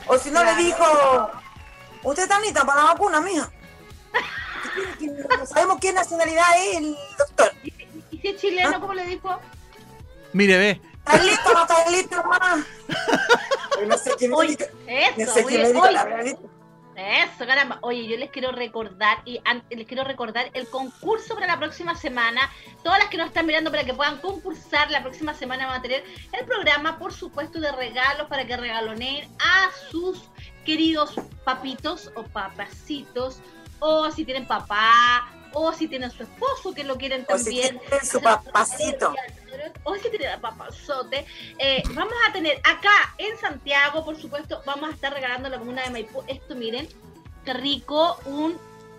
O 0.09 0.19
si 0.19 0.31
no 0.31 0.43
le 0.45 0.55
dijo, 0.57 1.31
¿usted 2.11 2.23
está 2.23 2.41
lista 2.41 2.65
para 2.65 2.83
la 2.83 2.93
vacuna, 2.93 3.21
mija? 3.21 3.51
No 5.01 5.47
sabemos 5.47 5.79
qué 5.81 5.93
nacionalidad 5.93 6.47
es 6.59 6.77
el 6.77 6.97
doctor. 7.19 7.53
¿Y 8.11 8.19
si 8.19 8.29
es 8.29 8.41
chileno, 8.41 8.81
cómo 8.81 8.95
le 8.95 9.05
dijo? 9.07 9.41
Mire, 10.33 10.59
ve. 10.59 10.81
¿Estás 10.99 11.25
listo 11.25 11.53
no 11.53 11.63
estás 11.63 11.91
listo, 11.91 12.17
hermana? 12.17 12.67
No 13.87 13.99
sé 13.99 14.13
qué 14.19 14.31
Oye, 14.33 14.57
no 14.59 15.23
eso, 15.23 15.35
sé 15.35 15.45
qué 15.45 15.59
oye, 15.59 15.79
oye, 15.79 15.93
la. 15.93 16.25
Eso, 16.97 17.47
caramba. 17.47 17.79
Oye, 17.83 18.09
yo 18.09 18.17
les 18.17 18.31
quiero 18.31 18.53
recordar 18.53 19.19
y 19.27 19.39
les 19.69 19.87
quiero 19.87 20.03
recordar 20.03 20.51
el 20.55 20.67
concurso 20.67 21.35
para 21.35 21.47
la 21.47 21.59
próxima 21.59 21.95
semana. 21.95 22.51
Todas 22.83 22.99
las 22.99 23.09
que 23.09 23.19
nos 23.19 23.27
están 23.27 23.45
mirando 23.45 23.71
para 23.71 23.85
que 23.85 23.93
puedan 23.93 24.19
concursar 24.23 24.91
la 24.91 25.03
próxima 25.03 25.35
semana 25.35 25.67
van 25.67 25.81
a 25.81 25.83
tener 25.83 26.05
el 26.33 26.47
programa, 26.47 26.99
por 26.99 27.13
supuesto, 27.13 27.61
de 27.61 27.71
regalos 27.71 28.29
para 28.29 28.47
que 28.47 28.57
regaloneen 28.57 29.29
a 29.39 29.69
sus 29.91 30.23
queridos 30.67 31.15
papitos 31.45 32.11
o 32.17 32.25
papacitos 32.25 33.39
o 33.79 34.11
si 34.11 34.25
tienen 34.25 34.47
papá 34.47 35.31
o 35.53 35.73
si 35.73 35.89
tienen 35.89 36.11
su 36.11 36.25
esposo 36.25 36.75
que 36.75 36.85
lo 36.85 36.97
quieren 36.99 37.25
O 37.29 37.39
si 37.39 37.45
también. 37.45 37.79
tienen 37.79 38.05
su 38.07 38.21
papacito. 38.21 39.15
O 39.85 39.95
si 39.95 40.11
tienen 40.11 40.33
a 40.33 40.41
papazote. 40.41 41.25
Eh, 41.59 41.83
vamos 41.95 42.13
a 42.29 42.33
tener 42.33 42.59
acá 42.59 43.15
en 43.17 43.39
Santiago, 43.39 44.05
por 44.05 44.21
supuesto, 44.21 44.63
vamos 44.67 44.91
a 44.91 44.93
estar 44.93 45.15
regalando 45.15 45.49
la 45.49 45.59
comuna 45.59 45.83
de 45.85 45.91
Maipú. 45.91 46.23
Esto, 46.27 46.55
miren, 46.55 46.87
qué 47.45 47.55
rico, 47.55 48.19
un 48.27 48.59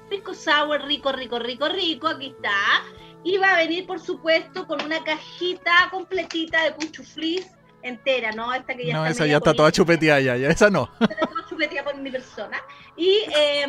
rico 0.10 0.34
sour, 0.34 0.82
rico, 0.86 1.12
rico, 1.12 1.38
rico, 1.38 1.70
rico. 1.70 2.08
Aquí 2.08 2.28
está. 2.28 2.84
Y 3.24 3.38
va 3.38 3.54
a 3.54 3.58
venir, 3.58 3.86
por 3.86 4.00
supuesto, 4.00 4.66
con 4.66 4.82
una 4.82 5.04
cajita 5.04 5.90
completita 5.92 6.64
de 6.64 6.74
cuchuflis 6.74 7.46
entera, 7.88 8.32
¿no? 8.32 8.54
Esta 8.54 8.76
que 8.76 8.86
ya 8.86 8.94
No, 8.94 9.06
está 9.06 9.24
esa 9.24 9.32
ya 9.32 9.38
está 9.38 9.54
toda 9.54 9.72
chupeteada 9.72 10.20
ya, 10.20 10.38
ya, 10.38 10.50
esa 10.50 10.70
no. 10.70 10.88
todo 11.00 11.50
chupeteada 11.50 11.92
por 11.92 11.98
mi 12.02 12.12
persona. 12.12 12.58
Y, 12.96 13.10
eh, 13.36 13.66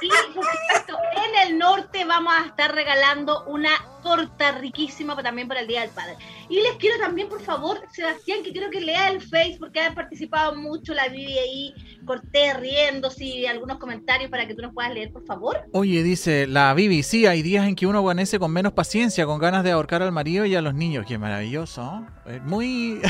y, 0.00 0.08
por 0.34 0.44
supuesto, 0.44 0.98
en 1.26 1.48
el 1.48 1.58
norte 1.58 2.04
vamos 2.04 2.32
a 2.32 2.46
estar 2.46 2.74
regalando 2.74 3.44
una 3.44 3.70
torta 4.02 4.52
riquísima 4.52 5.14
también 5.22 5.48
para 5.48 5.60
el 5.60 5.66
Día 5.66 5.82
del 5.82 5.90
Padre. 5.90 6.16
Y 6.48 6.62
les 6.62 6.76
quiero 6.76 6.98
también, 6.98 7.28
por 7.28 7.42
favor, 7.42 7.80
Sebastián, 7.92 8.42
que 8.42 8.52
quiero 8.52 8.70
que 8.70 8.80
lea 8.80 9.10
el 9.10 9.20
Face 9.20 9.56
porque 9.58 9.80
han 9.80 9.94
participado 9.94 10.56
mucho, 10.56 10.94
la 10.94 11.08
Vivi 11.08 11.38
ahí, 11.38 11.74
corté 12.06 12.54
riendo, 12.54 13.10
sí, 13.10 13.46
algunos 13.46 13.78
comentarios 13.78 14.30
para 14.30 14.46
que 14.46 14.54
tú 14.54 14.62
nos 14.62 14.72
puedas 14.72 14.92
leer, 14.94 15.12
por 15.12 15.24
favor. 15.26 15.60
Oye, 15.72 16.02
dice 16.02 16.46
la 16.46 16.72
Bibi, 16.74 17.02
sí, 17.02 17.26
hay 17.26 17.42
días 17.42 17.66
en 17.68 17.76
que 17.76 17.86
uno 17.86 17.98
aguanece 17.98 18.38
con 18.38 18.52
menos 18.52 18.72
paciencia, 18.72 19.26
con 19.26 19.38
ganas 19.38 19.62
de 19.62 19.72
ahorcar 19.72 20.02
al 20.02 20.12
marido 20.12 20.44
y 20.44 20.54
a 20.54 20.62
los 20.62 20.74
niños. 20.74 21.04
Qué 21.06 21.18
maravilloso. 21.18 22.06
¿eh? 22.26 22.36
Es 22.36 22.42
muy 22.42 23.00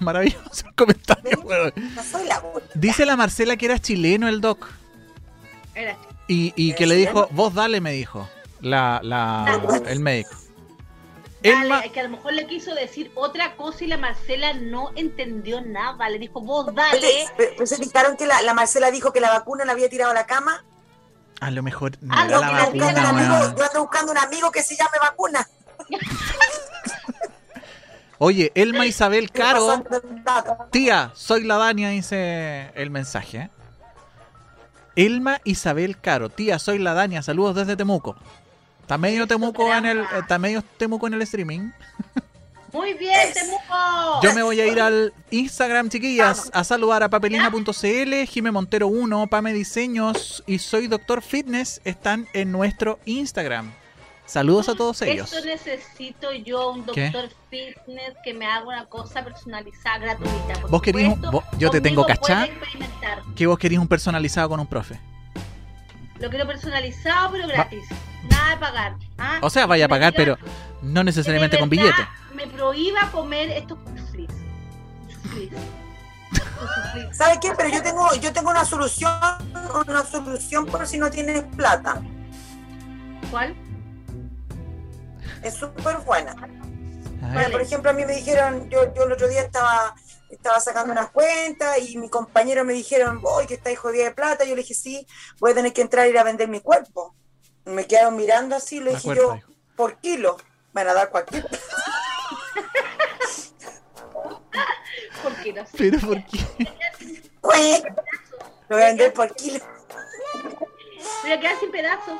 maravilloso 0.00 0.66
el 0.66 0.74
comentario. 0.74 1.40
weón. 1.42 1.72
No 1.94 2.02
soy 2.04 2.26
la. 2.26 2.42
Dice 2.74 3.06
la 3.06 3.16
Marcela 3.16 3.56
que 3.56 3.66
era 3.66 3.78
chileno 3.78 4.28
el 4.28 4.40
doc. 4.40 4.66
Era- 5.74 5.96
Y, 6.28 6.52
y 6.56 6.72
que 6.74 6.86
le 6.86 6.94
dijo, 6.96 7.28
vos 7.30 7.54
dale, 7.54 7.80
me 7.80 7.92
dijo. 7.92 8.28
La, 8.60 9.00
la, 9.02 9.60
el 9.86 10.00
médico. 10.00 10.30
Dale, 11.42 11.92
que 11.92 12.00
a 12.00 12.04
lo 12.04 12.08
mejor 12.08 12.32
le 12.32 12.46
quiso 12.46 12.74
decir 12.74 13.12
otra 13.14 13.54
cosa 13.54 13.84
y 13.84 13.86
la 13.86 13.96
Marcela 13.98 14.52
no 14.54 14.90
entendió 14.96 15.60
nada. 15.60 16.08
Le 16.08 16.18
dijo, 16.18 16.40
vos 16.40 16.74
dale. 16.74 17.26
Pero 17.36 17.50
pero 17.56 17.66
se 17.66 17.76
fijaron 17.76 18.16
que 18.16 18.26
la, 18.26 18.42
la 18.42 18.52
Marcela 18.54 18.90
dijo 18.90 19.12
que 19.12 19.20
la 19.20 19.30
vacuna 19.30 19.64
la 19.64 19.72
había 19.72 19.88
tirado 19.88 20.10
a 20.10 20.14
la 20.14 20.26
cama. 20.26 20.64
a 21.40 21.50
lo 21.52 21.62
mejor 21.62 21.92
no 22.00 22.14
Ah, 22.16 22.24
era 22.26 22.34
no, 22.36 22.40
la 22.40 22.50
vacuna, 22.52 23.08
amigo- 23.10 23.56
yo 23.58 23.64
ando 23.64 23.80
buscando 23.82 24.10
un 24.12 24.18
amigo 24.18 24.50
que 24.50 24.62
se 24.62 24.74
llame 24.76 24.96
vacuna. 25.00 25.46
Oye, 28.18 28.50
Elma 28.54 28.86
Isabel 28.86 29.30
Caro. 29.30 29.84
Tía, 30.70 31.10
soy 31.14 31.44
la 31.44 31.56
Dania, 31.56 31.90
dice 31.90 32.70
el 32.74 32.90
mensaje. 32.90 33.38
¿eh? 33.38 33.50
Elma 34.96 35.40
Isabel 35.44 35.98
Caro. 36.00 36.30
Tía, 36.30 36.58
soy 36.58 36.78
la 36.78 36.94
Dania. 36.94 37.22
Saludos 37.22 37.54
desde 37.56 37.76
Temuco. 37.76 38.16
Está 38.80 38.96
medio 38.96 39.26
Temuco 39.26 39.74
en 39.74 39.84
el, 39.84 40.04
está 40.18 40.38
medio 40.38 40.62
Temuco 40.62 41.06
en 41.06 41.14
el 41.14 41.22
streaming. 41.22 41.70
Muy 42.72 42.94
bien, 42.94 43.32
Temuco. 43.34 44.22
Yo 44.22 44.32
me 44.34 44.42
voy 44.42 44.60
a 44.60 44.66
ir 44.66 44.80
al 44.80 45.12
Instagram, 45.30 45.88
chiquillas, 45.88 46.50
a 46.54 46.64
saludar 46.64 47.02
a 47.02 47.10
papelina.cl, 47.10 48.14
Jime 48.26 48.50
Montero 48.50 48.88
1, 48.88 49.26
Pame 49.28 49.52
Diseños 49.52 50.42
y 50.46 50.58
Soy 50.58 50.86
Doctor 50.86 51.22
Fitness 51.22 51.80
están 51.84 52.26
en 52.32 52.52
nuestro 52.52 52.98
Instagram. 53.04 53.72
Saludos 54.26 54.68
a 54.68 54.74
todos 54.74 55.00
ellos. 55.02 55.32
Esto 55.32 55.46
necesito 55.46 56.32
yo, 56.32 56.72
un 56.72 56.84
¿Qué? 56.86 57.10
doctor 57.10 57.30
fitness 57.48 58.14
que 58.24 58.34
me 58.34 58.44
haga 58.46 58.66
una 58.66 58.86
cosa 58.86 59.22
personalizada, 59.24 59.98
gratuita. 59.98 60.60
por 60.60 60.70
Vos 60.70 60.82
querís 60.82 61.08
un- 61.08 61.20
vos- 61.30 61.44
yo 61.58 61.70
te 61.70 61.80
tengo 61.80 62.04
cachá. 62.04 62.48
Que 63.36 63.46
vos 63.46 63.56
querías 63.58 63.80
un 63.80 63.86
personalizado 63.88 64.48
con 64.48 64.58
un 64.60 64.66
profe. 64.66 65.00
Lo 66.18 66.28
quiero 66.28 66.46
personalizado, 66.46 67.30
pero 67.32 67.46
gratis. 67.46 67.84
Nada 68.28 68.50
de 68.50 68.56
pagar. 68.56 68.96
¿ah? 69.18 69.38
O 69.42 69.50
sea, 69.50 69.66
vaya 69.66 69.84
a 69.84 69.88
pagar, 69.88 70.12
pero 70.16 70.36
no 70.82 71.04
necesariamente 71.04 71.58
con 71.58 71.68
billete. 71.68 72.02
Me 72.34 72.46
prohíba 72.48 73.10
comer 73.12 73.50
estos 73.50 73.78
chuflis. 73.96 74.28
¿Sabes 77.12 77.38
qué? 77.42 77.52
Pero 77.56 77.68
yo 77.68 77.82
tengo, 77.82 78.14
yo 78.16 78.32
tengo 78.32 78.50
una 78.50 78.64
solución, 78.64 79.12
una 79.86 80.02
solución 80.04 80.66
por 80.66 80.86
si 80.86 80.98
no 80.98 81.10
tienes 81.10 81.42
plata. 81.56 82.02
¿Cuál? 83.30 83.54
Es 85.46 85.54
súper 85.54 85.98
buena. 85.98 86.34
Vale. 87.20 87.50
por 87.50 87.60
ejemplo, 87.60 87.90
a 87.90 87.92
mí 87.92 88.04
me 88.04 88.16
dijeron, 88.16 88.68
yo, 88.68 88.92
yo 88.94 89.04
el 89.04 89.12
otro 89.12 89.28
día 89.28 89.42
estaba, 89.42 89.94
estaba 90.28 90.58
sacando 90.58 90.92
unas 90.92 91.10
cuentas 91.10 91.78
y 91.78 91.96
mi 91.98 92.08
compañero 92.08 92.64
me 92.64 92.72
dijeron, 92.72 93.20
voy, 93.20 93.46
que 93.46 93.54
estáis 93.54 93.78
jodida 93.78 94.04
de 94.04 94.10
plata. 94.10 94.44
Yo 94.44 94.56
le 94.56 94.62
dije, 94.62 94.74
sí, 94.74 95.06
voy 95.38 95.52
a 95.52 95.54
tener 95.54 95.72
que 95.72 95.82
entrar 95.82 96.06
y 96.06 96.10
ir 96.10 96.18
a 96.18 96.24
vender 96.24 96.48
mi 96.48 96.58
cuerpo. 96.58 97.14
Me 97.64 97.86
quedaron 97.86 98.16
mirando 98.16 98.56
así, 98.56 98.80
le 98.80 98.90
dije 98.90 99.04
cuerpa, 99.04 99.36
yo, 99.36 99.46
por 99.76 99.98
kilo, 100.00 100.36
van 100.72 100.88
a 100.88 100.94
dar 100.94 101.10
cualquier. 101.10 101.48
¿Por 105.22 105.42
kilos. 105.42 105.68
Pero 105.78 106.00
¿por 106.00 106.24
qué? 106.26 106.40
Pues, 107.40 107.82
Lo 108.68 108.76
voy 108.76 108.82
a 108.82 108.86
vender 108.86 109.12
por 109.12 109.32
kilo. 109.36 109.60
Voy 111.22 111.32
a 111.32 111.40
quedar 111.40 111.60
sin 111.60 111.70
pedazos. 111.70 112.18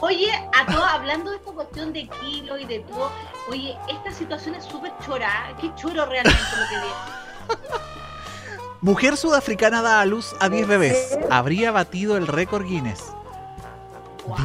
Oye, 0.00 0.30
a 0.54 0.66
todos, 0.66 0.84
hablando 0.84 1.30
de 1.30 1.36
esta 1.36 1.52
cuestión 1.52 1.92
de 1.92 2.08
kilos 2.08 2.60
y 2.60 2.64
de 2.64 2.80
todo, 2.80 3.10
oye, 3.48 3.76
esta 3.88 4.12
situación 4.12 4.54
es 4.54 4.64
súper 4.64 4.92
chora. 5.04 5.50
¿eh? 5.50 5.54
Qué 5.60 5.72
choro 5.76 6.04
realmente 6.06 6.42
lo 6.56 6.68
que 6.68 6.76
viene. 6.76 7.84
Mujer 8.80 9.16
sudafricana 9.16 9.80
da 9.80 10.00
a 10.00 10.04
luz 10.04 10.34
a 10.40 10.48
10 10.48 10.66
bebés. 10.66 11.18
Habría 11.30 11.70
batido 11.72 12.16
el 12.18 12.26
récord 12.26 12.64
Guinness. 12.64 13.14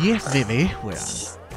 10 0.02 0.34
bebés, 0.34 0.72
weón. 0.84 1.00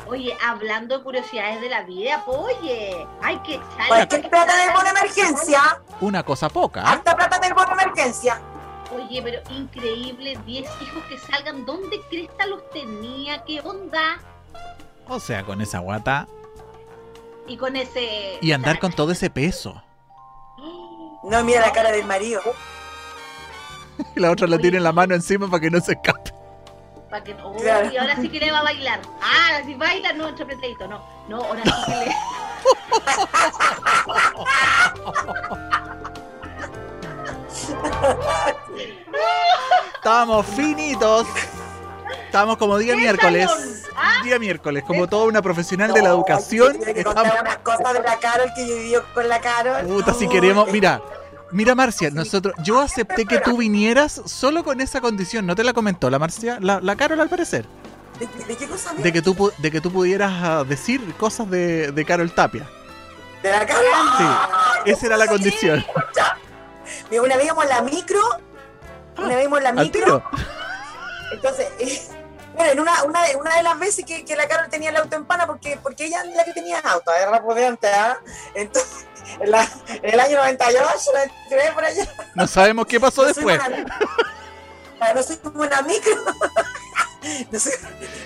Oye, 0.09 0.37
hablando 0.45 0.99
de 0.99 1.05
curiosidades 1.05 1.61
de 1.61 1.69
la 1.69 1.85
vida, 1.85 2.23
pues, 2.27 2.39
oye, 2.39 3.07
hay 3.23 3.39
que 3.39 3.55
echarle. 3.55 3.89
Cualquier 3.89 4.29
plata 4.29 4.57
del 4.57 4.75
bono 4.75 4.89
emergencia. 4.91 5.81
Una 6.01 6.23
cosa 6.23 6.49
poca. 6.49 6.83
¿ah? 6.85 6.93
Harta 6.93 7.17
plata 7.17 7.39
del 7.39 7.55
bono 7.55 7.73
emergencia. 7.73 8.41
Oye, 8.95 9.23
pero 9.23 9.41
increíble, 9.51 10.39
10 10.45 10.69
hijos 10.83 11.05
que 11.09 11.19
salgan. 11.19 11.65
¿Dónde 11.65 12.01
Cresta 12.11 12.47
los 12.47 12.69
tenía? 12.71 13.43
¿Qué 13.45 13.61
onda? 13.61 14.21
O 15.09 15.19
sea, 15.19 15.45
con 15.45 15.61
esa 15.61 15.79
guata. 15.79 16.29
Y 17.47 17.57
con 17.57 17.75
ese. 17.77 18.39
Y 18.41 18.53
andar 18.53 18.79
con 18.79 18.93
todo 18.93 19.13
ese 19.13 19.31
peso. 19.31 19.83
No, 21.25 21.45
mira 21.45 21.61
la 21.61 21.71
cara 21.71 21.93
del 21.93 22.05
marido. 22.05 22.41
Y 24.17 24.21
la 24.21 24.33
otra 24.33 24.49
la 24.49 24.59
tiene 24.59 24.79
en 24.79 24.83
la 24.83 24.91
mano 24.91 25.15
encima 25.15 25.49
para 25.49 25.61
que 25.61 25.71
no 25.71 25.81
se 25.81 25.93
escape. 25.93 26.33
Pa' 27.09 27.23
que, 27.23 27.35
oh, 27.35 27.55
Claro. 27.55 27.93
Y 27.93 27.97
ahora 27.97 28.17
sí 28.17 28.29
que 28.29 28.41
le 28.41 28.51
va 28.51 28.59
a 28.59 28.65
bailar. 28.65 29.01
Ah, 29.21 29.51
ahora 29.53 29.65
sí 29.65 29.75
baila, 29.75 30.13
no, 30.15 30.35
chapetadito, 30.35 30.89
no. 30.89 31.01
No, 31.29 31.45
ahora 31.45 31.63
sí 31.63 31.71
que 31.87 31.93
le. 31.95 32.13
Estábamos 39.95 40.47
finitos. 40.47 41.27
Estábamos 42.27 42.57
como 42.57 42.79
día 42.79 42.95
¡Qué 42.95 43.01
miércoles. 43.01 43.49
¿Ah? 43.97 44.21
Día 44.25 44.39
miércoles, 44.39 44.85
como 44.87 45.07
toda 45.07 45.27
una 45.27 45.43
profesional 45.43 45.93
de 45.93 46.03
la 46.03 46.09
educación. 46.11 46.79
Estamos... 46.87 47.33
unas 47.41 47.59
cosas 47.59 47.93
de 47.93 48.01
la 48.01 48.19
Carol 48.19 48.51
que 48.55 48.67
yo 48.67 48.75
viví 48.77 48.95
con 49.15 49.29
la 49.29 49.41
Carol. 49.41 49.87
Puta, 49.87 50.15
si 50.15 50.29
queremos. 50.29 50.69
eh, 50.69 50.73
Mira, 50.73 51.03
mira, 51.51 51.75
Marcia, 51.75 52.11
nosotros. 52.11 52.55
Yo 52.65 52.81
acepté 52.81 53.27
que 53.27 53.39
tú 53.39 53.59
vinieras 53.59 54.23
solo 54.25 54.65
con 54.65 54.81
esa 54.81 55.01
condición. 55.01 55.47
¿No 55.47 55.55
te 55.55 55.63
la 55.63 55.73
comentó 55.75 56.09
la 56.11 56.19
Marcia? 56.19 56.59
La, 56.61 56.81
la 56.81 56.97
Carol, 56.97 57.21
al 57.21 57.29
parecer. 57.29 57.67
¿De, 58.19 58.27
de 58.47 58.57
qué 58.57 58.67
cosa? 58.67 58.93
De 58.95 59.13
que 59.13 59.21
tú, 59.23 59.53
de 59.59 59.71
que 59.71 59.81
tú 59.81 59.93
pudieras 59.93 60.33
ah, 60.43 60.65
decir 60.67 61.15
cosas 61.15 61.49
de, 61.51 61.93
de 61.93 62.05
Carol 62.05 62.33
Tapia. 62.33 62.67
¿De 63.43 63.51
la 63.51 63.67
Carol? 63.67 63.85
Sí, 64.17 64.91
esa 64.91 65.07
era 65.07 65.17
la 65.17 65.27
condición. 65.27 65.85
Una 67.21 67.37
vez 67.37 67.47
íbamos 67.47 67.65
en 67.65 67.71
la 67.71 67.83
micro. 67.83 68.21
Una 69.19 69.29
vez 69.29 69.41
íbamos 69.43 69.59
en 69.59 69.65
la 69.65 69.73
micro. 69.73 70.23
Entonces, 71.33 72.11
bueno, 72.55 72.73
en 72.73 72.81
una, 72.81 73.03
una, 73.05 73.23
de, 73.25 73.37
una 73.37 73.57
de 73.57 73.63
las 73.63 73.79
veces 73.79 74.05
que, 74.05 74.25
que 74.25 74.37
la 74.37 74.47
Carol 74.49 74.69
tenía 74.71 74.91
el 74.91 74.97
auto 74.97 75.17
en 75.17 75.25
pana, 75.25 75.47
porque, 75.47 75.79
porque 75.83 76.05
ella 76.07 76.23
es 76.23 76.35
la 76.37 76.45
que 76.45 76.53
tenía 76.53 76.79
auto, 76.81 77.13
era 77.13 77.31
repudiante, 77.31 77.89
¿ah? 77.89 78.19
Entonces, 78.55 79.07
en, 79.41 79.51
la- 79.51 79.69
en 79.89 80.11
el 80.15 80.21
año 80.21 80.37
98, 80.39 81.11
93, 81.15 81.71
por 81.73 81.85
allá. 81.85 82.09
No 82.35 82.47
sabemos 82.47 82.87
qué 82.87 83.01
pasó 83.01 83.25
nos 83.25 83.35
después. 83.35 83.61
subimos 83.63 83.91
a 85.01 85.07
la- 85.07 85.15
Nos 85.15 85.27
subimos 85.27 85.55
a 85.55 85.59
una 85.67 85.83
micro. 85.83 86.13
Subimos 87.23 87.81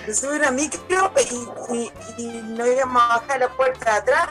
nos 0.07 0.17
subimos 0.17 0.35
a 0.35 0.39
una 0.39 0.51
micro 0.51 1.13
y, 1.69 1.75
y, 1.75 1.91
y 2.17 2.27
nos 2.41 2.67
íbamos 2.67 3.03
a 3.03 3.07
bajar 3.19 3.39
la 3.39 3.49
puerta 3.49 3.91
de 3.91 3.97
atrás. 3.97 4.29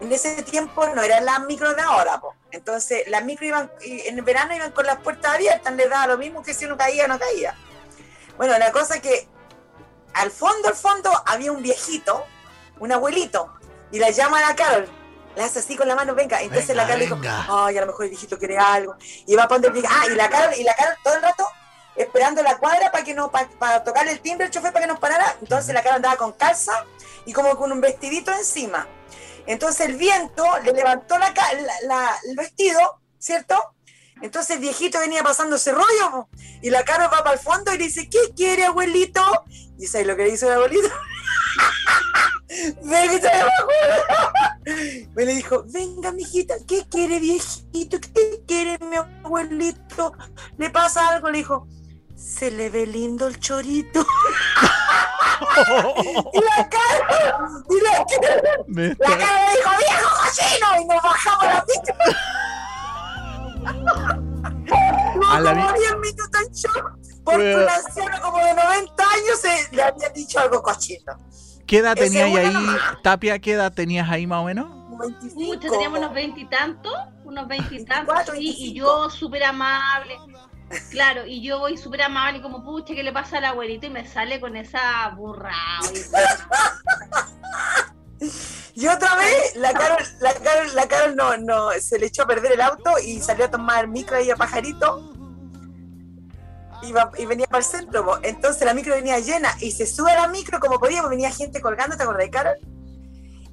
En 0.00 0.12
ese 0.12 0.42
tiempo 0.42 0.86
no 0.94 1.02
eran 1.02 1.24
las 1.24 1.40
micros 1.40 1.74
de 1.74 1.82
ahora, 1.82 2.20
po. 2.20 2.34
Entonces, 2.56 3.06
las 3.08 3.24
micros 3.24 3.48
iban, 3.48 3.70
en 3.80 4.18
el 4.18 4.24
verano 4.24 4.54
iban 4.54 4.72
con 4.72 4.86
las 4.86 4.98
puertas 5.00 5.34
abiertas, 5.34 5.74
les 5.74 5.90
daba 5.90 6.06
lo 6.06 6.18
mismo 6.18 6.42
que 6.42 6.54
si 6.54 6.64
uno 6.64 6.76
caía 6.76 7.04
o 7.04 7.08
no 7.08 7.18
caía. 7.18 7.54
Bueno, 8.36 8.58
la 8.58 8.72
cosa 8.72 8.96
es 8.96 9.02
que 9.02 9.28
al 10.14 10.30
fondo, 10.30 10.68
al 10.68 10.74
fondo, 10.74 11.10
había 11.26 11.52
un 11.52 11.62
viejito, 11.62 12.24
un 12.78 12.92
abuelito, 12.92 13.52
y 13.92 13.98
la 13.98 14.10
llama 14.10 14.38
a 14.38 14.48
la 14.48 14.56
Carol. 14.56 14.88
Le 15.36 15.42
hace 15.42 15.58
así 15.58 15.76
con 15.76 15.86
la 15.86 15.94
mano, 15.94 16.14
venga. 16.14 16.40
Entonces 16.40 16.68
Venga, 16.68 16.82
la 16.82 16.88
Carol 16.88 17.00
dijo, 17.00 17.16
venga. 17.16 17.46
ay, 17.48 17.76
a 17.76 17.80
lo 17.82 17.88
mejor 17.88 18.04
el 18.06 18.10
viejito 18.10 18.38
quiere 18.38 18.56
algo. 18.56 18.96
Y 19.26 19.36
va 19.36 19.42
a 19.44 19.48
poner 19.48 19.70
el. 19.76 19.84
Ah, 19.86 20.04
y 20.10 20.14
la 20.14 20.30
Carol, 20.30 20.54
y 20.56 20.64
la 20.64 20.74
Carol 20.74 20.96
todo 21.04 21.14
el 21.14 21.22
rato 21.22 21.46
esperando 21.94 22.42
la 22.42 22.58
cuadra 22.58 22.90
para 22.90 23.04
que 23.04 23.14
no, 23.14 23.30
para, 23.30 23.82
tocarle 23.84 24.12
el 24.12 24.20
timbre 24.20 24.46
al 24.46 24.50
chofer 24.50 24.72
para 24.72 24.86
que 24.86 24.92
nos 24.92 24.98
parara. 24.98 25.36
Entonces 25.40 25.74
la 25.74 25.82
Carol 25.82 25.96
andaba 25.96 26.16
con 26.16 26.32
calza 26.32 26.84
y 27.26 27.32
como 27.32 27.54
con 27.56 27.70
un 27.72 27.80
vestidito 27.80 28.32
encima. 28.32 28.86
Entonces 29.46 29.86
el 29.88 29.96
viento 29.96 30.44
le 30.64 30.72
levantó 30.72 31.18
la, 31.18 31.32
la- 31.84 32.16
el 32.28 32.36
vestido, 32.36 32.78
¿cierto? 33.18 33.54
Entonces 34.22 34.56
el 34.56 34.62
viejito 34.62 34.98
venía 34.98 35.22
pasando 35.22 35.56
ese 35.56 35.72
rollo 35.72 36.28
y 36.62 36.70
la 36.70 36.84
Carol 36.84 37.10
va 37.12 37.22
para 37.22 37.34
el 37.34 37.38
fondo 37.38 37.72
y 37.74 37.78
le 37.78 37.84
dice, 37.84 38.08
¿qué 38.08 38.32
quiere 38.34 38.64
abuelito? 38.64 39.22
Y 39.78 39.86
¿sabes 39.86 40.06
lo 40.06 40.16
que 40.16 40.24
le 40.24 40.30
hizo 40.30 40.46
el 40.46 40.52
abuelito? 40.56 40.88
Me 45.14 45.24
le 45.24 45.34
dijo, 45.34 45.64
venga, 45.68 46.12
mijita, 46.12 46.54
¿qué 46.66 46.86
quiere, 46.90 47.18
viejito? 47.20 47.98
¿Qué 48.00 48.42
quiere, 48.46 48.78
mi 48.84 48.96
abuelito? 48.96 50.12
¿Le 50.56 50.70
pasa 50.70 51.08
algo? 51.08 51.30
Le 51.30 51.38
dijo, 51.38 51.66
se 52.16 52.50
le 52.50 52.70
ve 52.70 52.86
lindo 52.86 53.26
el 53.28 53.38
chorito. 53.38 54.00
y 56.32 56.40
la 56.40 56.68
cara, 56.68 57.38
y 57.68 57.80
la 57.82 58.04
cara, 58.04 58.42
Me 58.66 58.88
la 58.88 58.96
cara 59.18 59.50
le 59.50 59.56
dijo, 59.56 59.70
viejo 59.78 60.08
cochino, 60.22 60.66
y 60.80 60.84
nos 60.86 61.02
bajamos 61.02 61.44
la 61.44 61.64
pista. 61.64 61.94
No, 65.16 65.32
A 65.32 65.40
la 65.40 65.54
como 65.54 65.72
vi- 65.72 65.78
10 65.80 65.92
minutos 65.98 66.40
en 66.46 66.52
shock, 66.52 66.98
porque 67.24 67.54
un 67.56 67.68
anciano 67.68 68.20
como 68.22 68.38
de 68.38 68.54
90 68.54 69.02
años 69.02 69.40
se, 69.40 69.68
le 69.74 69.82
había 69.82 70.08
dicho 70.10 70.38
algo 70.38 70.62
cochino. 70.62 71.14
¿Qué 71.66 71.78
edad 71.78 71.96
tenías 71.96 72.32
ahí, 72.34 72.52
nomás. 72.52 72.80
Tapia? 73.02 73.38
¿Qué 73.38 73.52
edad 73.54 73.72
tenías 73.72 74.08
ahí 74.08 74.26
más 74.26 74.40
o 74.40 74.44
menos? 74.44 74.66
Como 74.66 74.98
25. 74.98 75.52
Pucha, 75.54 75.68
teníamos 75.70 75.98
unos 75.98 76.12
veintitantos, 76.14 76.92
unos 77.24 77.48
veintitantos, 77.48 78.14
24, 78.14 78.34
sí, 78.34 78.40
y 78.40 78.44
25. 78.44 78.76
yo 78.76 79.10
súper 79.10 79.44
amable. 79.44 80.16
Claro, 80.90 81.26
y 81.26 81.42
yo 81.42 81.60
voy 81.60 81.76
súper 81.76 82.02
amable, 82.02 82.42
como, 82.42 82.64
pucha, 82.64 82.94
¿qué 82.94 83.02
le 83.02 83.12
pasa 83.12 83.38
al 83.38 83.44
abuelito? 83.44 83.86
Y 83.86 83.90
me 83.90 84.06
sale 84.06 84.40
con 84.40 84.56
esa 84.56 85.08
burrada. 85.16 85.80
Y 88.74 88.86
otra 88.88 89.14
vez, 89.16 89.56
la 89.56 89.72
Carol, 89.72 90.04
la 90.20 90.34
Carol, 90.34 90.74
la 90.74 90.88
Carol 90.88 91.16
no, 91.16 91.36
no, 91.36 91.70
se 91.80 91.98
le 91.98 92.06
echó 92.06 92.22
a 92.22 92.26
perder 92.26 92.52
el 92.52 92.60
auto 92.60 92.98
y 92.98 93.20
salió 93.20 93.44
a 93.44 93.50
tomar 93.50 93.86
micro 93.86 94.16
ahí 94.16 94.30
a 94.30 94.36
Pajarito. 94.36 95.12
Iba, 96.82 97.10
y 97.16 97.26
venía 97.26 97.46
para 97.46 97.58
el 97.58 97.64
centro, 97.64 98.04
po. 98.04 98.18
entonces 98.22 98.62
la 98.64 98.74
micro 98.74 98.94
venía 98.94 99.18
llena 99.18 99.56
y 99.60 99.70
se 99.70 99.86
sube 99.86 100.12
a 100.12 100.20
la 100.20 100.28
micro 100.28 100.60
como 100.60 100.78
podía, 100.78 101.00
porque 101.00 101.16
venía 101.16 101.30
gente 101.30 101.60
colgando, 101.60 101.96
¿te 101.96 102.02
acordás, 102.02 102.28
Carol? 102.30 102.56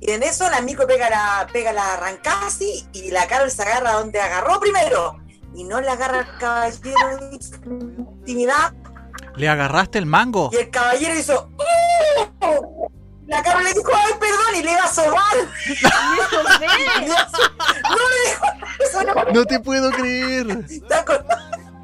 Y 0.01 0.11
en 0.11 0.23
eso 0.23 0.49
la 0.49 0.61
micro 0.61 0.85
pega 0.85 1.09
la, 1.09 1.47
pega 1.53 1.71
la 1.71 1.93
arrancasi 1.93 2.85
y 2.91 3.11
la 3.11 3.25
Carol 3.27 3.49
se 3.49 3.61
agarra 3.61 3.93
donde 3.93 4.19
agarró 4.19 4.59
primero. 4.59 5.22
Y 5.55 5.63
no 5.63 5.79
le 5.81 5.89
agarra 5.89 6.19
al 6.19 6.37
caballero 6.37 7.29
intimidad. 7.31 8.73
¿Le 9.35 9.49
agarraste 9.49 9.97
el 9.99 10.05
mango? 10.05 10.49
Y 10.51 10.57
el 10.57 10.69
caballero 10.69 11.15
hizo. 11.17 11.49
"¡Oh!". 12.41 12.89
La 13.27 13.41
Carol 13.41 13.63
le 13.63 13.73
dijo, 13.73 13.89
ay, 13.95 14.13
perdón, 14.19 14.55
y 14.59 14.63
le 14.63 14.71
iba 14.71 14.83
a 14.83 14.87
sobar. 14.93 15.35
No 17.83 17.95
le 18.09 18.29
dijo 18.29 18.45
eso, 18.79 19.03
no. 19.03 19.13
No 19.33 19.45
te 19.45 19.59
puedo 19.59 19.89
creer. 19.91 20.65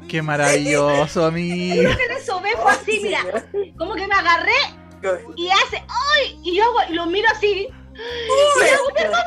Qué 0.08 0.22
maravilloso, 0.22 1.24
amigo. 1.26 1.82
Lo 1.82 1.96
que 1.96 2.08
me 2.08 2.20
sobé 2.20 2.50
fue 2.60 2.72
así, 2.72 3.00
mira, 3.02 3.20
como 3.78 3.94
que 3.94 4.06
me 4.06 4.14
agarré 4.14 4.52
y 5.36 5.48
hace, 5.50 5.82
¡ay! 5.88 6.40
Y 6.44 6.56
yo 6.56 6.64
hago, 6.64 6.90
y 6.90 6.94
lo 6.94 7.06
miro 7.06 7.28
así. 7.34 7.68
Hago, 8.00 8.90
perdón. 8.94 9.20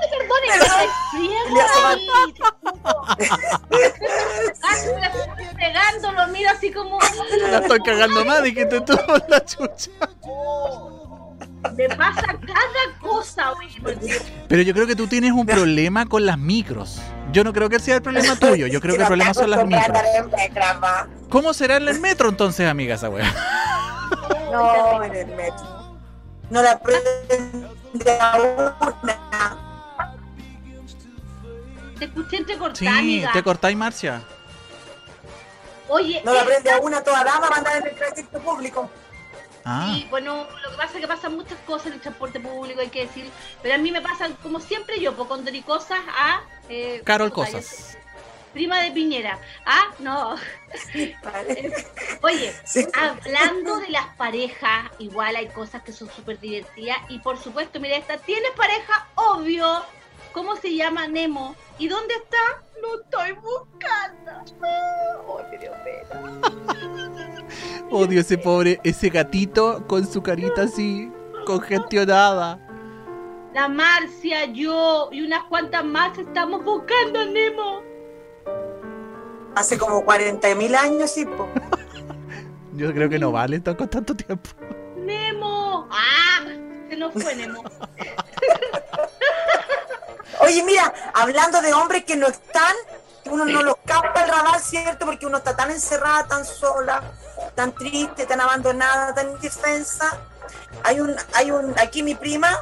Ah, 4.64 4.76
me 4.96 5.02
la 5.02 5.08
estoy 5.08 5.56
pegando, 5.56 6.12
lo 6.12 6.28
miro 6.28 6.50
así 6.50 6.72
como. 6.72 7.00
La 7.50 7.60
estoy 7.60 7.80
cagando 7.82 8.26
más 8.26 8.44
de 8.44 8.54
que 8.54 8.66
te 8.66 8.82
tuvo 8.82 9.18
la 9.28 9.44
chucha. 9.46 9.92
Me 11.78 11.88
pasa 11.90 12.22
cada 12.22 13.00
cosa, 13.02 13.54
porque 13.82 14.22
Pero 14.48 14.62
yo 14.62 14.74
creo 14.74 14.86
que 14.86 14.96
tú 14.96 15.08
tienes 15.08 15.32
un 15.32 15.46
problema 15.46 16.06
con 16.06 16.26
las 16.26 16.38
micros. 16.38 17.00
Yo 17.32 17.44
no 17.44 17.54
creo 17.54 17.70
que 17.70 17.80
sea 17.80 17.96
el 17.96 18.02
problema 18.02 18.36
tuyo. 18.36 18.68
Yo 18.68 18.82
creo 18.82 18.96
que 18.96 19.02
el 19.02 19.08
problema 19.14 19.34
son 19.34 19.50
las 19.50 19.66
micros. 19.66 19.98
¿Cómo 21.30 21.54
será 21.54 21.78
en 21.78 21.88
el 21.88 22.00
metro 22.00 22.30
entonces, 22.30 22.68
amiga, 22.68 22.96
esa 22.96 23.10
wea? 23.10 23.34
No, 24.52 25.04
en 25.04 25.16
el 25.16 25.28
metro. 25.28 25.66
No 26.50 26.62
la 26.62 26.80
a 28.22 28.42
una. 28.42 28.76
te 32.00 32.06
escuché 32.06 32.38
entrecortada, 32.38 32.80
Sí, 32.80 32.88
amiga. 32.88 33.32
te 33.32 33.44
cortáis, 33.44 33.78
Marcia. 33.78 34.22
Oye, 35.90 36.22
No 36.26 36.34
la 36.34 36.40
esta- 36.40 36.50
prende 36.52 36.72
a 36.72 36.80
una 36.80 37.04
toda 37.04 37.24
dama 37.24 37.42
para 37.48 37.58
andar 37.58 37.78
en 37.78 37.88
el 37.88 37.96
transporte 37.96 38.40
público. 38.40 38.90
Ah, 39.66 39.92
Sí, 39.94 40.08
bueno, 40.10 40.46
lo 40.64 40.72
que 40.72 40.78
pasa 40.78 40.94
es 40.96 41.00
que 41.02 41.08
pasan 41.08 41.36
muchas 41.36 41.58
cosas 41.66 41.88
en 41.88 41.94
el 41.94 42.02
transporte 42.02 42.40
público, 42.40 42.82
hay 42.82 42.90
que 42.90 43.06
decir. 43.06 43.30
Pero 43.62 43.76
a 43.76 43.78
mí 43.78 43.92
me 43.92 44.02
pasan, 44.02 44.34
como 44.44 44.60
siempre 44.60 45.00
yo, 45.00 45.16
por 45.16 45.28
contar 45.28 45.54
cosas 45.64 46.00
a. 46.18 46.42
eh, 46.70 47.02
Carol 47.06 47.32
Cosas. 47.32 47.98
Prima 48.54 48.80
de 48.82 48.92
Piñera. 48.92 49.38
Ah, 49.66 49.86
no. 50.00 50.36
Vale. 51.24 51.74
Oye, 52.22 52.54
Sí. 52.64 52.86
hablando 52.94 53.78
de 53.80 53.90
las 53.90 54.08
parejas, 54.16 54.92
igual 55.00 55.36
hay 55.36 55.48
cosas 55.48 55.82
que 55.84 55.92
son 55.92 56.10
súper 56.10 56.40
divertidas. 56.40 56.98
Y 57.10 57.20
por 57.20 57.38
supuesto, 57.38 57.80
mira, 57.80 57.98
esta, 57.98 58.18
¿tienes 58.18 58.52
pareja? 58.52 59.08
Obvio. 59.16 59.68
¿Cómo 60.32 60.56
se 60.56 60.76
llama 60.76 61.08
Nemo? 61.08 61.56
¿Y 61.78 61.88
dónde 61.88 62.16
está? 62.16 62.64
Lo 62.82 63.02
estoy 63.02 63.34
buscando. 63.34 64.32
Ay, 64.66 65.44
me 65.52 65.58
dio 65.60 65.72
pena. 65.84 66.42
Odio 67.92 68.22
ese 68.22 68.38
pobre, 68.40 68.80
ese 68.84 69.10
gatito 69.10 69.86
con 69.88 70.08
su 70.12 70.24
carita 70.24 70.64
así 70.64 71.12
congestionada. 71.46 72.60
La 73.54 73.68
Marcia, 73.68 74.46
yo 74.46 75.10
y 75.12 75.22
unas 75.22 75.44
cuantas 75.44 75.86
más 75.86 76.18
estamos 76.18 76.64
buscando 76.64 77.20
a 77.20 77.26
Nemo. 77.26 77.84
Hace 79.56 79.78
como 79.78 80.04
40 80.04 80.56
mil 80.56 80.76
años, 80.76 81.12
sí, 81.12 81.26
po. 81.26 81.48
Yo 82.74 82.92
creo 82.94 83.08
que 83.10 83.20
no 83.20 83.32
vale 83.32 83.62
con 83.62 83.88
tanto 83.88 84.16
tiempo. 84.16 84.50
¡Nemo! 84.98 85.88
¡Ah! 85.92 86.40
Se 86.90 86.96
nos 86.98 87.14
fue 87.14 87.36
Nemo. 87.36 87.64
Oye, 90.40 90.64
mira, 90.64 90.92
hablando 91.14 91.62
de 91.62 91.74
hombres 91.74 92.04
que 92.04 92.16
no 92.16 92.28
están, 92.28 92.76
que 93.24 93.30
uno 93.30 93.46
no 93.46 93.62
los 93.62 93.76
capta 93.86 94.24
el 94.24 94.30
radar, 94.30 94.60
¿cierto? 94.60 95.06
Porque 95.06 95.26
uno 95.26 95.38
está 95.38 95.56
tan 95.56 95.72
encerrada, 95.72 96.28
tan 96.28 96.44
sola, 96.44 97.02
tan 97.56 97.74
triste, 97.74 98.26
tan 98.26 98.42
abandonada, 98.42 99.14
tan 99.14 99.30
indefensa. 99.30 100.20
Hay 100.84 101.00
un, 101.00 101.16
hay 101.34 101.52
un, 101.52 101.74
aquí 101.80 102.04
mi 102.04 102.16
prima, 102.16 102.60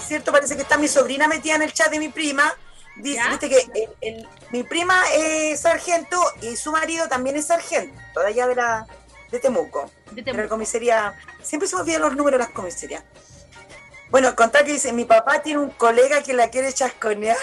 ¿cierto? 0.00 0.32
Parece 0.32 0.56
que 0.56 0.62
está 0.62 0.78
mi 0.78 0.88
sobrina 0.88 1.28
metida 1.28 1.56
en 1.56 1.62
el 1.62 1.72
chat 1.72 1.90
de 1.90 1.98
mi 1.98 2.08
prima. 2.08 2.54
Dice, 2.96 3.22
viste 3.30 3.48
que 3.48 3.58
el- 3.74 3.96
el- 4.00 4.28
mi 4.50 4.62
prima 4.64 5.02
es 5.14 5.60
sargento 5.60 6.20
y 6.42 6.56
su 6.56 6.72
marido 6.72 7.08
también 7.08 7.36
es 7.36 7.46
sargento, 7.46 8.20
de 8.20 8.26
allá 8.26 8.46
de 8.46 8.54
la 8.54 8.86
de 9.30 9.40
Temuco. 9.40 9.90
De 10.10 10.16
de 10.22 10.30
la 10.30 10.36
Temuco. 10.36 10.48
comisaría. 10.50 11.14
Siempre 11.42 11.68
se 11.68 11.74
me 11.76 11.82
olvidan 11.82 12.02
los 12.02 12.14
números 12.16 12.38
de 12.38 12.44
las 12.46 12.54
comisarías. 12.54 13.02
Bueno, 14.10 14.36
contar 14.36 14.64
que 14.66 14.72
dice, 14.72 14.92
mi 14.92 15.06
papá 15.06 15.40
tiene 15.40 15.60
un 15.60 15.70
colega 15.70 16.22
que 16.22 16.34
la 16.34 16.48
quiere 16.50 16.72
chasconear. 16.72 17.36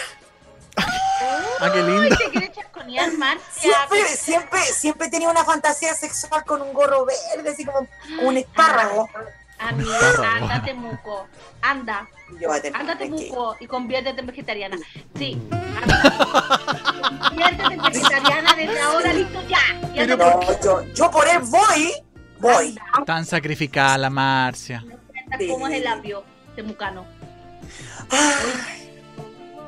Ah, 1.62 1.70
qué 1.70 1.82
lindo. 1.82 2.16
Te 2.16 2.30
quiere 2.30 2.50
chasconear, 2.52 3.12
Marcia. 3.12 3.60
Siempre, 3.60 4.16
siempre, 4.16 4.62
siempre 4.62 5.08
tenía 5.10 5.28
una 5.28 5.44
fantasía 5.44 5.94
sexual 5.94 6.42
con 6.46 6.62
un 6.62 6.72
gorro 6.72 7.04
verde, 7.04 7.50
así 7.50 7.66
como, 7.66 7.86
como 8.16 8.28
un 8.28 8.38
espárrago. 8.38 9.10
Amiga, 9.60 10.36
anda 10.36 10.62
Temuco. 10.62 11.26
Anda. 11.60 12.08
Anda 12.74 12.96
Temuco 12.96 13.56
y 13.60 13.66
conviértete 13.66 14.20
en 14.20 14.26
vegetariana. 14.26 14.78
Sí. 15.16 15.40
anda. 15.82 17.28
Conviértete 17.28 17.74
en 17.74 17.82
vegetariana 17.82 18.54
desde 18.54 18.80
ahora, 18.80 19.12
listo 19.12 19.42
ya. 19.48 20.02
Anda 20.02 20.16
No, 20.16 20.62
yo, 20.62 20.84
yo 20.94 21.10
por 21.10 21.28
él 21.28 21.40
voy, 21.44 21.92
voy. 22.38 22.78
Tan 23.04 23.24
sacrificada 23.26 23.98
la 23.98 24.10
Marcia. 24.10 24.84
Anda 25.30 25.46
como 25.48 25.68
es 25.68 25.74
el 25.74 25.86
apio 25.86 26.24
temucano. 26.56 27.06
Ay, 28.10 28.80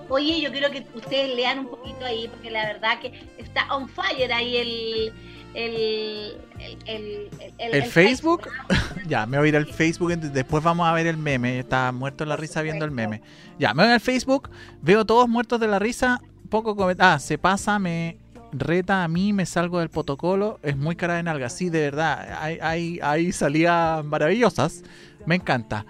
Oye, 0.09 0.43
yo 0.43 0.51
quiero 0.53 0.71
que 0.71 0.87
ustedes 0.95 1.35
lean 1.35 1.61
un 1.61 1.69
poquito 1.69 2.05
ahí, 2.05 2.29
porque 2.29 2.51
la 2.51 2.67
verdad 2.67 3.01
que 3.01 3.29
está 3.39 3.75
on 3.75 3.89
fire 3.89 4.31
ahí 4.33 4.57
el. 4.59 5.13
El, 5.55 6.37
el, 6.59 6.79
el, 6.87 7.29
el- 7.59 7.75
¿El 7.75 7.83
Facebook? 7.85 8.49
Ya, 9.07 9.27
me 9.27 9.37
voy 9.39 9.47
a 9.47 9.49
ir 9.51 9.57
al 9.57 9.67
Facebook, 9.67 10.17
después 10.17 10.63
vamos 10.63 10.87
a 10.87 10.93
ver 10.93 11.07
el 11.09 11.17
meme. 11.17 11.59
Está 11.59 11.91
muerto 11.93 12.25
de 12.25 12.29
la 12.29 12.37
risa 12.37 12.63
viendo 12.63 12.85
el 12.85 12.91
meme. 12.93 13.21
Ya, 13.59 13.75
me 13.75 13.83
voy 13.83 13.93
al 13.93 14.01
Facebook, 14.01 14.49
veo 14.81 15.05
todos 15.05 15.29
muertos 15.29 15.59
de 15.61 15.67
la 15.69 15.79
risa. 15.79 16.21
Poco 16.49 16.77
Ah, 16.99 17.19
se 17.19 17.37
pasa, 17.37 17.79
me 17.79 18.17
reta 18.53 19.03
a 19.03 19.09
mí, 19.09 19.33
me 19.33 19.45
salgo 19.45 19.81
del 19.81 19.89
protocolo. 19.91 20.61
Es 20.63 20.77
muy 20.77 20.95
cara 20.97 21.15
de 21.15 21.23
nalga. 21.25 21.49
Sí, 21.49 21.69
de 21.69 21.81
verdad. 21.81 22.39
Hay, 22.41 22.59
hay, 22.63 23.01
hay 23.03 23.33
salidas 23.33 24.05
maravillosas. 24.05 24.83
Me 25.27 25.35
encanta. 25.35 25.85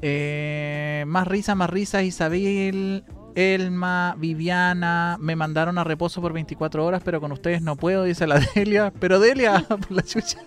Eh, 0.00 1.04
más 1.06 1.26
risa, 1.28 1.54
más 1.54 1.70
risa. 1.70 2.02
Isabel, 2.02 3.04
Elma, 3.34 4.14
Viviana. 4.18 5.16
Me 5.20 5.36
mandaron 5.36 5.78
a 5.78 5.84
reposo 5.84 6.20
por 6.20 6.32
24 6.32 6.84
horas, 6.84 7.02
pero 7.04 7.20
con 7.20 7.32
ustedes 7.32 7.62
no 7.62 7.76
puedo, 7.76 8.04
dice 8.04 8.26
la 8.26 8.38
Delia. 8.54 8.92
Pero 8.98 9.20
Delia, 9.20 9.64
por 9.68 9.90
la 9.90 10.02
chucha. 10.02 10.38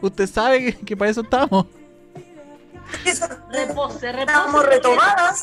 Usted 0.00 0.26
sabe 0.26 0.64
que, 0.64 0.84
que 0.84 0.96
para 0.96 1.10
eso 1.10 1.22
estamos. 1.22 1.66
Repose, 3.04 4.12
repose. 4.12 4.20
Estamos 4.20 4.66
retomadas. 4.66 5.42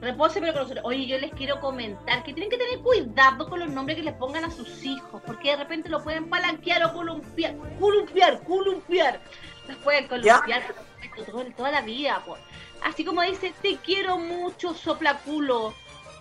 Repose, 0.00 0.40
pero 0.40 0.52
con 0.52 0.62
nosotros. 0.62 0.84
Oye, 0.84 1.06
yo 1.06 1.18
les 1.18 1.32
quiero 1.32 1.60
comentar 1.60 2.22
que 2.24 2.32
tienen 2.32 2.50
que 2.50 2.58
tener 2.58 2.80
cuidado 2.80 3.48
con 3.48 3.60
los 3.60 3.70
nombres 3.70 3.96
que 3.96 4.04
les 4.04 4.14
pongan 4.14 4.44
a 4.44 4.50
sus 4.50 4.84
hijos, 4.84 5.22
porque 5.26 5.50
de 5.50 5.56
repente 5.56 5.88
lo 5.88 6.02
pueden 6.02 6.28
palanquear 6.28 6.84
o 6.84 6.92
columpiar, 6.92 7.56
columpiar, 7.78 8.42
columpiar. 8.44 9.20
Los 9.68 9.78
pueden 9.78 10.06
columpiar 10.06 10.62
toda 11.56 11.70
la 11.70 11.80
vida, 11.82 12.22
pues. 12.26 12.40
Así 12.84 13.04
como 13.04 13.22
dice, 13.22 13.52
te 13.62 13.76
quiero 13.78 14.18
mucho, 14.18 14.74
soplaculo. 14.74 15.74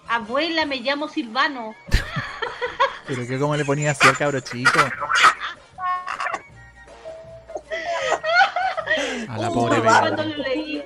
Abuela, 0.07 0.65
me 0.65 0.77
llamo 0.77 1.07
Silvano. 1.07 1.75
Pero 3.07 3.27
que 3.27 3.37
como 3.37 3.55
le 3.55 3.65
ponía 3.65 3.91
así 3.91 4.07
al 4.07 4.17
cabro 4.17 4.39
chico. 4.39 4.79
A 9.29 9.37
la 9.37 9.49
Uh, 9.49 9.53
pobre. 9.53 9.81
Cuando 9.81 10.23
bebé. 10.23 10.37
lo 10.37 10.43
leí. 10.43 10.83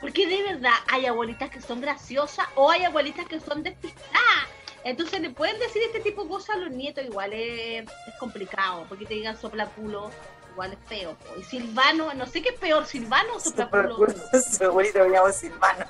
Porque 0.00 0.26
de 0.26 0.42
verdad 0.42 0.74
hay 0.90 1.06
abuelitas 1.06 1.50
que 1.50 1.60
son 1.60 1.80
graciosas 1.80 2.46
o 2.56 2.70
hay 2.70 2.84
abuelitas 2.84 3.26
que 3.26 3.38
son 3.38 3.62
despistadas. 3.62 4.48
Entonces 4.84 5.20
le 5.20 5.30
pueden 5.30 5.58
decir 5.60 5.80
este 5.86 6.00
tipo 6.00 6.24
de 6.24 6.28
cosas 6.28 6.56
a 6.56 6.58
los 6.58 6.70
nietos, 6.70 7.04
igual 7.04 7.32
es, 7.32 7.84
es 7.84 8.14
complicado, 8.18 8.84
porque 8.88 9.06
te 9.06 9.14
digan 9.14 9.36
soplaculo, 9.40 10.10
igual 10.52 10.72
es 10.72 10.78
feo. 10.88 11.16
po. 11.16 11.40
Y 11.40 11.44
Silvano, 11.44 12.12
no 12.14 12.26
sé 12.26 12.42
qué 12.42 12.50
es 12.50 12.58
peor, 12.58 12.86
Silvano 12.86 13.34
o 13.34 13.40
llamo 15.08 15.32
Silvano. 15.32 15.86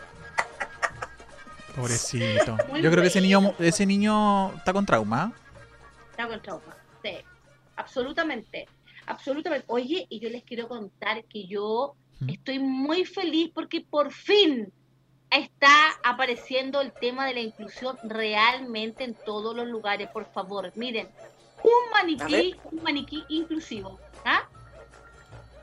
Pobrecito. 1.77 2.57
Muy 2.69 2.83
Yo 2.83 2.91
creo 2.91 3.03
que 3.03 3.09
ese 3.09 3.21
niño, 3.21 3.55
ese 3.59 3.87
niño 3.87 4.53
está 4.55 4.73
con 4.73 4.87
trauma. 4.87 5.33
Está 6.11 6.29
con 6.29 6.41
trauma. 6.43 6.77
Sí, 7.03 7.17
absolutamente. 7.77 8.69
Absolutamente. 9.07 9.65
Oye, 9.69 10.07
y 10.09 10.21
yo 10.21 10.29
les 10.29 10.45
quiero 10.45 10.69
contar 10.69 11.25
que 11.25 11.47
yo 11.47 11.95
¿Mm? 12.21 12.31
estoy 12.31 12.59
muy 12.59 13.05
feliz 13.05 13.51
porque 13.55 13.81
por 13.81 14.13
fin 14.13 14.73
está 15.31 15.75
apareciendo 16.05 16.81
el 16.81 16.93
tema 16.93 17.27
de 17.27 17.35
la 17.35 17.41
inclusión 17.41 17.97
realmente 18.05 19.05
en 19.05 19.15
todos 19.15 19.57
los 19.57 19.67
lugares. 19.67 20.09
Por 20.11 20.31
favor, 20.31 20.71
miren, 20.77 21.09
un 21.65 21.91
maniquí, 21.93 22.55
un 22.71 22.83
maniquí 22.83 23.25
inclusivo. 23.29 23.99
¿Ah? 24.25 24.43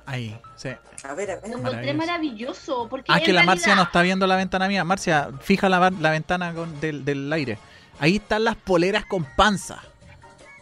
Ahí, 0.06 0.40
sí. 0.56 0.70
A 1.04 1.14
ver, 1.14 1.32
a 1.32 1.36
ver. 1.36 1.50
Lo 1.52 1.58
encontré 1.60 1.94
Maravilloso. 1.94 2.88
Porque 2.90 3.12
Ah, 3.14 3.20
que 3.20 3.32
la 3.32 3.44
Marcia 3.44 3.76
no 3.76 3.84
está 3.84 4.02
viendo 4.02 4.26
la 4.28 4.36
ventana 4.36 4.68
mía. 4.68 4.84
Marcia, 4.84 5.30
fija 5.42 5.70
la, 5.70 5.92
la 5.92 6.10
ventana 6.12 6.54
con- 6.54 6.80
del, 6.82 7.06
del 7.06 7.32
aire. 7.32 7.60
Ahí 8.00 8.16
están 8.18 8.44
las 8.44 8.56
poleras 8.56 9.06
con 9.06 9.24
panza. 9.36 9.82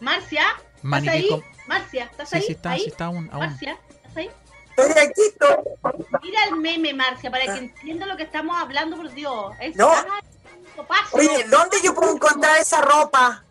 Marcia, 0.00 0.42
¿estás 0.84 1.08
ahí? 1.08 1.28
con- 1.28 1.42
Marcia, 1.66 2.04
¿estás 2.04 2.28
Sí, 2.30 2.36
ahí? 2.36 2.42
sí 2.42 2.52
está, 2.52 2.70
¿Ahí? 2.72 2.80
sí 2.82 2.88
está 2.90 3.04
aún. 3.06 3.28
aún. 3.32 3.40
Marcia, 3.46 3.78
¿estás 3.96 4.16
ahí? 4.16 4.30
Estoy 4.76 5.02
aquí, 5.02 5.20
estoy. 5.28 5.56
Mira 6.22 6.44
el 6.44 6.56
meme, 6.56 6.94
Marcia, 6.94 7.30
para 7.30 7.44
que 7.44 7.58
entienda 7.58 8.06
lo 8.06 8.16
que 8.16 8.22
estamos 8.24 8.56
hablando, 8.56 8.96
por 8.96 9.10
Dios. 9.12 9.54
Es 9.60 9.76
No. 9.76 9.90
Oye, 11.12 11.44
¿dónde 11.50 11.78
yo 11.82 11.94
puedo 11.94 12.14
encontrar 12.14 12.56
esa 12.58 12.80
ropa? 12.80 13.42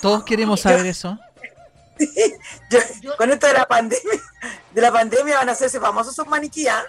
Todos 0.00 0.22
queremos 0.24 0.60
saber 0.60 0.86
eso. 0.86 1.18
Yo- 2.70 2.78
Yo- 3.00 3.16
con 3.16 3.30
esto 3.30 3.46
de 3.46 3.54
la 3.54 3.66
pandemia, 3.66 4.20
de 4.72 4.80
la 4.80 4.92
pandemia 4.92 5.36
van 5.38 5.48
a 5.48 5.52
hacerse 5.52 5.80
famosos 5.80 6.14
sus 6.14 6.26
maniquíes. 6.26 6.68
¿ah? 6.72 6.84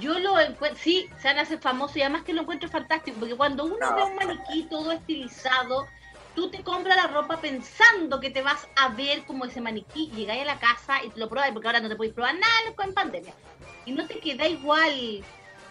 Yo 0.00 0.18
lo 0.18 0.38
encuentro, 0.40 0.78
sí, 0.82 1.08
se 1.20 1.28
van 1.28 1.38
a 1.38 1.42
hacer 1.42 1.58
famosos 1.60 1.96
y 1.96 2.00
además 2.02 2.22
que 2.24 2.32
lo 2.32 2.42
encuentro 2.42 2.68
fantástico, 2.68 3.18
porque 3.20 3.36
cuando 3.36 3.64
uno 3.64 3.76
No. 3.78 3.94
ve 3.96 4.02
un 4.04 4.14
maniquí 4.16 4.62
todo 4.70 4.90
estilizado, 4.92 5.86
tú 6.34 6.50
te 6.50 6.62
compras 6.62 6.96
la 6.96 7.08
ropa 7.08 7.38
pensando 7.40 8.18
que 8.18 8.30
te 8.30 8.40
vas 8.40 8.66
a 8.76 8.88
ver 8.88 9.24
como 9.26 9.44
ese 9.44 9.60
maniquí, 9.60 10.10
llegáis 10.14 10.42
a 10.42 10.46
la 10.46 10.58
casa 10.58 11.02
y 11.04 11.10
te 11.10 11.20
lo 11.20 11.28
probáis, 11.28 11.52
porque 11.52 11.68
ahora 11.68 11.80
no 11.80 11.90
te 11.90 11.96
podéis 11.96 12.14
probar 12.14 12.34
nada 12.36 12.74
con 12.74 12.94
pandemia, 12.94 13.34
y 13.84 13.92
no 13.92 14.06
te 14.06 14.18
queda 14.18 14.48
igual, 14.48 15.22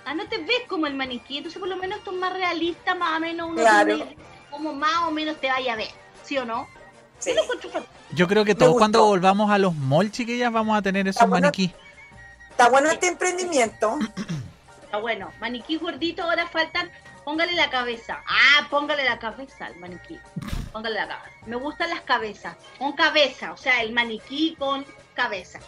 ah, 0.06 0.14
no 0.14 0.28
te 0.30 0.38
ves 0.38 0.62
como 0.68 0.86
el 0.86 0.94
maniquí, 0.94 1.38
entonces 1.38 1.60
por 1.60 1.68
lo 1.70 1.78
menos 1.78 1.98
esto 1.98 2.12
es 2.12 2.18
más 2.18 2.34
realista, 2.34 2.94
más 2.94 3.18
o 3.18 3.20
menos 3.22 3.50
uno 3.50 3.60
Claro. 3.62 4.08
como 4.52 4.72
más 4.74 5.08
o 5.08 5.12
menos 5.12 5.38
te 5.42 5.48
vaya 5.48 5.74
a 5.74 5.78
ver, 5.78 5.90
¿sí 6.24 6.38
o 6.38 6.46
no? 6.46 6.68
Sí. 7.22 7.34
Yo 8.12 8.28
creo 8.28 8.44
que 8.44 8.56
todos 8.56 8.76
cuando 8.78 9.06
volvamos 9.06 9.50
a 9.52 9.58
los 9.58 9.74
malls, 9.76 10.12
chiquillas, 10.12 10.52
vamos 10.52 10.78
a 10.78 10.82
tener 10.82 11.08
esos 11.08 11.22
Ah, 11.22 11.26
bueno. 11.26 11.46
maniquí. 11.46 11.74
Está 12.50 12.70
bueno 12.70 12.90
este 12.90 13.08
emprendimiento. 13.08 13.98
Está 14.84 14.98
bueno, 14.98 15.32
maniquí 15.40 15.78
gordito, 15.78 16.24
ahora 16.24 16.48
faltan, 16.48 16.92
póngale 17.24 17.54
la 17.54 17.70
cabeza. 17.70 18.20
Ah, 18.28 18.68
póngale 18.70 19.06
la 19.06 19.18
cabeza 19.20 19.68
al 19.68 19.76
maniquí. 19.78 20.20
Póngale 20.74 20.96
la 20.96 21.08
cabeza. 21.08 21.30
Me 21.46 21.56
gustan 21.56 21.90
las 21.90 22.02
cabezas, 22.02 22.56
con 22.78 22.92
cabeza, 22.94 23.54
o 23.54 23.58
sea, 23.58 23.82
el 23.82 23.94
maniquí 23.94 24.56
con 24.60 24.86
cabeza. 25.14 25.60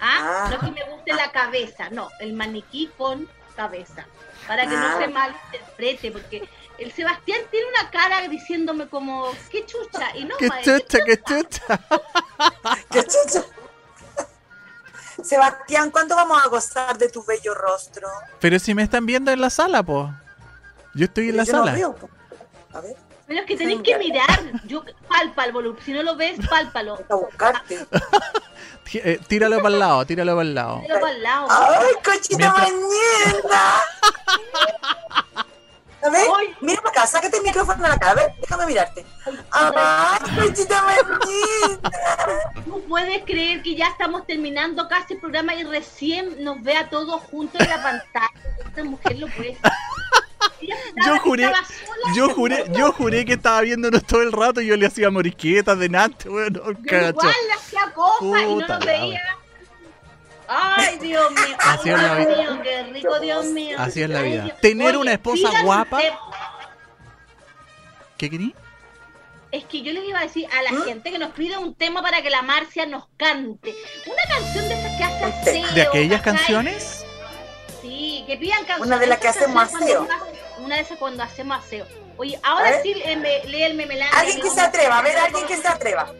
Ah, 0.00 0.44
Ah. 0.46 0.48
no 0.50 0.60
que 0.60 0.70
me 0.70 0.84
guste 0.90 1.12
la 1.14 1.30
cabeza, 1.32 1.90
no, 1.90 2.08
el 2.20 2.32
maniquí 2.34 2.88
con 2.96 3.28
cabeza. 3.56 4.06
Para 4.46 4.66
que 4.68 4.74
Ah. 4.76 4.80
no 4.80 4.98
se 4.98 5.08
malinterprete, 5.08 6.10
porque 6.12 6.48
el 6.80 6.92
Sebastián 6.92 7.40
tiene 7.50 7.66
una 7.68 7.90
cara 7.90 8.26
diciéndome 8.28 8.88
como, 8.88 9.26
qué 9.50 9.64
chucha, 9.66 10.16
y 10.16 10.24
no, 10.24 10.36
¡Qué 10.38 10.48
chucha, 10.62 10.98
qué 11.04 11.22
chucha! 11.22 11.80
¡Qué 12.90 13.04
chucha! 13.04 13.44
Sebastián, 15.24 15.90
¿cuándo 15.90 16.16
vamos 16.16 16.42
a 16.42 16.48
gozar 16.48 16.96
de 16.96 17.08
tu 17.08 17.22
bello 17.24 17.54
rostro? 17.54 18.08
Pero 18.40 18.58
si 18.58 18.74
me 18.74 18.82
están 18.82 19.04
viendo 19.06 19.30
en 19.30 19.40
la 19.40 19.50
sala, 19.50 19.82
po. 19.82 20.10
Yo 20.94 21.04
estoy 21.04 21.28
en 21.28 21.36
la 21.36 21.44
Yo 21.44 21.52
no 21.52 21.58
sala. 21.60 21.72
veo, 21.72 21.94
po. 21.94 22.08
A 22.72 22.80
ver, 22.80 22.96
Pero 23.26 23.40
es 23.40 23.46
que 23.46 23.56
tenéis 23.56 23.82
que 23.82 23.98
mirar, 23.98 24.40
yo 24.64 24.82
palpa 25.08 25.44
el 25.44 25.52
volumen, 25.52 25.82
si 25.84 25.92
no 25.92 26.02
lo 26.02 26.16
ves, 26.16 26.38
pálpalo. 26.48 26.98
a 27.08 27.14
buscarte. 27.14 27.86
Eh, 28.92 29.20
tíralo 29.28 29.58
para 29.62 29.68
el 29.74 29.78
lado, 29.78 30.04
tíralo 30.04 30.32
para 30.32 30.42
el 30.42 30.52
lado. 30.52 30.80
Tíralo 30.80 31.00
para 31.00 31.12
el 31.14 31.22
lado. 31.22 31.46
¡Ay, 31.48 31.94
cochita 32.04 32.36
Mientras- 32.38 32.72
mañana! 32.72 33.82
A 36.02 36.08
ver, 36.08 36.26
Ay. 36.38 36.54
mira 36.60 36.80
para 36.80 36.90
acá, 36.90 37.06
sácate 37.06 37.36
el 37.36 37.42
micrófono 37.42 37.82
de 37.82 37.88
la 37.88 37.98
cara, 37.98 38.12
a 38.12 38.14
ver, 38.14 38.34
déjame 38.40 38.66
mirarte. 38.66 39.04
¡Ay, 39.50 39.72
mañana! 39.74 40.18
¿Tú 42.64 42.82
puedes 42.88 43.22
creer 43.24 43.62
que 43.62 43.74
ya 43.74 43.88
estamos 43.88 44.26
terminando 44.26 44.88
casi 44.88 45.14
el 45.14 45.20
programa 45.20 45.54
y 45.54 45.64
recién 45.64 46.42
nos 46.42 46.62
ve 46.62 46.76
a 46.76 46.88
todos 46.88 47.20
juntos 47.24 47.60
en 47.60 47.68
la 47.68 47.82
pantalla? 47.82 48.30
Esta 48.64 48.84
mujer 48.84 49.18
lo 49.18 49.26
puede. 49.28 49.58
Yo 51.06 51.18
juré, 51.18 51.52
yo 52.14 52.30
juré, 52.30 52.64
yo 52.72 52.92
juré 52.92 53.24
que 53.24 53.34
estaba 53.34 53.60
viéndonos 53.60 54.04
todo 54.04 54.22
el 54.22 54.32
rato 54.32 54.60
y 54.60 54.66
yo 54.66 54.76
le 54.76 54.86
hacía 54.86 55.10
morisquetas 55.10 55.78
de 55.78 55.88
Nante, 55.88 56.28
bueno, 56.28 56.60
igual 56.60 57.34
le 57.46 57.52
hacía 57.52 57.92
cosas 57.94 58.42
y 58.42 58.54
no 58.54 58.66
nos 58.66 58.84
veía. 58.84 59.29
Ay, 60.52 60.98
Dios 60.98 61.30
mío. 61.30 61.56
Así 61.60 61.90
es 61.90 61.96
la 62.02 62.16
Dios 62.16 62.26
vida. 62.28 62.36
mío, 62.50 62.60
qué 62.62 62.82
rico, 62.92 63.20
Dios 63.20 63.44
mío. 63.46 63.76
Así 63.78 64.02
es 64.02 64.10
la 64.10 64.22
vida. 64.22 64.44
Dios- 64.44 64.60
Tener 64.60 64.96
una 64.96 65.12
esposa 65.12 65.48
guapa- 65.62 66.00
¿Qué 68.18 68.28
querí? 68.28 68.54
Es 69.52 69.64
que 69.64 69.82
yo 69.82 69.92
les 69.92 70.04
iba 70.04 70.18
a 70.20 70.22
decir 70.22 70.46
a 70.52 70.62
la 70.62 70.72
¿Mm? 70.78 70.82
gente 70.84 71.10
que 71.10 71.18
nos 71.18 71.30
pida 71.30 71.58
un 71.58 71.74
tema 71.74 72.02
para 72.02 72.22
que 72.22 72.30
la 72.30 72.42
Marcia 72.42 72.86
nos 72.86 73.08
cante. 73.16 73.74
Una 74.06 74.22
canción 74.36 74.68
de 74.68 74.74
esas 74.74 74.96
que 74.96 75.04
hace 75.04 75.24
aseo. 75.24 75.74
¿De 75.74 75.82
aquellas 75.82 76.20
¿cachai? 76.22 76.36
canciones? 76.36 77.04
Sí, 77.82 78.24
que 78.26 78.36
pidan 78.36 78.58
canciones. 78.64 78.86
Una 78.86 78.98
de 78.98 79.06
las 79.06 79.18
que 79.18 79.28
hacemos 79.28 79.74
aseo. 79.74 80.06
Una 80.58 80.76
de 80.76 80.82
esas 80.82 80.98
cuando 80.98 81.22
hacemos 81.22 81.58
aseo. 81.64 81.86
Oye, 82.16 82.38
A 82.42 82.50
ahora 82.52 82.82
sí 82.82 82.92
eh, 83.04 83.16
me- 83.16 83.44
lee 83.46 83.62
el 83.62 83.74
memelán. 83.74 84.10
Alguien 84.14 84.40
que 84.40 84.50
se 84.50 84.60
atreva, 84.60 84.98
a 84.98 85.02
ver, 85.02 85.16
alguien 85.16 85.46
que 85.46 85.56
se 85.56 85.66
atreva. 85.66 86.12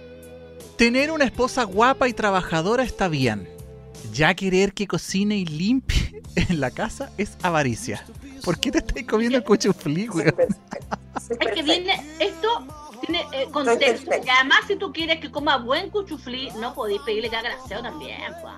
Tener 0.77 1.11
una 1.11 1.25
esposa 1.27 1.65
guapa 1.65 2.09
y 2.09 2.15
trabajadora 2.15 2.83
está 2.83 3.09
bien. 3.09 3.49
Ya 4.13 4.35
querer 4.35 4.73
que 4.73 4.87
cocine 4.87 5.37
y 5.37 5.45
limpie 5.47 6.23
en 6.37 6.61
la 6.61 6.71
casa 6.71 7.11
es 7.19 7.37
avaricia. 7.43 8.05
¿Por 8.45 8.59
qué 8.59 8.71
te 8.71 8.79
estás 8.79 9.03
comiendo 9.05 9.39
el 9.39 9.45
cuchuflí, 9.45 10.07
soy 10.07 10.25
Es 11.41 11.53
que 11.55 11.63
viene, 11.63 12.03
esto 12.19 12.49
tiene 13.03 13.25
eh, 13.33 13.47
contexto. 13.53 14.11
Y 14.25 14.29
además, 14.29 14.61
si 14.67 14.77
tú 14.77 14.93
quieres 14.93 15.21
que 15.21 15.31
coma 15.31 15.59
buen 15.59 15.91
cuchuflí, 15.91 16.51
no 16.61 16.75
podéis 16.75 17.01
pedirle 17.03 17.29
que 17.31 17.37
haga 17.37 17.53
el 17.53 17.59
aseo 17.59 17.83
también, 17.83 18.19
pues. 18.43 18.55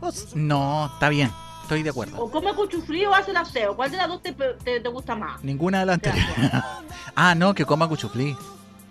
Pues, 0.00 0.36
No, 0.36 0.90
está 0.92 1.08
bien. 1.08 1.30
Estoy 1.62 1.82
de 1.82 1.90
acuerdo. 1.90 2.18
O 2.22 2.30
come 2.30 2.54
cuchuflí 2.54 3.04
o 3.04 3.14
hace 3.14 3.30
el 3.30 3.36
aseo. 3.36 3.76
¿Cuál 3.76 3.90
de 3.90 3.98
las 3.98 4.08
dos 4.08 4.22
te, 4.22 4.32
te, 4.32 4.80
te 4.80 4.88
gusta 4.88 5.14
más? 5.14 5.42
Ninguna 5.44 5.80
de 5.80 5.86
las 5.86 5.94
anteriores. 5.94 6.34
ah, 7.14 7.34
no, 7.34 7.54
que 7.54 7.64
coma 7.66 7.88
cuchuflí. 7.88 8.34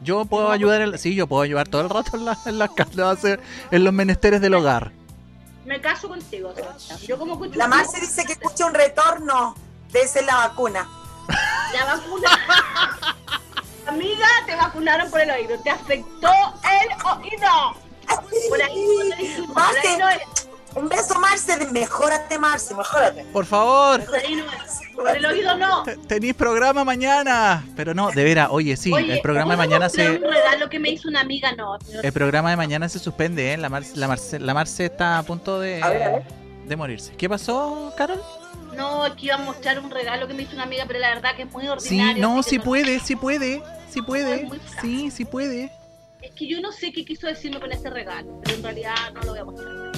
Yo 0.01 0.25
puedo 0.25 0.51
ayudar, 0.51 0.81
el- 0.81 0.99
sí, 0.99 1.15
yo 1.15 1.25
puedo 1.27 1.41
ayudar 1.41 1.67
todo 1.67 1.81
el 1.81 1.89
rato 1.89 2.15
en 2.17 2.25
la, 2.25 2.37
en 2.45 2.59
la 2.59 2.69
en 3.71 3.83
los 3.83 3.93
menesteres 3.93 4.41
del 4.41 4.53
hogar. 4.53 4.91
Me 5.67 5.81
caso 5.81 6.07
contigo. 6.07 6.53
Yo 7.05 7.17
como 7.17 7.37
cuchuflí. 7.37 7.57
La 7.57 7.67
Marce 7.67 7.99
dice 7.99 8.23
que 8.23 8.31
escucha 8.31 8.65
un 8.65 8.73
retorno 8.73 9.53
de 9.91 9.99
esa 9.99 10.21
es 10.21 10.25
la 10.25 10.37
vacuna. 10.37 10.89
La 11.73 11.83
vacuna. 11.83 12.29
Amiga, 13.87 14.27
te 14.45 14.55
vacunaron 14.55 15.11
por 15.11 15.19
el 15.19 15.29
oído. 15.29 15.59
Te 15.59 15.69
afectó 15.69 16.29
el 16.63 16.87
oído. 17.05 17.75
Por 18.47 18.61
ahí 18.61 18.87
te 19.09 19.15
dijimos, 19.17 19.51
por 19.51 19.77
ahí 19.77 19.97
no 19.97 20.07
es. 20.07 20.36
Un 20.77 20.89
beso 20.89 21.19
Marce, 21.19 21.57
mejórate 21.71 22.37
Marce, 22.39 22.73
mejórate. 22.75 23.23
Por 23.33 23.45
favor, 23.45 24.03
Por 24.05 25.03
no 25.03 25.09
el 25.09 25.25
oído 25.25 25.55
no. 25.57 25.83
te- 25.83 25.97
tenéis 25.97 26.33
programa 26.33 26.83
mañana. 26.83 27.63
Pero 27.75 27.93
no, 27.93 28.09
de 28.11 28.23
veras, 28.23 28.49
oye, 28.51 28.75
sí, 28.77 28.91
Oye, 28.93 29.13
el 29.13 29.21
programa 29.21 29.51
de 29.51 29.57
¿puedo 29.57 29.69
mañana 29.69 29.89
se. 29.89 30.09
Un 30.17 30.21
regalo 30.23 30.69
que 30.69 30.79
me 30.79 30.89
hizo 30.89 31.07
una 31.07 31.21
amiga, 31.21 31.51
no. 31.53 31.77
El 32.01 32.11
programa 32.13 32.49
de 32.49 32.55
mañana 32.57 32.89
se 32.89 32.99
suspende, 32.99 33.53
¿eh? 33.53 33.57
La 33.57 33.69
Marce, 33.69 33.95
la 33.95 34.07
Marce, 34.07 34.39
la 34.39 34.53
Marce 34.53 34.85
está 34.85 35.19
a 35.19 35.23
punto 35.23 35.59
de, 35.59 35.81
A 35.83 35.89
ver, 35.89 36.03
a 36.03 36.09
ver. 36.13 36.23
de 36.65 36.75
morirse. 36.75 37.13
¿Qué 37.15 37.29
pasó, 37.29 37.93
Carol? 37.97 38.21
No, 38.75 39.05
es 39.05 39.13
que 39.13 39.27
iba 39.27 39.35
a 39.35 39.39
mostrar 39.39 39.79
un 39.79 39.89
regalo 39.89 40.27
que 40.27 40.33
me 40.33 40.43
hizo 40.43 40.53
una 40.53 40.63
amiga, 40.63 40.83
pero 40.87 40.99
la 40.99 41.09
verdad 41.15 41.35
que 41.35 41.43
es 41.43 41.51
muy 41.51 41.63
Sí, 41.63 41.69
ordinario. 41.69 42.21
no, 42.21 42.39
así 42.39 42.43
que 42.43 42.49
sí 42.49 42.59
puede, 42.59 42.99
sí 42.99 43.15
puede, 43.15 43.63
sí 43.89 44.01
puede. 44.01 44.39
frágil. 44.47 44.61
Sí, 44.81 45.11
sí 45.11 45.25
puede. 45.25 45.71
Es 46.21 46.31
que 46.31 46.47
yo 46.47 46.59
no 46.61 46.71
sé 46.71 46.91
qué 46.91 47.05
quiso 47.05 47.27
decirme 47.27 47.59
con 47.59 47.71
este 47.71 47.89
regalo, 47.89 48.39
pero 48.43 48.57
en 48.57 48.63
realidad 48.63 48.95
no 49.13 49.21
lo 49.21 49.31
voy 49.31 49.39
a 49.39 49.45
mostrar. 49.45 49.91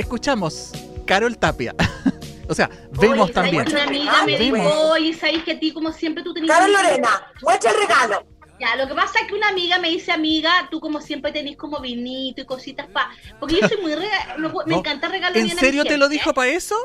Escuchamos 0.00 0.72
Carol 1.06 1.36
Tapia. 1.36 1.74
o 2.48 2.54
sea, 2.54 2.70
vemos 2.92 3.30
Oye, 3.30 3.32
¿sabes 3.32 3.34
también. 3.34 3.68
Una 3.68 3.84
amiga 3.84 4.24
me 4.24 4.38
dijo, 4.38 4.90
oye, 4.90 5.14
¿sabéis 5.14 5.44
que 5.44 5.52
a 5.52 5.60
ti 5.60 5.72
como 5.72 5.92
siempre 5.92 6.24
tú 6.24 6.32
tenías... 6.32 6.56
Carol 6.56 6.72
Lorena, 6.72 7.22
muestra 7.42 7.70
el 7.70 7.76
regalo. 7.78 8.24
Ya, 8.58 8.76
lo 8.76 8.88
que 8.88 8.94
pasa 8.94 9.20
es 9.20 9.26
que 9.26 9.34
una 9.34 9.48
amiga 9.48 9.78
me 9.78 9.88
dice, 9.88 10.12
amiga, 10.12 10.68
tú 10.70 10.80
como 10.80 11.00
siempre 11.00 11.32
tenés 11.32 11.56
como 11.56 11.80
vinito 11.80 12.42
y 12.42 12.44
cositas 12.44 12.86
pa... 12.88 13.10
Porque 13.38 13.60
yo 13.60 13.68
soy 13.68 13.78
muy... 13.82 13.94
rega- 13.94 14.36
me, 14.66 14.76
encanta 14.76 15.08
regalar 15.08 15.36
¿En 15.36 15.50
serio 15.56 15.84
te 15.84 15.96
lo 15.96 16.08
dijo 16.08 16.32
para 16.32 16.50
eso? 16.50 16.76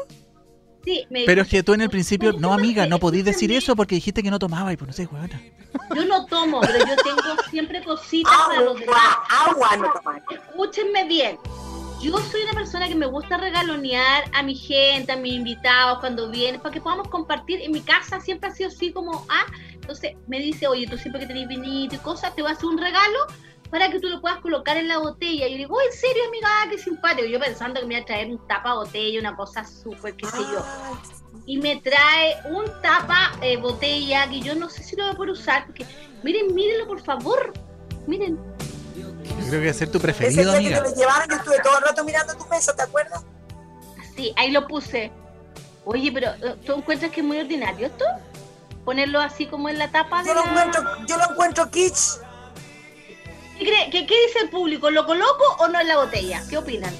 Sí, 0.83 1.05
me 1.09 1.25
Pero 1.25 1.43
dijo, 1.43 1.45
es 1.45 1.49
que 1.51 1.63
tú 1.63 1.73
en 1.73 1.81
el 1.81 1.89
principio, 1.89 2.31
¿Cómo 2.31 2.47
no 2.47 2.53
amiga, 2.53 2.85
no 2.85 2.99
podías 2.99 3.25
decir 3.25 3.51
eso 3.51 3.75
porque 3.75 3.95
dijiste 3.95 4.21
que 4.23 4.29
no 4.29 4.39
tomaba 4.39 4.71
y 4.71 4.77
pues 4.77 4.87
no 4.87 4.93
sé, 4.93 5.07
weona. 5.07 5.41
yo 5.95 6.05
no 6.05 6.25
tomo, 6.25 6.61
pero 6.61 6.79
yo 6.79 6.95
tengo 6.97 7.41
siempre 7.49 7.83
cositas 7.83 8.33
para 8.47 8.61
los 8.61 8.79
demás. 8.79 9.17
Agua, 9.29 9.69
agua 9.71 9.77
no 9.77 9.93
tomar. 9.93 10.23
Escúchenme 10.29 11.05
bien. 11.05 11.37
Yo 12.05 12.19
soy 12.19 12.43
una 12.43 12.53
persona 12.53 12.87
que 12.87 12.93
me 12.93 13.07
gusta 13.07 13.35
regalonear 13.37 14.25
a 14.31 14.43
mi 14.43 14.53
gente, 14.53 15.11
a 15.11 15.15
mis 15.15 15.33
invitados 15.33 15.97
cuando 16.01 16.29
vienen, 16.29 16.61
para 16.61 16.71
que 16.71 16.79
podamos 16.79 17.07
compartir. 17.07 17.61
En 17.61 17.71
mi 17.71 17.81
casa 17.81 18.19
siempre 18.19 18.51
ha 18.51 18.53
sido 18.53 18.69
así 18.69 18.91
como, 18.91 19.25
ah, 19.27 19.47
entonces 19.73 20.11
me 20.27 20.37
dice, 20.37 20.67
oye, 20.67 20.85
tú 20.85 20.99
siempre 20.99 21.21
que 21.21 21.25
tenés 21.25 21.47
vinito 21.47 21.95
y 21.95 21.97
cosas, 21.97 22.35
te 22.35 22.43
voy 22.43 22.51
a 22.51 22.53
hacer 22.53 22.67
un 22.67 22.77
regalo 22.77 23.17
para 23.71 23.89
que 23.89 23.99
tú 23.99 24.07
lo 24.07 24.21
puedas 24.21 24.37
colocar 24.37 24.77
en 24.77 24.87
la 24.87 24.99
botella. 24.99 25.47
Y 25.47 25.53
yo 25.53 25.57
digo, 25.57 25.77
"Oh, 25.77 25.81
¿en 25.81 25.91
serio, 25.93 26.21
amiga? 26.27 26.47
Ah, 26.47 26.67
qué 26.69 26.77
simpático. 26.77 27.27
Yo 27.27 27.39
pensando 27.39 27.79
que 27.79 27.87
me 27.87 27.95
iba 27.95 28.03
a 28.03 28.05
traer 28.05 28.29
un 28.29 28.47
tapa 28.47 28.75
botella, 28.75 29.19
una 29.19 29.35
cosa 29.35 29.63
súper, 29.63 30.15
qué 30.15 30.27
sé 30.27 30.37
yo. 30.37 30.63
Y 31.47 31.57
me 31.57 31.77
trae 31.77 32.35
un 32.51 32.65
tapa 32.83 33.31
eh, 33.41 33.57
botella 33.57 34.29
que 34.29 34.41
yo 34.41 34.53
no 34.53 34.69
sé 34.69 34.83
si 34.83 34.95
lo 34.95 35.05
voy 35.05 35.13
a 35.13 35.17
poder 35.17 35.31
usar, 35.31 35.65
porque 35.65 35.87
miren, 36.21 36.53
mírenlo 36.53 36.85
por 36.85 37.01
favor. 37.01 37.51
Miren, 38.05 38.37
Yo 39.39 39.47
creo 39.49 39.61
que 39.61 39.69
es 39.69 39.77
ser 39.77 39.91
tu 39.91 39.97
Ese 39.97 40.07
preferido, 40.07 40.41
día 40.43 40.51
que 40.51 40.57
amiga. 40.57 40.83
te 40.83 40.89
lo 40.89 40.95
llevaron, 40.95 41.29
yo 41.29 41.35
estuve 41.35 41.59
todo 41.61 41.77
el 41.77 41.83
rato 41.83 42.03
mirando 42.03 42.35
tu 42.35 42.45
mesa, 42.47 42.75
¿te 42.75 42.81
acuerdas? 42.83 43.23
Sí, 44.15 44.33
ahí 44.37 44.51
lo 44.51 44.67
puse. 44.67 45.11
Oye, 45.83 46.11
pero 46.11 46.29
eh, 46.31 46.55
¿tú 46.65 46.73
encuentras 46.73 47.11
que 47.11 47.19
es 47.21 47.25
muy 47.25 47.39
ordinario 47.39 47.87
esto? 47.87 48.05
Ponerlo 48.85 49.19
así 49.19 49.45
como 49.47 49.69
en 49.69 49.77
la 49.77 49.91
tapa 49.91 50.21
de 50.23 50.29
Yo 50.29 50.33
lo 50.35 50.41
la... 50.45 50.49
encuentro, 50.51 50.83
yo 51.07 51.17
lo 51.17 51.31
encuentro 51.31 51.69
kitsch. 51.69 52.19
¿Qué, 53.59 53.65
cree- 53.65 53.89
qué- 53.91 54.05
qué 54.07 54.25
dice 54.27 54.39
el 54.43 54.49
público? 54.49 54.89
¿Lo 54.89 55.05
coloco 55.05 55.43
o 55.59 55.67
no 55.67 55.79
en 55.79 55.87
la 55.87 55.97
botella? 55.97 56.41
¿Qué 56.49 56.57
opinan? 56.57 56.93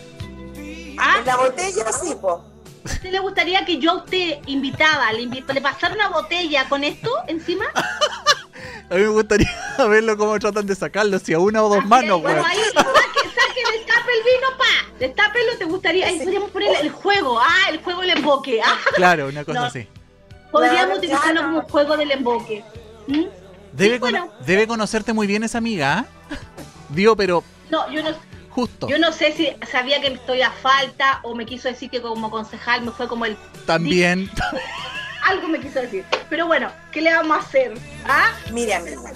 ¿Ah? 0.99 1.17
En 1.19 1.25
la 1.25 1.37
botella 1.37 1.91
sí, 1.91 2.15
po. 2.19 2.43
¿A 2.87 2.91
usted 2.93 3.11
le 3.11 3.19
gustaría 3.19 3.65
que 3.65 3.79
yo 3.79 3.91
a 3.91 3.95
usted 3.95 4.39
invitada, 4.45 5.11
le, 5.11 5.23
invito, 5.23 5.51
le 5.53 5.61
pasara 5.61 5.93
una 5.95 6.09
botella 6.09 6.69
con 6.69 6.83
esto 6.83 7.09
encima? 7.27 7.65
A 8.89 8.95
mí 8.95 9.01
me 9.01 9.07
gustaría 9.09 9.49
verlo 9.89 10.15
cómo 10.17 10.37
tratan 10.39 10.65
de 10.67 10.75
sacarlo, 10.75 11.17
si 11.19 11.33
a 11.33 11.39
una 11.39 11.63
o 11.63 11.69
dos 11.69 11.85
manos, 11.85 12.21
bueno, 12.21 12.43
ahí, 12.45 12.57
saque, 12.73 12.89
saque, 13.29 13.77
destape 13.77 14.11
el 14.11 14.23
vino, 14.23 14.57
pa. 14.57 14.97
Destápelo, 14.99 15.57
¿te 15.57 15.65
gustaría? 15.65 16.07
Ahí 16.07 16.19
podríamos 16.19 16.51
poner 16.51 16.69
el 16.81 16.91
juego, 16.91 17.39
ah, 17.39 17.69
el 17.71 17.79
juego 17.83 18.01
del 18.01 18.11
emboque, 18.11 18.61
ah. 18.63 18.77
Claro, 18.95 19.27
una 19.27 19.43
cosa 19.43 19.59
No. 19.59 19.65
así. 19.65 19.87
Podríamos 20.51 20.83
Claro, 20.85 20.97
utilizarlo 20.99 21.31
claro. 21.41 21.47
como 21.47 21.61
juego 21.69 21.97
del 21.97 22.11
emboque. 22.11 22.63
¿Mm? 23.07 23.23
Debe, 23.73 23.95
Sí, 23.95 23.99
cono- 23.99 24.19
bueno. 24.27 24.33
debe 24.45 24.67
conocerte 24.67 25.11
muy 25.13 25.27
bien 25.27 25.43
esa 25.43 25.57
amiga, 25.57 25.99
¿ah? 25.99 26.05
Digo, 26.89 27.15
pero 27.17 27.43
No, 27.69 27.91
yo 27.91 28.01
no, 28.03 28.11
justo. 28.49 28.87
Yo 28.87 28.97
no 28.99 29.11
sé 29.11 29.33
si 29.33 29.49
sabía 29.69 29.99
que 29.99 30.07
estoy 30.07 30.41
a 30.43 30.51
falta 30.51 31.19
o 31.23 31.35
me 31.35 31.45
quiso 31.45 31.67
decir 31.67 31.89
que 31.89 32.01
como 32.01 32.29
concejal 32.31 32.83
me 32.83 32.91
fue 32.91 33.07
como 33.09 33.25
el... 33.25 33.35
También. 33.65 34.29
Algo 35.25 35.47
me 35.47 35.59
quiso 35.59 35.81
decir. 35.81 36.05
Pero 36.29 36.45
bueno, 36.45 36.71
¿qué 36.91 37.01
le 37.01 37.13
vamos 37.13 37.37
a 37.37 37.39
hacer? 37.41 37.73
¿Ah? 38.07 38.31
Mire, 38.51 38.75
amiga. 38.75 39.01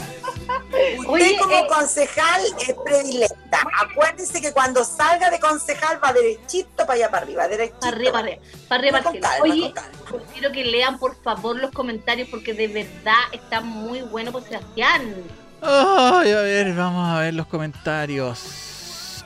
Usted 0.97 1.07
Oye, 1.07 1.38
como 1.38 1.53
eh, 1.53 1.68
concejal 1.68 2.41
es 2.60 2.76
predilecta. 2.84 3.60
Acuérdese 3.80 4.41
que 4.41 4.51
cuando 4.51 4.84
salga 4.84 5.30
de 5.30 5.39
concejal 5.39 6.03
va 6.03 6.12
derechito 6.12 6.78
para 6.78 6.93
allá 6.93 7.12
para 7.12 7.24
arriba, 7.24 7.47
derechito. 7.47 7.80
Para 7.80 7.95
arriba, 7.95 8.12
para 8.12 8.80
arriba, 8.80 9.01
para 9.01 9.12
arriba, 9.12 9.30
Oye, 9.41 9.74
pues 10.10 10.24
quiero 10.34 10.51
que 10.51 10.64
lean 10.66 10.97
por 10.97 11.16
favor 11.22 11.55
los 11.57 11.72
comentarios 11.72 12.28
porque 12.30 12.53
de 12.53 12.68
verdad 12.68 13.22
está 13.32 13.62
muy 13.62 14.01
bueno 14.01 14.32
por 14.32 14.43
Sebastián. 14.43 15.14
Ay, 15.62 16.32
a 16.32 16.41
ver, 16.41 16.74
vamos 16.74 17.07
a 17.07 17.20
ver 17.20 17.36
los 17.36 17.45
comentarios. 17.45 18.68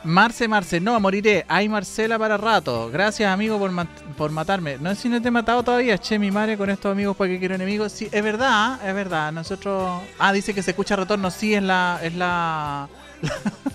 Marce, 0.04 0.48
Marce, 0.48 0.80
no, 0.82 1.00
moriré. 1.00 1.46
Ay, 1.48 1.70
Marcela 1.70 2.20
para 2.20 2.36
rato. 2.38 2.90
Gracias, 2.92 3.32
amigo, 3.32 3.58
por, 3.58 3.72
mat- 3.72 4.02
por 4.18 4.32
matarme. 4.32 4.78
No 4.80 4.90
sé 4.94 5.04
si 5.04 5.10
no 5.10 5.22
te 5.22 5.30
he 5.30 5.32
matado 5.32 5.64
todavía. 5.64 5.98
Che, 5.98 6.20
mi 6.20 6.30
madre 6.30 6.58
con 6.58 6.70
estos 6.70 6.92
amigos 6.92 7.16
porque 7.16 7.40
quiero 7.40 7.56
enemigos. 7.56 7.92
Sí, 7.94 8.10
es 8.12 8.24
verdad, 8.24 8.80
es 8.86 8.94
verdad. 8.94 9.32
Nosotros. 9.32 10.02
Ah, 10.20 10.34
dice 10.34 10.54
que 10.54 10.62
se 10.62 10.72
escucha 10.72 10.96
retorno. 10.98 11.32
Sí, 11.32 11.54
es 11.54 11.64
la. 11.64 12.00
Es 12.04 12.14
la. 12.16 12.88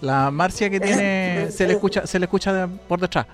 La 0.00 0.32
Marcia 0.32 0.68
que 0.68 0.80
tiene. 0.80 1.48
Se 1.52 1.64
le 1.64 1.74
escucha, 1.74 2.06
se 2.08 2.18
le 2.18 2.24
escucha 2.24 2.52
de- 2.52 2.66
por 2.66 2.98
detrás. 2.98 3.24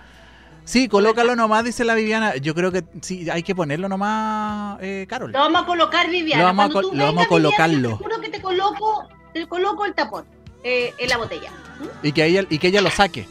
Sí, 0.65 0.87
colócalo 0.87 1.35
nomás, 1.35 1.65
dice 1.65 1.83
la 1.83 1.95
Viviana. 1.95 2.37
Yo 2.37 2.55
creo 2.55 2.71
que 2.71 2.85
sí, 3.01 3.31
hay 3.31 3.43
que 3.43 3.55
ponerlo 3.55 3.89
nomás, 3.89 4.77
eh, 4.83 5.07
Carol. 5.09 5.33
Lo 5.33 5.39
vamos 5.39 5.63
a 5.63 5.65
colocar, 5.65 6.11
Viviana. 6.11 6.43
Lo 6.43 6.47
vamos 6.49 6.65
a 6.67 6.69
Cuando 6.69 6.83
col- 6.83 6.91
tú 6.91 6.97
lo 6.99 7.05
vamos 7.07 7.25
a 7.25 7.29
vengas, 7.31 7.39
Viviana, 7.41 7.57
colocarlo. 7.57 7.89
Te 7.97 8.05
juro 8.05 8.21
que 8.21 8.29
te 8.29 8.43
coloco, 8.43 9.09
te 9.33 9.47
coloco 9.49 9.85
el 9.87 9.95
tapón 9.95 10.27
eh, 10.63 10.93
en 10.99 11.09
la 11.09 11.17
botella. 11.17 11.51
¿Mm? 11.79 12.07
Y 12.07 12.13
que 12.13 12.25
ella, 12.25 12.45
y 12.49 12.59
que 12.59 12.69
ella 12.69 12.81
lo 12.81 12.91
saque. 12.91 13.29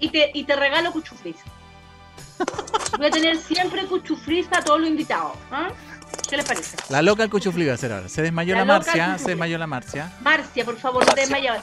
Y 0.00 0.08
te, 0.10 0.30
y 0.34 0.44
te 0.44 0.56
regalo 0.56 0.92
cuchufris. 0.92 1.36
Voy 2.98 3.06
a 3.06 3.10
tener 3.10 3.36
siempre 3.36 3.84
cuchufris 3.86 4.46
a 4.52 4.60
todos 4.62 4.80
los 4.80 4.88
invitados. 4.88 5.32
¿ah? 5.50 5.68
¿Qué 6.28 6.36
les 6.36 6.44
parece? 6.46 6.76
La 6.88 7.02
loca 7.02 7.22
el 7.22 7.30
cuchuflí 7.30 7.64
va 7.66 7.72
a 7.72 7.74
hacer 7.74 7.92
ahora. 7.92 8.08
Se 8.08 8.22
desmayó 8.22 8.54
La 8.54 8.64
Marcia, 8.64 9.18
se 9.18 9.28
desmayó 9.30 9.58
la 9.58 9.66
Marcia. 9.66 10.12
Marcia, 10.20 10.64
por 10.64 10.76
favor, 10.78 11.06
no 11.06 11.12
te 11.12 11.22
desmayabas. 11.22 11.62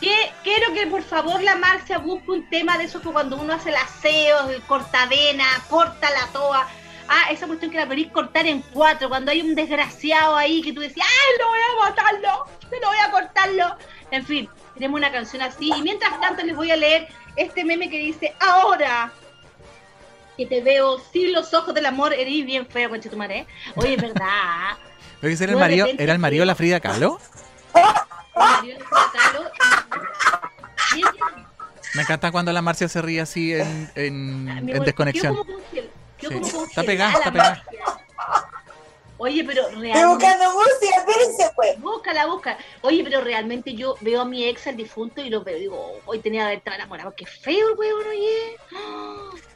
Que- 0.00 0.32
Quiero 0.42 0.72
que 0.74 0.86
por 0.88 1.02
favor 1.02 1.40
la 1.42 1.56
Marcia 1.56 1.98
busque 1.98 2.30
un 2.30 2.48
tema 2.50 2.76
de 2.78 2.84
esos 2.84 3.00
que 3.02 3.08
cuando 3.10 3.36
uno 3.36 3.52
hace 3.54 3.68
el 3.70 3.76
aseo, 3.76 4.48
el 4.50 4.60
cortavena, 4.62 5.44
corta 5.68 6.10
la 6.10 6.26
toa. 6.32 6.66
Ah, 7.08 7.30
esa 7.30 7.46
cuestión 7.46 7.70
que 7.70 7.76
la 7.78 7.88
querés 7.88 8.10
cortar 8.10 8.46
en 8.46 8.62
cuatro, 8.62 9.08
cuando 9.08 9.30
hay 9.30 9.40
un 9.40 9.54
desgraciado 9.54 10.36
ahí 10.36 10.62
que 10.62 10.72
tú 10.72 10.80
decías, 10.80 11.06
¡ay, 11.06 11.38
lo 11.40 11.48
voy 11.48 11.58
a 11.58 11.88
matarlo! 11.90 12.44
¡Se 12.70 12.80
lo 12.80 12.86
voy 12.88 12.96
a 13.06 13.10
cortarlo! 13.10 13.76
En 14.10 14.24
fin, 14.24 14.48
tenemos 14.74 14.98
una 14.98 15.12
canción 15.12 15.42
así. 15.42 15.70
Y 15.76 15.82
mientras 15.82 16.20
tanto 16.20 16.42
les 16.44 16.56
voy 16.56 16.70
a 16.70 16.76
leer 16.76 17.08
este 17.36 17.64
meme 17.64 17.88
que 17.90 17.98
dice, 17.98 18.34
ahora 18.40 19.12
que 20.36 20.46
te 20.46 20.60
veo 20.62 20.98
sin 21.12 21.32
los 21.32 21.52
ojos 21.54 21.74
del 21.74 21.86
amor, 21.86 22.12
eres 22.14 22.44
bien 22.46 22.66
feo, 22.66 22.88
concha 22.90 23.10
tu 23.10 23.16
madre. 23.16 23.38
¿eh? 23.40 23.46
Oye, 23.76 23.94
es 23.94 24.02
verdad. 24.02 24.76
Pero 25.20 25.36
que 25.36 25.44
era 25.44 25.52
el 25.52 25.58
de 25.58 25.60
marido, 25.64 25.86
era 25.98 26.12
el 26.12 26.18
marido 26.18 26.42
de 26.42 26.46
la 26.46 26.54
Frida 26.54 26.80
Kahlo. 26.80 27.18
Mario 28.34 28.76
Calo, 29.12 29.50
bien, 30.94 31.06
Me 31.94 32.02
encanta 32.02 32.32
cuando 32.32 32.50
la 32.52 32.62
Marcia 32.62 32.88
se 32.88 33.02
ríe 33.02 33.20
así 33.20 33.52
en, 33.52 33.90
en, 33.94 34.48
Ah, 34.48 34.84
desconexión. 34.84 35.34
quedó 35.34 35.44
como 35.44 36.42
Sí. 36.44 36.50
como 36.50 36.64
Está 36.64 36.82
pegada, 36.82 37.12
está 37.12 37.24
la 37.26 37.32
pegada. 37.32 37.64
Oye, 39.24 39.44
pero 39.44 39.62
Estoy 39.68 39.82
realmente. 39.82 40.06
buscando 40.08 40.50
música, 40.50 40.96
espérense 40.96 41.50
pues. 41.54 41.80
Búscala, 41.80 42.26
busca. 42.26 42.58
Oye, 42.80 43.04
pero 43.04 43.20
realmente 43.20 43.72
yo 43.74 43.94
veo 44.00 44.22
a 44.22 44.24
mi 44.24 44.48
ex, 44.48 44.66
al 44.66 44.76
difunto, 44.76 45.20
y 45.20 45.30
lo 45.30 45.44
veo. 45.44 45.58
Digo, 45.58 46.00
hoy 46.06 46.18
tenía 46.18 46.40
que 46.40 46.44
haber 46.46 46.58
estado 46.58 46.74
enamorado. 46.74 47.14
Qué 47.16 47.24
feo 47.24 47.68
el 47.70 47.78
weón, 47.78 48.04
oye. 48.08 48.56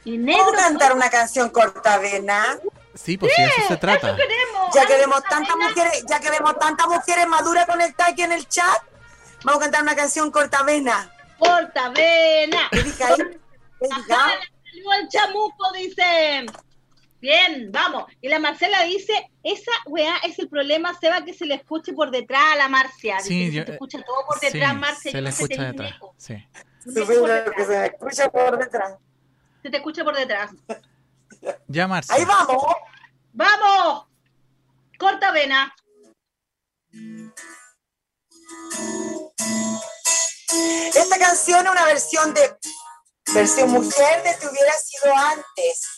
Y 0.05 0.17
negro. 0.17 0.45
¿Puedo 0.45 0.57
cantar 0.57 0.93
una 0.93 1.09
canción 1.09 1.49
cortavena? 1.49 2.57
Sí, 2.93 3.17
pues 3.17 3.33
sí, 3.35 3.41
de 3.41 3.47
eso 3.49 3.57
se 3.57 3.63
Eso 3.73 3.77
trata. 3.77 4.15
queremos. 4.15 4.73
Ya 4.73 4.81
Ay, 4.83 4.87
queremos 4.87 5.19
esa 5.19 5.29
tantas 5.29 5.55
mujeres, 5.57 6.05
ya 6.09 6.19
queremos 6.21 6.57
tantas 6.59 6.87
mujeres 6.87 7.27
maduras 7.27 7.65
conectadas 7.65 8.13
aquí 8.13 8.21
en 8.21 8.31
el 8.31 8.47
chat. 8.47 8.81
Vamos 9.43 9.59
a 9.59 9.63
cantar 9.65 9.81
una 9.83 9.97
canción 9.97 10.31
cortavena. 10.31 11.11
Corta, 11.37 11.89
vena. 11.89 12.69
¿Qué 12.71 12.83
dije 12.83 13.03
ahí? 13.03 13.15
¿Qué 13.17 13.87
dije? 13.87 14.13
Ajá, 14.13 14.27
le 14.29 14.71
salió 14.71 14.93
el 14.93 15.09
chamuco, 15.09 15.71
dice. 15.73 16.45
Bien, 17.19 17.71
vamos. 17.71 18.05
Y 18.21 18.27
la 18.29 18.37
Marcela 18.39 18.83
dice, 18.83 19.13
esa 19.43 19.71
weá 19.87 20.17
es 20.23 20.37
el 20.39 20.49
problema, 20.49 20.93
Seba, 20.99 21.25
que 21.25 21.33
se 21.33 21.45
le 21.45 21.55
escuche 21.55 21.93
por 21.93 22.11
detrás 22.11 22.53
a 22.53 22.55
la 22.57 22.69
Marcia. 22.69 23.15
Dice 23.17 23.27
Sí, 23.29 23.39
que 23.49 23.51
yo- 23.51 23.61
se 23.61 23.65
te 23.65 23.71
escucha 23.73 24.03
todo 24.03 24.25
por 24.27 24.39
Sí, 24.39 24.45
detrás, 24.47 24.75
Marcia. 24.75 25.11
se 25.11 25.21
le 25.21 25.29
escucha 25.29 25.63
detrás. 25.63 25.93
Sí. 26.17 26.47
Se 26.83 27.01
escucha 27.01 28.29
por 28.29 28.57
detrás. 28.59 28.93
Se 29.63 29.69
te 29.69 29.77
escucha 29.77 30.03
por 30.03 30.15
detrás. 30.15 30.51
Ya, 31.67 31.87
Marcia. 31.87 32.13
Ahí 32.15 32.23
vamos. 32.25 32.63
¡Vamos! 33.33 34.05
Corta 34.97 35.31
vena. 35.31 35.73
Esta 40.95 41.17
canción 41.19 41.65
es 41.65 41.71
una 41.71 41.85
versión 41.85 42.33
de 42.33 42.57
versión 43.33 43.69
mujer 43.71 44.23
de 44.23 44.33
Te 44.35 44.47
hubiera 44.47 44.73
sido 44.73 45.15
antes. 45.15 45.96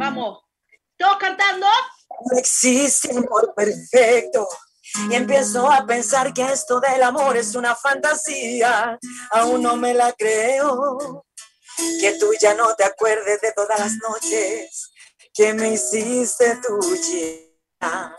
Vamos. 0.00 0.38
¿Todos 0.96 1.18
cantando? 1.18 1.66
No 2.30 2.38
existe 2.38 3.10
amor 3.10 3.52
perfecto. 3.54 4.48
Y 5.10 5.14
empiezo 5.14 5.70
a 5.70 5.84
pensar 5.84 6.32
que 6.32 6.42
esto 6.42 6.80
del 6.80 7.02
amor 7.02 7.36
es 7.36 7.54
una 7.54 7.76
fantasía. 7.76 8.98
Aún 9.30 9.62
no 9.62 9.76
me 9.76 9.92
la 9.92 10.10
creo. 10.14 11.26
Que 12.00 12.12
tú 12.18 12.32
ya 12.40 12.54
no 12.54 12.74
te 12.76 12.84
acuerdes 12.84 13.42
de 13.42 13.52
todas 13.52 13.78
las 13.78 13.92
noches 13.96 14.90
que 15.34 15.52
me 15.52 15.74
hiciste 15.74 16.58
tuya. 16.66 18.16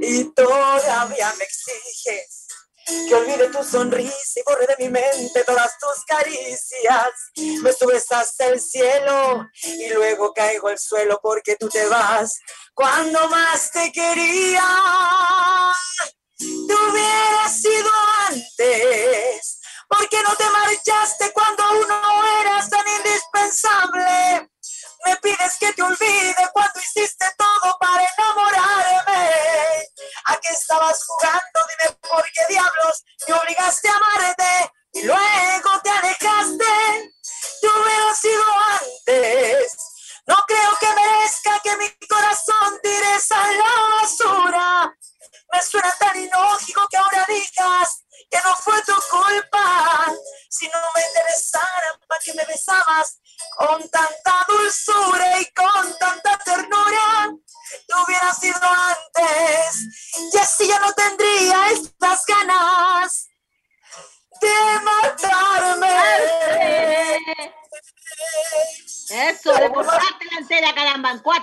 Y 0.00 0.32
todavía 0.32 1.34
me 1.36 1.44
exiges 1.44 2.43
que 2.86 3.14
olvide 3.14 3.48
tu 3.48 3.62
sonrisa 3.62 4.40
y 4.40 4.42
borre 4.44 4.66
de 4.66 4.84
mi 4.84 4.90
mente 4.90 5.44
todas 5.44 5.78
tus 5.78 6.04
caricias. 6.06 7.10
Me 7.62 7.72
subes 7.72 8.10
hasta 8.10 8.46
el 8.46 8.60
cielo 8.60 9.48
y 9.62 9.88
luego 9.90 10.32
caigo 10.32 10.68
al 10.68 10.78
suelo 10.78 11.18
porque 11.22 11.56
tú 11.56 11.68
te 11.68 11.86
vas 11.86 12.38
cuando 12.74 13.28
más 13.28 13.70
te 13.70 13.90
quería. 13.92 14.62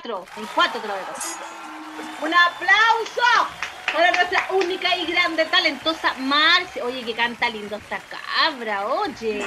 Cuatro. 0.02 0.26
En 0.38 0.46
cuatro 0.48 0.82
te 0.82 0.88
lo 0.88 0.94
dejo. 0.96 1.14
Un 2.22 2.34
aplauso 2.34 3.50
para 3.94 4.12
nuestra 4.12 4.48
única 4.52 4.96
y 4.96 5.06
grande, 5.06 5.46
talentosa 5.46 6.14
Marcia. 6.16 6.84
Oye, 6.84 7.04
que 7.04 7.14
canta 7.14 7.50
lindo 7.50 7.76
esta 7.78 8.00
cabra, 8.00 8.88
oye. 8.88 9.40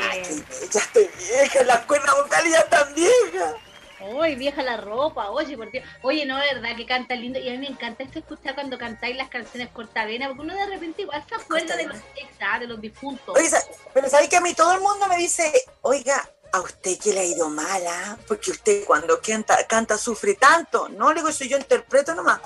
Ya 0.72 0.80
estoy 0.80 1.09
vieja, 1.18 1.64
las 1.64 1.80
cuerdas 1.86 2.14
vocales 2.22 2.52
ya 2.52 2.61
están 2.61 2.94
viejas. 2.94 3.55
Oye, 4.00 4.34
vieja 4.34 4.62
la 4.62 4.76
ropa, 4.76 5.30
oye, 5.30 5.57
por 5.57 5.70
Dios. 5.70 5.84
Oye, 6.02 6.26
no, 6.26 6.40
es 6.42 6.55
verdad 6.55 6.76
que 6.76 6.84
canta 6.84 7.14
lindo. 7.14 7.38
Y 7.38 7.48
a 7.48 7.52
mí 7.52 7.59
me 7.59 7.68
encanta 7.68 8.02
esto 8.02 8.18
escuchar 8.18 8.55
cuando 8.55 8.76
cantáis 8.76 9.16
las 9.16 9.30
canciones 9.30 9.70
cortavena, 9.70 10.28
porque 10.28 10.42
uno 10.42 10.55
de 10.55 10.66
repente 10.66 11.02
igual 11.02 11.24
se 11.26 11.34
acuerda 11.34 11.74
de 11.76 11.86
los 11.86 11.96
ex, 12.16 12.61
de 12.61 12.66
los 12.66 12.80
difuntos. 12.80 13.34
Oye, 13.34 13.48
pero 13.94 14.11
sabéis 14.11 14.28
que 14.28 14.36
a 14.36 14.42
mí 14.42 14.52
todo 14.52 14.74
el 14.74 14.80
mundo 14.80 15.09
me 15.09 15.16
dice, 15.16 15.50
oiga, 15.80 16.28
a 16.55 16.61
usted 16.61 16.96
que 16.98 17.12
le 17.12 17.20
ha 17.20 17.24
ido 17.24 17.50
mala, 17.50 18.16
porque 18.28 18.52
usted 18.52 18.84
cuando 18.84 19.20
canta, 19.20 19.66
canta 19.66 19.98
sufre 19.98 20.34
tanto. 20.34 20.88
No, 20.88 21.09
le 21.09 21.16
digo, 21.16 21.28
eso 21.28 21.44
yo 21.44 21.59
interpreto 21.59 22.14
nomás. 22.14 22.40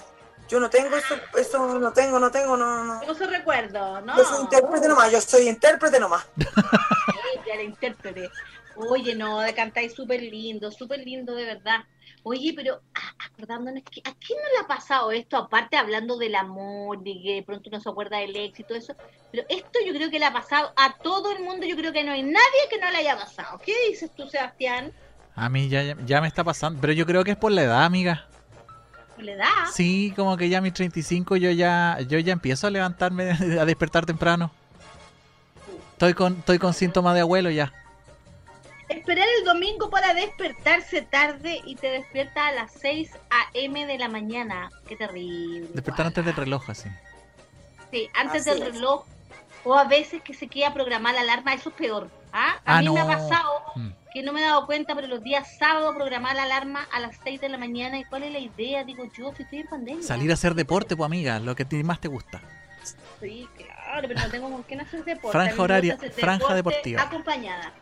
Yo 0.49 0.59
no 0.59 0.71
tengo 0.71 0.97
eso, 0.97 1.15
eso 1.37 1.79
no 1.79 1.93
tengo, 1.93 2.19
no 2.19 2.31
tengo, 2.31 2.57
no, 2.57 2.85
no. 2.85 3.01
¿Cómo 3.01 3.13
se 3.13 3.27
recuerdo? 3.27 4.01
No. 4.01 4.17
Yo 4.17 4.25
soy 4.25 4.41
intérprete 4.41 4.89
nomás, 4.89 5.13
yo 5.13 5.21
soy 5.21 5.47
intérprete 5.47 6.01
nomás. 6.01 6.25
Ella, 6.39 7.57
la 7.57 7.63
intérprete. 7.63 8.31
Oye, 8.77 9.15
no, 9.15 9.41
de 9.41 9.55
cantáis 9.55 9.93
súper 9.93 10.23
lindo, 10.23 10.71
súper 10.71 11.01
lindo 11.01 11.35
de 11.35 11.45
verdad. 11.45 11.81
Oye, 12.23 12.53
pero 12.55 12.81
ah, 12.95 13.15
acordándonos 13.27 13.83
que 13.85 14.01
a 14.01 14.15
quién 14.15 14.39
no 14.39 14.49
le 14.53 14.65
ha 14.65 14.67
pasado 14.67 15.11
esto, 15.13 15.37
aparte 15.37 15.77
hablando 15.77 16.17
del 16.17 16.35
amor, 16.35 17.03
de 17.03 17.21
que 17.23 17.35
de 17.37 17.43
pronto 17.43 17.71
uno 17.71 17.81
se 17.81 17.89
acuerda 17.89 18.19
del 18.19 18.37
éxito, 18.37 18.75
eso, 18.75 18.95
pero 19.31 19.45
esto 19.49 19.79
yo 19.87 19.93
creo 19.93 20.11
que 20.11 20.19
le 20.19 20.27
ha 20.27 20.33
pasado 20.33 20.73
a 20.77 20.97
todo 20.99 21.33
el 21.33 21.43
mundo, 21.43 21.67
yo 21.67 21.77
creo 21.77 21.93
que 21.93 22.05
no 22.05 22.13
hay 22.13 22.23
nadie 22.23 22.69
que 22.71 22.79
no 22.79 22.91
le 22.91 22.99
haya 22.99 23.17
pasado. 23.17 23.59
¿Qué 23.65 23.75
dices 23.89 24.11
tú, 24.15 24.27
Sebastián? 24.29 24.93
A 25.35 25.49
mí 25.49 25.69
ya, 25.69 25.83
ya, 25.83 25.97
ya 26.05 26.21
me 26.21 26.27
está 26.27 26.43
pasando. 26.43 26.81
Pero 26.81 26.93
yo 26.93 27.07
creo 27.07 27.23
que 27.23 27.31
es 27.33 27.37
por 27.37 27.53
la 27.53 27.63
edad, 27.63 27.85
amiga. 27.85 28.27
¿Por 29.15 29.25
la 29.25 29.33
edad? 29.33 29.67
Sí, 29.73 30.13
como 30.17 30.37
que 30.37 30.49
ya 30.49 30.59
a 30.59 30.61
mis 30.61 30.73
35 30.73 31.37
yo 31.37 31.51
ya, 31.51 31.99
yo 32.09 32.19
ya 32.19 32.33
empiezo 32.33 32.67
a 32.67 32.71
levantarme, 32.71 33.31
a 33.61 33.65
despertar 33.65 34.05
temprano. 34.05 34.51
Estoy 35.93 36.15
con, 36.15 36.39
estoy 36.39 36.59
con 36.59 36.75
síntomas 36.75 37.15
de 37.15 37.21
abuelo 37.21 37.51
ya. 37.51 37.73
Esperar 38.89 39.27
el 39.39 39.45
domingo 39.45 39.91
para 39.91 40.15
despertarse 40.15 41.03
tarde 41.03 41.61
y 41.65 41.77
te 41.77 41.89
despiertas 41.91 42.45
a 42.49 42.53
las 42.53 42.73
6 42.73 43.11
a.m. 43.31 43.87
de 43.87 43.99
la 43.99 44.09
mañana. 44.09 44.71
Qué 44.89 44.97
terrible. 44.97 45.69
Despertar 45.75 46.07
antes 46.07 46.25
del 46.25 46.35
reloj, 46.35 46.71
así. 46.71 46.89
Sí, 47.91 48.09
antes 48.15 48.47
Así 48.47 48.51
del 48.59 48.69
es. 48.69 48.75
reloj. 48.75 49.05
O 49.65 49.75
a 49.75 49.85
veces 49.85 50.23
que 50.23 50.33
se 50.35 50.49
queda 50.49 50.73
programar 50.73 51.15
la 51.15 51.21
alarma, 51.23 51.53
eso 51.53 51.69
es 51.71 51.75
peor. 51.75 52.11
¿ah? 52.33 52.57
A 52.65 52.79
Ah, 52.79 52.83
mí 52.83 52.89
me 52.91 53.01
ha 53.01 53.07
pasado 53.07 53.63
Mm. 53.75 53.89
que 54.15 54.23
no 54.23 54.33
me 54.33 54.41
he 54.41 54.45
dado 54.45 54.65
cuenta, 54.67 54.95
pero 54.95 55.07
los 55.07 55.23
días 55.23 55.57
sábados 55.59 55.95
programar 55.95 56.37
la 56.37 56.45
alarma 56.45 56.87
a 56.93 57.01
las 57.01 57.17
6 57.25 57.41
de 57.41 57.49
la 57.49 57.59
mañana. 57.59 57.99
¿Y 57.99 58.05
cuál 58.05 58.23
es 58.23 58.33
la 58.33 58.39
idea? 58.39 58.85
Digo 58.85 59.05
yo, 59.17 59.35
si 59.37 59.43
estoy 59.43 59.61
en 59.61 59.67
pandemia. 59.67 60.03
Salir 60.07 60.31
a 60.31 60.35
hacer 60.35 60.55
deporte, 60.55 60.97
pues 60.97 61.07
amiga, 61.07 61.41
lo 61.41 61.55
que 61.55 61.65
a 61.65 61.69
ti 61.69 61.83
más 61.83 62.01
te 62.01 62.09
gusta. 62.09 62.41
Sí, 63.21 63.47
claro, 63.57 64.09
pero 64.09 64.21
no 64.21 64.31
tengo 64.31 64.51
con 64.51 64.63
quién 64.63 64.81
hacer 64.81 65.05
deporte. 65.05 65.37
Franja 65.37 65.61
horaria- 65.63 65.99
franja 65.99 66.55
deporte 66.55 66.55
deportiva. 66.55 67.03
Acompañada. 67.03 67.73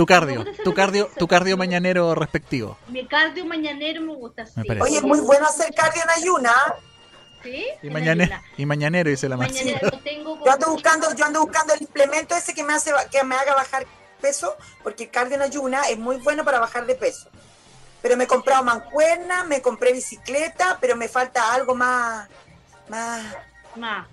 Tu 0.00 0.06
cardio, 0.06 0.46
tu 0.64 0.72
cardio, 0.72 1.10
tu 1.18 1.28
cardio 1.28 1.58
mañanero 1.58 2.14
respectivo. 2.14 2.78
Mi 2.88 3.06
cardio 3.06 3.44
mañanero 3.44 4.00
me 4.00 4.14
gusta 4.14 4.44
así. 4.44 4.54
Me 4.56 4.64
parece. 4.64 4.82
Oye, 4.86 4.96
es 4.96 5.02
muy 5.02 5.20
bueno 5.20 5.44
hacer 5.44 5.74
cardio 5.74 6.02
en 6.02 6.08
ayuna. 6.08 6.52
¿Sí? 7.42 7.66
Y, 7.82 7.88
y 8.62 8.64
mañanero, 8.64 9.10
dice 9.10 9.28
la. 9.28 9.36
Mañanero 9.36 9.90
tengo 10.02 10.42
Yo 10.42 10.50
ando 10.50 10.70
buscando, 10.70 11.14
yo 11.14 11.26
ando 11.26 11.42
buscando 11.42 11.74
el 11.74 11.82
implemento 11.82 12.34
ese 12.34 12.54
que 12.54 12.64
me 12.64 12.72
hace 12.72 12.92
que 13.10 13.22
me 13.24 13.34
haga 13.34 13.54
bajar 13.54 13.86
peso, 14.22 14.56
porque 14.82 15.04
el 15.04 15.10
cardio 15.10 15.34
en 15.36 15.42
ayuna 15.42 15.82
es 15.90 15.98
muy 15.98 16.16
bueno 16.16 16.46
para 16.46 16.60
bajar 16.60 16.86
de 16.86 16.94
peso. 16.94 17.28
Pero 18.00 18.16
me 18.16 18.24
he 18.24 18.26
comprado 18.26 18.64
mancuerna, 18.64 19.44
me 19.44 19.60
compré 19.60 19.92
bicicleta, 19.92 20.78
pero 20.80 20.96
me 20.96 21.08
falta 21.08 21.52
algo 21.52 21.74
más, 21.74 22.26
más 22.88 23.22
Más, 23.76 24.06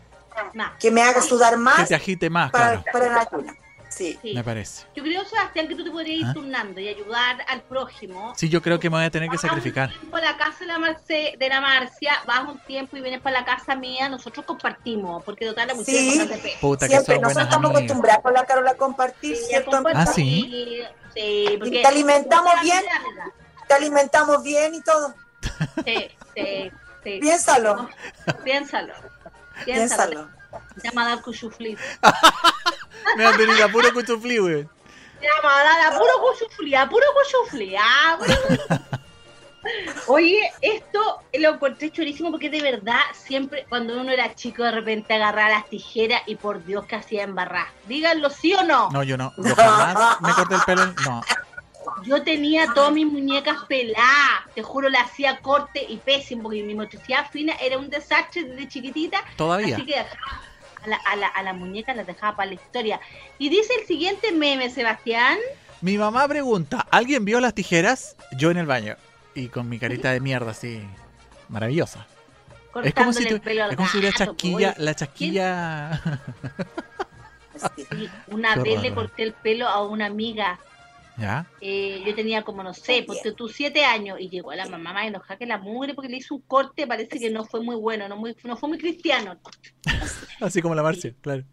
más. 0.53 0.73
que 0.81 0.91
me 0.91 1.01
haga 1.01 1.21
sudar 1.21 1.53
Que 1.53 1.59
más 1.59 1.88
te 1.88 1.95
agite 1.95 2.29
más, 2.29 2.51
para, 2.51 2.81
claro. 2.81 2.83
para 2.91 3.05
el 3.05 3.13
ayuna. 3.25 3.57
Sí. 3.97 4.19
Sí. 4.21 4.33
Me 4.33 4.43
parece. 4.43 4.85
Yo 4.95 5.03
creo, 5.03 5.25
Sebastián, 5.25 5.67
que 5.67 5.75
tú 5.75 5.83
te 5.83 5.91
podrías 5.91 6.19
ir 6.21 6.25
¿Ah? 6.27 6.33
turnando 6.33 6.79
y 6.79 6.87
ayudar 6.87 7.43
al 7.47 7.61
prójimo. 7.63 8.33
Sí, 8.37 8.47
yo 8.49 8.61
creo 8.61 8.79
que 8.79 8.89
me 8.89 8.97
voy 8.97 9.05
a 9.05 9.09
tener 9.11 9.29
que 9.29 9.35
Vas 9.35 9.43
un 9.43 9.49
sacrificar. 9.49 9.89
tiempo 9.89 10.17
a 10.17 10.21
la 10.21 10.37
casa 10.37 10.59
de 10.59 10.65
la, 10.67 10.79
Marce, 10.79 11.35
de 11.37 11.49
la 11.49 11.61
Marcia, 11.61 12.13
vas 12.25 12.41
un 12.47 12.59
tiempo 12.59 12.95
y 12.97 13.01
vienes 13.01 13.21
para 13.21 13.39
la 13.39 13.45
casa 13.45 13.75
mía, 13.75 14.07
nosotros 14.09 14.45
compartimos, 14.45 15.23
porque 15.23 15.45
total 15.45 15.67
la 15.69 15.73
mujer 15.73 15.95
Sí. 15.95 16.19
es 16.19 16.39
pe- 16.39 16.53
Puta 16.61 16.85
que 16.87 16.93
Siempre, 16.93 17.15
nosotros 17.19 17.43
estamos 17.45 17.65
amigas. 17.65 17.81
acostumbrados 17.83 18.23
con 18.23 18.33
la 18.33 18.45
Carola 18.45 18.71
a 18.71 18.75
compartir, 18.75 19.35
Sí, 19.35 19.43
¿cierto? 19.49 19.81
Ah, 19.93 20.05
¿sí? 20.05 20.83
Sí, 21.15 21.45
porque... 21.57 21.81
¿Te 21.81 21.87
alimentamos 21.87 22.53
bien? 22.61 22.83
Te 23.67 23.73
alimentamos 23.73 24.43
bien 24.43 24.75
y 24.75 24.81
todo. 24.81 25.13
Sí, 25.85 26.09
sí, 26.35 26.71
sí. 27.03 27.19
Piénsalo, 27.19 27.89
Piénsalo. 28.43 28.93
Piénsalo. 29.65 30.13
piénsalo. 30.15 30.36
Llama 30.83 31.03
a 31.05 31.09
dar 31.09 31.21
cuchuflí. 31.21 31.77
Me 33.17 33.23
va 33.23 33.29
a 33.31 33.37
venir 33.37 33.61
a 33.63 33.67
puro 33.69 33.91
cuchuflí, 33.93 34.37
güey. 34.37 34.67
Llama 35.21 35.59
a 35.59 35.63
dar 35.63 35.93
a 35.93 35.97
puro 35.97 36.11
cuchuflí, 36.21 36.75
a 36.75 36.87
puro 36.89 37.05
cuchuflí. 37.15 37.75
puro- 38.19 38.97
Oye, 40.07 40.39
esto 40.61 41.19
lo 41.39 41.55
encontré 41.55 41.91
chorísimo 41.91 42.31
porque 42.31 42.49
de 42.49 42.61
verdad 42.61 42.99
siempre 43.13 43.65
cuando 43.67 43.99
uno 43.99 44.11
era 44.11 44.33
chico 44.33 44.63
de 44.63 44.71
repente 44.71 45.13
agarraba 45.13 45.49
las 45.49 45.69
tijeras 45.69 46.21
y 46.25 46.35
por 46.35 46.63
Dios 46.63 46.85
que 46.85 46.95
hacía 46.95 47.23
embarrar. 47.23 47.67
Díganlo 47.85 48.29
sí 48.29 48.53
o 48.53 48.63
no. 48.63 48.89
No, 48.91 49.03
yo 49.03 49.17
no. 49.17 49.33
Yo 49.37 49.55
jamás 49.55 50.21
me 50.21 50.31
corté 50.33 50.55
el 50.55 50.61
pelo. 50.61 50.85
No. 51.05 51.21
Yo 52.03 52.21
tenía 52.23 52.73
todas 52.73 52.91
mis 52.91 53.07
muñecas 53.07 53.57
peladas, 53.67 54.41
te 54.53 54.61
juro, 54.61 54.87
le 54.89 54.97
hacía 54.99 55.39
corte 55.39 55.83
y 55.87 55.97
pésimo, 55.97 56.43
porque 56.43 56.61
mi 56.63 56.75
motricidad 56.75 57.29
fina 57.31 57.53
era 57.61 57.77
un 57.77 57.89
desastre 57.89 58.43
desde 58.43 58.67
chiquitita, 58.67 59.23
Todavía. 59.35 59.75
así 59.77 59.85
que 59.85 59.95
dejaba 59.95 60.41
a 60.88 60.89
la, 60.89 60.95
a 60.97 61.15
la, 61.15 61.27
a 61.27 61.43
la 61.43 61.53
muñeca 61.53 61.93
las 61.93 62.07
dejaba 62.07 62.35
para 62.38 62.47
la 62.49 62.55
historia. 62.55 62.99
Y 63.38 63.49
dice 63.49 63.73
el 63.79 63.85
siguiente 63.85 64.31
meme, 64.31 64.69
Sebastián, 64.69 65.38
Mi 65.81 65.97
mamá 65.97 66.27
pregunta, 66.27 66.88
¿alguien 66.89 67.23
vio 67.25 67.39
las 67.39 67.53
tijeras? 67.53 68.15
Yo 68.38 68.49
en 68.51 68.57
el 68.57 68.65
baño. 68.65 68.95
Y 69.35 69.49
con 69.49 69.69
mi 69.69 69.77
carita 69.77 70.11
de 70.11 70.19
mierda 70.19 70.51
así. 70.51 70.81
Maravillosa. 71.49 72.07
Es 72.83 72.93
como 72.93 73.13
si, 73.13 73.25
tu- 73.27 73.35
es 73.35 73.75
como 73.75 73.88
si 73.88 74.01
la 74.01 74.11
chasquilla, 74.11 74.75
la 74.77 74.93
chasquilla. 74.95 76.01
Sí. 77.75 77.88
Y 77.95 78.09
una 78.33 78.53
Qué 78.55 78.61
vez 78.61 78.81
le 78.83 78.93
corté 78.93 79.23
el 79.23 79.33
pelo 79.33 79.67
a 79.67 79.83
una 79.88 80.05
amiga, 80.05 80.59
¿Ya? 81.18 81.47
eh, 81.61 82.03
yo 82.05 82.13
tenía 82.13 82.43
como, 82.43 82.61
no 82.61 82.76
sé, 82.76 83.03
porque 83.05 83.32
tú 83.32 83.49
siete 83.49 83.84
años, 83.84 84.20
y 84.20 84.30
llegó 84.30 84.53
la 84.53 84.68
mamá 84.68 84.93
más 84.93 85.07
enojada 85.07 85.38
que 85.38 85.47
la 85.47 85.57
mugre 85.57 85.95
porque 85.95 86.09
le 86.09 86.18
hizo 86.18 86.36
un 86.36 86.41
corte, 86.41 86.86
parece 86.86 87.20
que 87.20 87.32
no 87.32 87.43
fue 87.43 87.61
muy 87.61 87.76
bueno, 87.76 88.07
no, 88.07 88.18
muy, 88.18 88.36
no 88.43 88.55
fue 88.55 88.70
muy 88.70 88.78
cristiano. 88.78 89.39
Así 90.41 90.61
como 90.61 90.76
la 90.76 90.84
Marcia, 90.84 91.13
claro. 91.22 91.43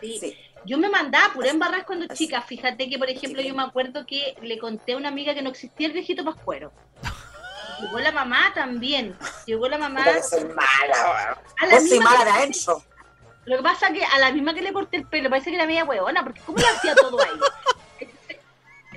Sí. 0.00 0.18
Sí. 0.18 0.36
Yo 0.64 0.76
me 0.76 0.90
mandaba 0.90 1.32
pura 1.32 1.50
embarras 1.50 1.84
cuando 1.84 2.06
chica. 2.14 2.42
Fíjate 2.42 2.90
que, 2.90 2.98
por 2.98 3.08
ejemplo, 3.08 3.40
yo 3.40 3.54
me 3.54 3.62
acuerdo 3.62 4.04
que 4.04 4.36
le 4.42 4.58
conté 4.58 4.92
a 4.92 4.96
una 4.96 5.08
amiga 5.08 5.32
que 5.32 5.40
no 5.40 5.50
existía 5.50 5.86
el 5.86 5.92
viejito 5.92 6.24
pascuero. 6.24 6.72
Llegó 7.80 8.00
la 8.00 8.12
mamá 8.12 8.52
también. 8.54 9.16
Llegó 9.46 9.68
la 9.68 9.78
mamá. 9.78 10.04
Que 10.04 10.22
soy 10.22 10.44
mala, 10.44 11.38
A 11.58 11.66
la 11.66 11.80
soy 11.80 12.00
mala 12.00 12.24
de 12.24 12.30
adentro. 12.30 12.82
Lo 13.44 13.56
que 13.56 13.62
pasa 13.62 13.92
que 13.92 14.04
a 14.04 14.18
la 14.18 14.30
misma 14.32 14.52
que 14.52 14.60
le 14.60 14.72
corté 14.72 14.98
el 14.98 15.06
pelo, 15.06 15.30
parece 15.30 15.50
que 15.50 15.56
era 15.56 15.66
media 15.66 15.84
huevona, 15.84 16.22
porque 16.22 16.40
¿cómo 16.44 16.58
lo 16.58 16.66
hacía 16.66 16.94
todo 16.94 17.18
ahí? 17.22 17.30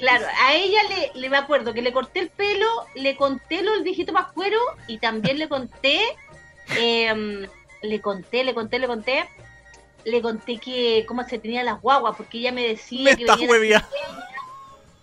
Claro, 0.01 0.25
a 0.41 0.55
ella 0.55 0.79
le, 0.89 1.21
le 1.21 1.29
me 1.29 1.37
acuerdo 1.37 1.73
que 1.75 1.83
le 1.83 1.93
corté 1.93 2.21
el 2.21 2.29
pelo, 2.29 2.67
le 2.95 3.15
conté 3.15 3.61
lo 3.61 3.71
del 3.73 3.83
viejito 3.83 4.11
pascuero 4.11 4.57
y 4.87 4.97
también 4.97 5.37
le 5.37 5.47
conté, 5.47 6.01
em, 6.75 7.47
le 7.83 8.01
conté, 8.01 8.43
le 8.43 8.55
conté, 8.55 8.79
le 8.79 8.87
conté, 8.87 9.29
le 10.03 10.21
conté 10.23 10.57
que 10.57 11.05
cómo 11.07 11.23
se 11.23 11.37
tenía 11.37 11.63
las 11.63 11.79
guaguas, 11.79 12.15
porque 12.17 12.39
ella 12.39 12.51
me 12.51 12.67
decía 12.67 13.03
Me 13.03 13.15
que 13.15 13.25
venía 13.25 13.77
la. 13.77 13.87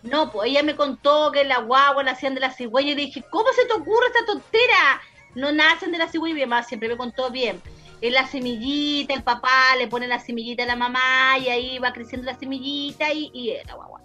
No, 0.03 0.32
pues 0.32 0.51
ella 0.51 0.64
me 0.64 0.74
contó 0.74 1.30
que 1.30 1.44
las 1.44 1.64
guaguas 1.64 2.05
la 2.05 2.12
hacían 2.12 2.34
de 2.34 2.40
la 2.40 2.51
cigüeña 2.51 2.90
y 2.90 2.94
le 2.96 3.03
dije, 3.03 3.24
¿cómo 3.30 3.46
se 3.53 3.66
te 3.66 3.74
ocurre 3.74 4.07
esta 4.09 4.26
tontera? 4.26 5.01
No 5.36 5.53
nacen 5.53 5.92
de 5.92 5.99
la 5.99 6.09
cigüeña 6.09 6.32
y 6.32 6.40
mi 6.40 6.46
mamá 6.46 6.64
siempre 6.64 6.88
me 6.88 6.96
contó 6.96 7.30
bien. 7.30 7.62
Es 8.01 8.12
la 8.12 8.26
semillita, 8.26 9.14
el 9.14 9.22
papá 9.22 9.76
le 9.76 9.86
pone 9.86 10.09
la 10.09 10.18
semillita 10.18 10.64
a 10.64 10.66
la 10.66 10.76
mamá 10.76 11.38
y 11.38 11.49
ahí 11.51 11.78
va 11.78 11.92
creciendo 11.92 12.26
la 12.26 12.36
semillita 12.36 13.12
y, 13.12 13.30
y 13.32 13.51
era 13.51 13.74
guagua. 13.74 13.97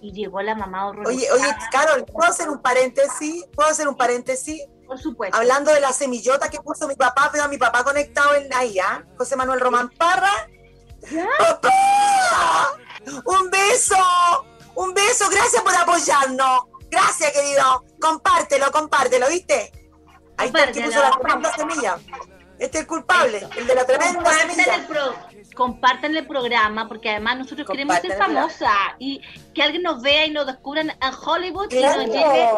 Y 0.00 0.12
llegó 0.12 0.40
la 0.42 0.54
mamá 0.54 0.88
horrorizada, 0.88 1.34
Oye, 1.34 1.42
oye, 1.44 1.56
Carol, 1.72 2.04
¿puedo 2.04 2.30
hacer 2.30 2.48
un 2.48 2.60
paréntesis? 2.62 3.44
¿Puedo 3.54 3.68
hacer 3.68 3.88
un 3.88 3.96
paréntesis? 3.96 4.62
por 4.86 4.98
supuesto. 4.98 5.36
Hablando 5.36 5.70
de 5.70 5.80
la 5.80 5.92
semillota 5.92 6.48
que 6.48 6.60
puso 6.60 6.88
mi 6.88 6.94
papá, 6.94 7.28
veo 7.30 7.44
a 7.44 7.48
mi 7.48 7.58
papá 7.58 7.84
conectado 7.84 8.34
en 8.36 8.52
ahí, 8.54 8.78
¿ah? 8.78 9.04
José 9.18 9.36
Manuel 9.36 9.60
Román 9.60 9.90
Parra. 9.90 10.32
¡Papá! 11.38 11.72
¡Un 13.24 13.50
beso! 13.50 13.96
¡Un 14.74 14.94
beso! 14.94 15.28
Gracias 15.30 15.62
por 15.62 15.74
apoyarnos. 15.74 16.60
Gracias, 16.90 17.32
querido. 17.32 17.84
Compártelo, 18.00 18.70
compártelo, 18.72 19.28
¿viste? 19.28 19.72
Ahí 20.38 20.46
está 20.46 20.64
el 20.64 20.72
que 20.72 20.82
puso 20.82 21.00
la 21.00 21.10
tremenda 21.10 21.52
semilla. 21.54 21.98
Este 22.58 22.78
es 22.78 22.82
el 22.82 22.86
culpable, 22.88 23.46
el 23.56 23.66
de 23.66 23.74
la 23.74 23.84
tremenda 23.84 24.30
el, 24.30 24.50
semilla. 24.50 24.86
pro- 24.88 25.14
compartan 25.58 26.16
el 26.16 26.24
programa 26.24 26.86
porque 26.86 27.10
además 27.10 27.36
nosotros 27.38 27.66
queremos 27.68 27.96
ser 27.96 28.16
famosas 28.16 28.70
y 29.00 29.20
que 29.52 29.60
alguien 29.60 29.82
nos 29.82 30.00
vea 30.00 30.24
y 30.24 30.30
nos 30.30 30.46
descubran 30.46 30.88
en 30.90 30.96
Hollywood 31.26 31.68
Claro. 31.68 32.02
y 32.02 32.06
nos 32.06 32.14
llegue 32.14 32.48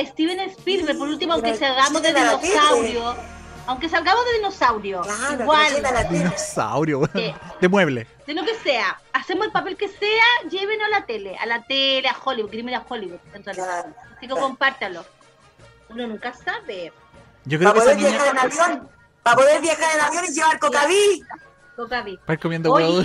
eh, 0.00 0.06
Steven 0.06 0.40
Spielberg 0.48 0.96
por 0.98 1.08
último 1.08 1.34
aunque 1.34 1.52
Que 1.52 1.58
salgamos 1.58 2.00
de 2.00 2.14
dinosaurio 2.14 3.14
aunque 3.66 3.88
salgamos 3.90 4.24
de 4.24 4.32
dinosaurio 4.38 5.02
Claro, 5.02 5.36
que 5.36 5.42
igual 5.42 5.82
la. 5.82 6.04
Dinosaurio. 6.04 7.00
De 7.60 7.68
mueble. 7.68 8.06
de 8.26 8.32
lo 8.34 8.42
que 8.42 8.54
sea 8.54 8.98
hacemos 9.12 9.44
el 9.44 9.52
papel 9.52 9.76
que 9.76 9.88
sea 9.88 10.48
llévenos 10.50 10.86
a 10.86 11.00
la 11.00 11.04
tele 11.04 11.36
a 11.36 11.44
la 11.44 11.62
tele 11.64 12.08
a 12.08 12.16
Hollywood 12.24 12.50
queremos 12.50 12.72
ir 12.72 12.76
a 12.78 12.84
Hollywood 12.88 13.20
en 13.34 13.44
realidad. 13.44 13.82
Claro. 13.84 13.94
así 14.16 14.26
que 14.26 14.34
compártalo 14.34 15.04
uno 15.90 16.06
nunca 16.06 16.32
sabe 16.32 16.90
Yo 17.44 17.58
creo 17.58 17.74
Para 17.74 17.84
que 17.84 17.90
esa 17.90 17.98
poder 17.98 18.10
viajar 18.10 18.34
niña 18.34 18.44
en 18.44 18.52
avión. 18.70 18.88
Para 19.22 19.36
poder 19.36 19.60
viajar 19.60 19.94
en 19.94 20.00
avión 20.00 20.24
y 20.26 20.32
llevar 20.32 20.58
cocaví. 20.58 21.22
Toca 21.82 22.02
vi. 22.02 22.16
va 22.16 22.22
a 22.28 22.32
ir 22.34 22.38
comiendo 22.40 22.72
huevo 22.72 23.02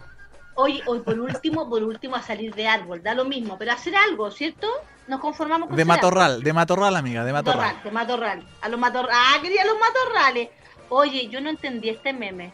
Oye, 0.54 0.82
hoy 0.86 1.00
por 1.00 1.18
último, 1.18 1.68
por 1.68 1.82
último 1.82 2.14
a 2.14 2.22
salir 2.22 2.54
de 2.54 2.68
árbol, 2.68 3.02
da 3.02 3.14
lo 3.14 3.24
mismo, 3.24 3.56
pero 3.58 3.72
hacer 3.72 3.96
algo, 3.96 4.30
¿cierto? 4.30 4.68
Nos 5.08 5.18
conformamos 5.20 5.68
con 5.68 5.76
De 5.76 5.82
algo. 5.82 5.94
matorral, 5.94 6.42
de 6.42 6.52
matorral, 6.52 6.94
amiga, 6.94 7.24
de 7.24 7.32
matorral. 7.32 7.58
Matorral, 7.74 7.82
de 7.84 7.90
matorral. 7.90 8.46
A 8.60 8.68
los 8.68 8.78
matorrales. 8.78 9.16
Ah, 9.18 9.38
quería 9.40 9.64
los 9.64 9.76
matorrales. 9.78 10.50
Oye, 10.90 11.28
yo 11.28 11.40
no 11.40 11.48
entendí 11.48 11.88
este 11.88 12.12
meme. 12.12 12.52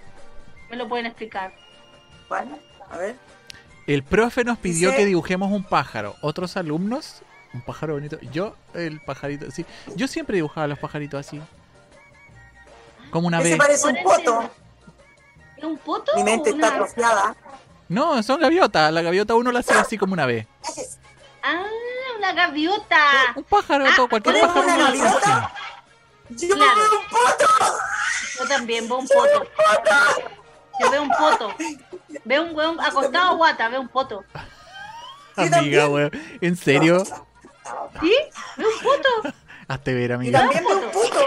¿Me 0.70 0.76
lo 0.76 0.88
pueden 0.88 1.06
explicar? 1.06 1.52
Bueno, 2.28 2.56
a 2.88 2.96
ver. 2.98 3.16
El 3.88 4.04
profe 4.04 4.44
nos 4.44 4.58
pidió 4.58 4.90
Dice- 4.90 5.00
que 5.00 5.06
dibujemos 5.06 5.50
un 5.50 5.64
pájaro. 5.64 6.14
Otros 6.20 6.56
alumnos, 6.56 7.22
un 7.52 7.62
pájaro 7.62 7.94
bonito. 7.94 8.18
Yo, 8.32 8.54
el 8.74 9.00
pajarito, 9.00 9.50
sí. 9.50 9.66
Yo 9.96 10.06
siempre 10.06 10.36
dibujaba 10.36 10.68
los 10.68 10.78
pajaritos 10.78 11.18
así. 11.26 11.40
Como 13.10 13.26
una 13.26 13.40
vez. 13.40 13.56
parece 13.56 13.88
un 13.88 13.96
poto. 14.04 14.50
¿Es 15.58 15.64
un 15.64 15.76
poto? 15.78 16.12
Mi 16.16 16.22
mente 16.24 16.50
está 16.50 16.68
atrofiada. 16.68 17.34
No, 17.88 18.22
son 18.22 18.40
gaviotas. 18.40 18.92
La 18.92 19.02
gaviota 19.02 19.34
uno 19.34 19.50
la 19.52 19.60
hacía 19.60 19.80
así 19.80 19.98
como 19.98 20.12
una 20.12 20.26
vez. 20.26 20.46
Ah, 21.42 21.64
una 22.18 22.32
gaviota. 22.32 22.96
Un 23.34 23.44
pájaro, 23.44 23.84
Ah, 23.86 23.92
todo, 23.96 24.08
cualquier 24.08 24.34
¿puedes 24.40 24.46
pájaro. 24.48 24.66
una 24.74 24.84
gaviota? 24.86 25.52
Yo 26.30 26.54
Claro. 26.54 26.74
veo 26.76 27.00
un 27.00 27.06
poto. 27.08 27.48
Yo 28.38 28.48
también, 28.48 28.88
veo 28.88 28.98
un 28.98 29.08
poto. 29.08 29.46
Yo 30.80 30.90
veo 30.90 31.02
un 31.02 31.08
poto. 31.10 31.54
Veo 32.24 32.42
un 32.44 32.54
weón 32.54 32.80
acostado 32.80 33.36
guata, 33.36 33.68
veo 33.68 33.80
un 33.80 33.88
poto. 33.88 34.24
Yo 35.36 35.42
Amiga, 35.56 35.88
weón. 35.88 36.10
¿En 36.40 36.56
serio? 36.56 37.04
¿Sí? 38.00 38.14
Veo 38.56 38.68
un 38.68 38.82
poto. 38.82 39.34
Hazte 39.68 39.94
ver, 39.94 40.12
amiga. 40.12 40.40
también 40.40 40.64
veo 40.64 40.78
un 40.78 40.90
puto. 40.90 41.20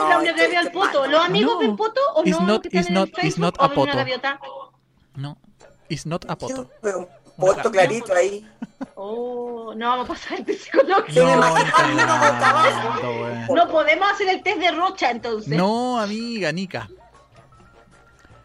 No 0.00 0.06
soy 0.06 0.08
No, 0.08 0.08
la 0.08 0.18
única 0.18 0.34
que 0.34 0.40
este- 0.40 0.50
veo 0.52 0.60
el 0.60 0.66
este 0.66 0.78
poto. 0.78 1.06
¿Los 1.06 1.24
amigos 1.24 1.52
No. 1.54 1.58
ven 1.60 1.76
poto 1.76 2.00
o 2.14 2.22
It's 2.24 2.40
no? 2.40 2.46
not- 2.46 2.62
que 2.62 2.68
están 2.68 2.80
it's 2.80 2.88
en 2.88 2.94
not- 2.94 3.08
el 3.08 3.10
it's 3.10 3.20
Facebook 3.20 3.40
not 3.40 3.54
a 3.60 3.64
una 3.66 3.74
poto. 3.74 3.96
gaviota? 3.96 4.40
No. 5.16 5.38
It's 5.88 6.06
not 6.06 6.24
a 6.30 6.36
poto. 6.36 6.70
Yo 6.82 6.88
Una 6.98 7.06
poto 7.36 7.70
gaviota. 7.70 7.70
clarito 7.70 8.14
ahí. 8.14 8.46
Oh, 8.94 9.72
no 9.74 9.88
vamos 9.88 10.04
a 10.06 10.08
pasar 10.14 10.38
el 10.38 10.44
test 10.44 10.64
psicológico. 10.64 11.20
No, 11.24 11.40
cagando, 11.40 13.10
weón. 13.10 13.46
No 13.54 13.68
podemos 13.68 14.10
hacer 14.12 14.28
el 14.28 14.42
test 14.42 14.58
de 14.58 14.70
Rocha 14.72 15.10
entonces. 15.10 15.48
No, 15.56 15.98
amiga, 16.00 16.52
Nica. 16.52 16.88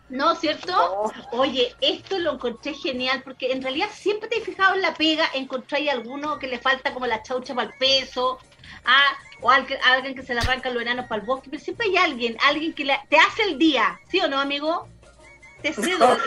¿No, 0.10 0.36
cierto? 0.36 0.72
No. 0.72 1.40
Oye, 1.40 1.74
esto 1.82 2.20
lo 2.20 2.34
encontré 2.34 2.74
genial 2.76 3.22
porque 3.24 3.52
en 3.52 3.62
realidad 3.62 3.88
siempre 3.92 4.30
te 4.30 4.38
he 4.38 4.42
fijado 4.42 4.76
en 4.76 4.82
la 4.84 4.94
pega, 4.94 5.26
encontráis 5.34 5.90
alguno 5.90 6.38
que 6.38 6.48
le 6.48 6.60
falta 6.60 6.94
como 6.94 7.08
la 7.08 7.24
chaucha 7.24 7.56
para 7.56 7.70
el 7.72 7.78
peso, 7.80 8.38
ah, 8.86 9.14
o 9.42 9.50
alguien, 9.52 9.80
alguien 9.84 10.16
que 10.16 10.24
se 10.24 10.34
le 10.34 10.40
arranca 10.40 10.70
los 10.70 10.82
enanos 10.82 11.06
para 11.08 11.22
el 11.22 11.28
bosque, 11.28 11.50
pero 11.50 11.62
siempre 11.64 11.88
hay 11.88 11.98
alguien, 11.98 12.38
alguien 12.48 12.74
que 12.74 12.86
le- 12.86 13.00
te 13.10 13.18
hace 13.18 13.44
el 13.44 13.58
día, 13.58 14.00
¿sí 14.10 14.20
o 14.22 14.28
no, 14.28 14.40
amigo? 14.40 14.88
Te 15.62 15.74
cedo. 15.74 16.18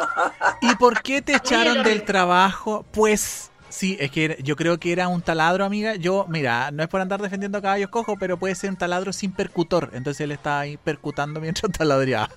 ¿Y 0.60 0.74
por 0.76 1.02
qué 1.02 1.22
te 1.22 1.34
echaron 1.34 1.82
del 1.82 2.04
trabajo? 2.04 2.84
Pues 2.92 3.50
sí, 3.68 3.96
es 4.00 4.10
que 4.10 4.36
yo 4.42 4.56
creo 4.56 4.78
que 4.78 4.90
era 4.92 5.06
un 5.08 5.22
taladro, 5.22 5.64
amiga. 5.64 5.94
Yo, 5.94 6.26
mira, 6.28 6.70
no 6.72 6.82
es 6.82 6.88
por 6.88 7.00
andar 7.00 7.20
defendiendo 7.22 7.58
a 7.58 7.62
caballos 7.62 7.90
cojos, 7.90 8.16
pero 8.18 8.38
puede 8.38 8.54
ser 8.56 8.70
un 8.70 8.76
taladro 8.76 9.12
sin 9.12 9.32
percutor. 9.32 9.90
Entonces 9.92 10.22
él 10.22 10.32
estaba 10.32 10.60
ahí 10.60 10.76
percutando 10.78 11.40
mientras 11.40 11.70
taladreaba. 11.78 12.28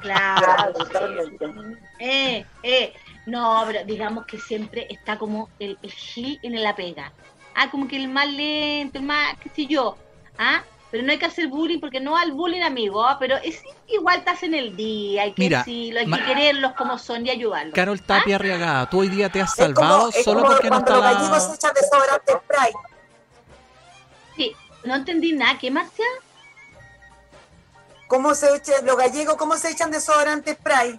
claro. 0.00 0.74
Eh, 2.00 2.44
eh. 2.62 2.92
No, 3.26 3.64
pero 3.66 3.84
digamos 3.84 4.24
que 4.24 4.38
siempre 4.38 4.86
está 4.88 5.18
como 5.18 5.50
el, 5.58 5.76
el 5.82 5.90
gil 5.92 6.38
en 6.42 6.62
la 6.62 6.74
pega. 6.76 7.12
Ah, 7.60 7.68
como 7.72 7.88
que 7.88 7.96
el 7.96 8.06
más 8.08 8.28
lento, 8.28 8.98
el 8.98 9.04
más, 9.04 9.36
qué 9.42 9.48
sé 9.50 9.66
yo. 9.66 9.96
Ah, 10.38 10.62
pero 10.92 11.02
no 11.02 11.10
hay 11.10 11.18
que 11.18 11.26
hacer 11.26 11.48
bullying 11.48 11.80
porque 11.80 11.98
no 11.98 12.16
al 12.16 12.30
bullying, 12.30 12.62
amigo. 12.62 13.04
ah, 13.04 13.16
Pero 13.18 13.36
es 13.38 13.60
igual 13.88 14.20
estás 14.20 14.44
en 14.44 14.54
el 14.54 14.76
día, 14.76 15.22
hay 15.24 15.32
que 15.32 15.42
Mira, 15.42 15.58
decirlo, 15.58 15.98
hay 16.00 16.06
que 16.10 16.24
quererlos 16.24 16.72
como 16.74 16.96
son 16.98 17.26
y 17.26 17.30
ayudarlos. 17.30 17.74
Carol 17.74 18.00
Tapia 18.00 18.36
Arriagada, 18.36 18.88
tú 18.88 19.00
hoy 19.00 19.08
día 19.08 19.28
te 19.28 19.40
has 19.42 19.58
Es 19.58 19.74
como, 19.74 19.74
salvado 19.74 20.08
es 20.10 20.24
solo 20.24 20.40
como 20.42 20.52
porque 20.52 20.70
no 20.70 20.76
cuando 20.82 20.94
está 20.94 21.10
los 21.10 21.14
gallegos 21.18 21.42
se 21.42 21.48
la... 21.48 21.54
echan 21.56 21.72
desodorante 21.74 22.32
spray. 22.32 22.72
Sí, 24.36 24.52
no 24.84 24.94
entendí 24.94 25.32
nada. 25.32 25.58
¿Qué, 25.58 25.70
Marcia? 25.70 26.06
¿Cómo 28.06 28.34
se 28.34 28.54
echan, 28.56 28.86
los 28.86 28.96
gallegos, 28.96 29.34
cómo 29.36 29.56
se 29.56 29.70
echan 29.70 29.90
desodorante 29.90 30.54
spray? 30.54 30.98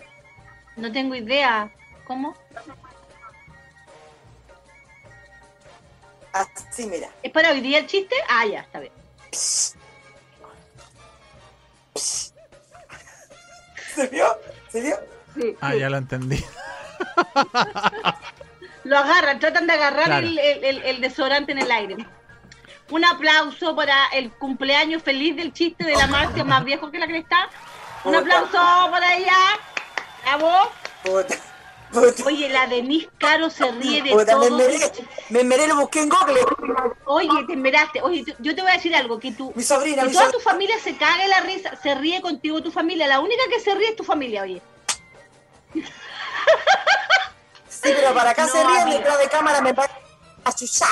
No 0.75 0.91
tengo 0.91 1.15
idea. 1.15 1.71
¿Cómo? 2.05 2.35
Así, 6.33 6.85
mira. 6.85 7.09
¿Es 7.23 7.31
para 7.31 7.51
hoy 7.51 7.61
día 7.61 7.79
el 7.79 7.87
chiste? 7.87 8.15
Ah, 8.29 8.45
ya, 8.45 8.59
está 8.61 8.79
bien. 8.79 8.93
¿Se 13.95 14.07
vio? 14.07 14.37
¿Se 14.69 14.81
vio? 14.81 14.95
Sí, 15.35 15.55
Ah, 15.61 15.71
sí. 15.73 15.79
ya 15.79 15.89
lo 15.89 15.97
entendí. 15.97 16.43
Lo 18.85 18.97
agarran, 18.97 19.39
tratan 19.39 19.67
de 19.67 19.73
agarrar 19.73 20.05
Claro. 20.05 20.25
el, 20.25 20.39
el- 20.39 20.63
el- 20.63 20.83
el 20.83 21.01
desodorante 21.01 21.51
en 21.51 21.59
el 21.59 21.69
aire. 21.71 21.97
Un 22.89 23.05
aplauso 23.05 23.75
para 23.75 24.07
el 24.13 24.31
cumpleaños 24.31 25.03
feliz 25.03 25.35
del 25.35 25.53
chiste 25.53 25.83
de 25.83 25.93
la 25.95 26.07
Marcia, 26.07 26.43
más 26.43 26.63
viejo 26.63 26.89
que 26.89 26.97
la 26.97 27.05
cresta. 27.05 27.49
Un 28.03 28.15
aplauso 28.15 28.51
para 28.89 29.15
ella. 29.15 29.35
Bravo. 30.23 30.71
Puta. 31.03 31.35
Oye, 32.25 32.49
la 32.49 32.67
Denise 32.67 33.09
Caro 33.17 33.49
se 33.49 33.69
ríe 33.71 34.03
de 34.03 34.15
me 34.15 34.25
todo. 34.25 34.57
me 35.29 35.39
enmeré, 35.41 35.67
lo 35.67 35.75
busqué 35.77 36.01
en 36.01 36.09
Google. 36.09 36.39
Oye, 37.05 37.45
te 37.47 37.55
miraste. 37.55 38.01
Oye, 38.01 38.23
yo 38.39 38.55
te 38.55 38.61
voy 38.61 38.69
a 38.71 38.75
decir 38.75 38.95
algo, 38.95 39.19
que 39.19 39.31
tú... 39.31 39.51
Mi 39.55 39.63
sobrina, 39.63 40.03
Que 40.03 40.09
mi 40.09 40.13
toda 40.13 40.25
sobrina. 40.25 40.43
tu 40.43 40.49
familia 40.49 40.79
se 40.79 40.95
caga 40.97 41.23
en 41.23 41.29
la 41.31 41.39
risa, 41.41 41.75
se 41.81 41.95
ríe 41.95 42.21
contigo 42.21 42.61
tu 42.61 42.71
familia. 42.71 43.07
La 43.07 43.19
única 43.19 43.41
que 43.49 43.59
se 43.59 43.73
ríe 43.73 43.89
es 43.89 43.95
tu 43.95 44.03
familia, 44.03 44.43
oye. 44.43 44.61
Sí, 47.67 47.81
pero 47.95 48.13
para 48.13 48.31
acá 48.31 48.45
No, 48.47 48.51
se 48.51 48.63
ríen 48.63 48.81
amiga. 48.81 48.97
detrás 48.97 49.19
de 49.19 49.29
cámara 49.29 49.61
me 49.61 49.73
parece 49.73 49.95
a 50.43 50.53
chuchá. 50.53 50.87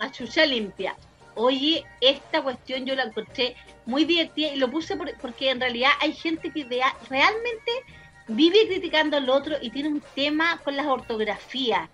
a 0.00 0.10
chucha 0.10 0.44
limpia. 0.46 0.96
Oye, 1.36 1.84
esta 2.00 2.42
cuestión 2.42 2.84
yo 2.86 2.94
la 2.94 3.04
encontré 3.04 3.56
muy 3.86 4.04
divertida 4.04 4.48
y 4.48 4.56
lo 4.56 4.70
puse 4.70 4.96
por- 4.96 5.16
porque 5.18 5.50
en 5.50 5.60
realidad 5.60 5.90
hay 6.00 6.12
gente 6.14 6.50
que 6.52 6.64
vea- 6.64 6.94
realmente 7.10 7.72
vive 8.28 8.66
criticando 8.66 9.16
al 9.16 9.28
otro 9.28 9.56
y 9.60 9.70
tiene 9.70 9.88
un 9.88 10.02
tema 10.14 10.60
con 10.64 10.76
las 10.76 10.86
ortografías. 10.86 11.88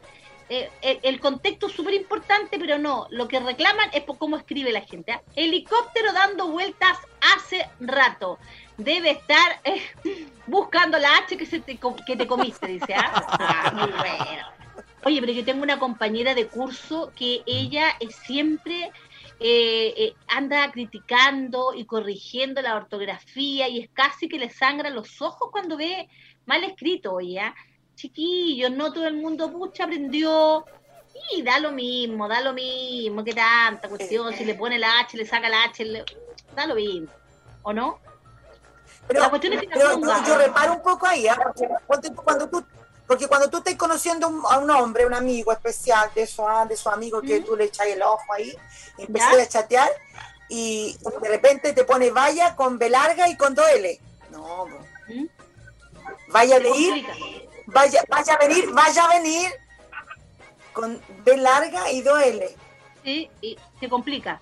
Eh, 0.49 0.69
el, 0.83 0.99
el 1.03 1.21
contexto 1.21 1.69
es 1.69 1.73
súper 1.73 1.95
importante, 1.95 2.59
pero 2.59 2.77
no, 2.77 3.07
lo 3.11 3.29
que 3.29 3.39
reclaman 3.39 3.89
es 3.93 4.03
por 4.03 4.19
cómo 4.19 4.37
escribe 4.37 4.73
la 4.73 4.81
gente. 4.81 5.13
¿ah? 5.13 5.23
Helicóptero 5.37 6.13
dando 6.13 6.49
vueltas 6.49 6.99
hace 7.37 7.69
rato. 7.79 8.39
Debe 8.77 9.11
estar 9.11 9.61
eh, 9.63 9.81
buscando 10.47 10.99
la 10.99 11.19
H 11.19 11.37
que, 11.37 11.47
se 11.47 11.61
te, 11.61 11.79
que 12.05 12.17
te 12.17 12.27
comiste, 12.27 12.67
dice. 12.67 12.95
¿ah? 12.95 13.27
Ah, 13.29 13.71
muy 13.75 13.93
bueno. 13.93 14.47
Oye, 15.05 15.21
pero 15.21 15.33
yo 15.33 15.45
tengo 15.45 15.63
una 15.63 15.79
compañera 15.79 16.35
de 16.35 16.49
curso 16.49 17.13
que 17.15 17.43
ella 17.47 17.97
es 18.01 18.17
siempre 18.17 18.91
eh, 19.41 19.95
eh, 19.97 20.15
anda 20.29 20.71
criticando 20.71 21.73
y 21.75 21.87
corrigiendo 21.87 22.61
la 22.61 22.77
ortografía 22.77 23.69
y 23.69 23.81
es 23.81 23.89
casi 23.93 24.29
que 24.29 24.39
le 24.39 24.51
sangran 24.51 24.95
los 24.95 25.21
ojos 25.23 25.49
cuando 25.51 25.77
ve 25.79 26.09
mal 26.47 26.63
escrito, 26.65 27.15
oye. 27.15 27.41
¿ah? 27.41 27.55
Chiquillos, 27.95 28.71
no 28.71 28.93
todo 28.93 29.07
el 29.07 29.17
mundo 29.17 29.51
pucha 29.51 29.85
aprendió. 29.85 30.65
Y 31.33 31.43
da 31.43 31.59
lo 31.59 31.73
mismo, 31.73 32.29
da 32.29 32.41
lo 32.41 32.53
mismo, 32.53 33.25
que 33.25 33.35
tanta 33.35 33.89
cuestión, 33.89 34.33
si 34.33 34.45
le 34.45 34.55
pone 34.55 34.79
la 34.79 35.01
H, 35.01 35.17
le 35.17 35.27
saca 35.27 35.49
la 35.49 35.65
H, 35.65 35.85
le- 35.85 36.05
da 36.55 36.67
lo 36.67 36.77
mismo, 36.77 37.09
¿o 37.63 37.73
no? 37.73 37.99
Pero, 39.09 39.21
La 39.21 39.29
cuestión 39.31 39.55
es 39.55 39.61
que 39.63 39.69
pero 39.69 40.01
yo, 40.25 40.39
reparo 40.39 40.75
un 40.75 40.83
poco 40.83 41.07
ahí, 41.07 41.27
¿ah? 41.27 41.37
tú 41.57 42.15
cuando 42.15 42.49
tú, 42.49 42.65
porque 43.11 43.27
cuando 43.27 43.51
tú 43.51 43.57
estás 43.59 43.75
conociendo 43.75 44.29
un- 44.29 44.45
a 44.49 44.59
un 44.59 44.71
hombre, 44.71 45.05
un 45.05 45.15
amigo 45.15 45.51
especial 45.51 46.09
de 46.15 46.29
su, 46.29 46.45
de 46.69 46.77
su 46.77 46.89
amigo 46.89 47.21
que 47.21 47.41
¿Mm? 47.41 47.45
tú 47.45 47.57
le 47.57 47.65
echas 47.65 47.89
el 47.89 48.01
ojo 48.03 48.23
ahí, 48.33 48.57
¿Ya? 49.37 49.43
a 49.43 49.49
chatear, 49.49 49.91
y 50.49 50.97
de 51.21 51.29
repente 51.29 51.73
te 51.73 51.83
pone 51.83 52.13
vaya 52.13 52.55
con 52.55 52.79
B 52.79 52.89
larga 52.89 53.27
y 53.29 53.37
con 53.37 53.53
dos 53.57 53.67
L. 53.75 54.01
No, 54.31 54.65
bro. 54.67 54.79
¿Mm? 55.09 55.27
vaya 56.29 56.59
a 56.59 56.63
complica. 56.63 57.13
vaya, 57.67 58.05
vaya 58.09 58.35
a 58.35 58.39
venir, 58.39 58.71
vaya 58.71 59.05
a 59.05 59.09
venir 59.09 59.51
con 60.73 61.03
B 61.25 61.37
larga 61.37 61.91
y 61.91 62.03
dos 62.03 62.23
L. 62.23 62.57
Sí, 63.03 63.29
y 63.41 63.59
se 63.81 63.89
complica. 63.89 64.41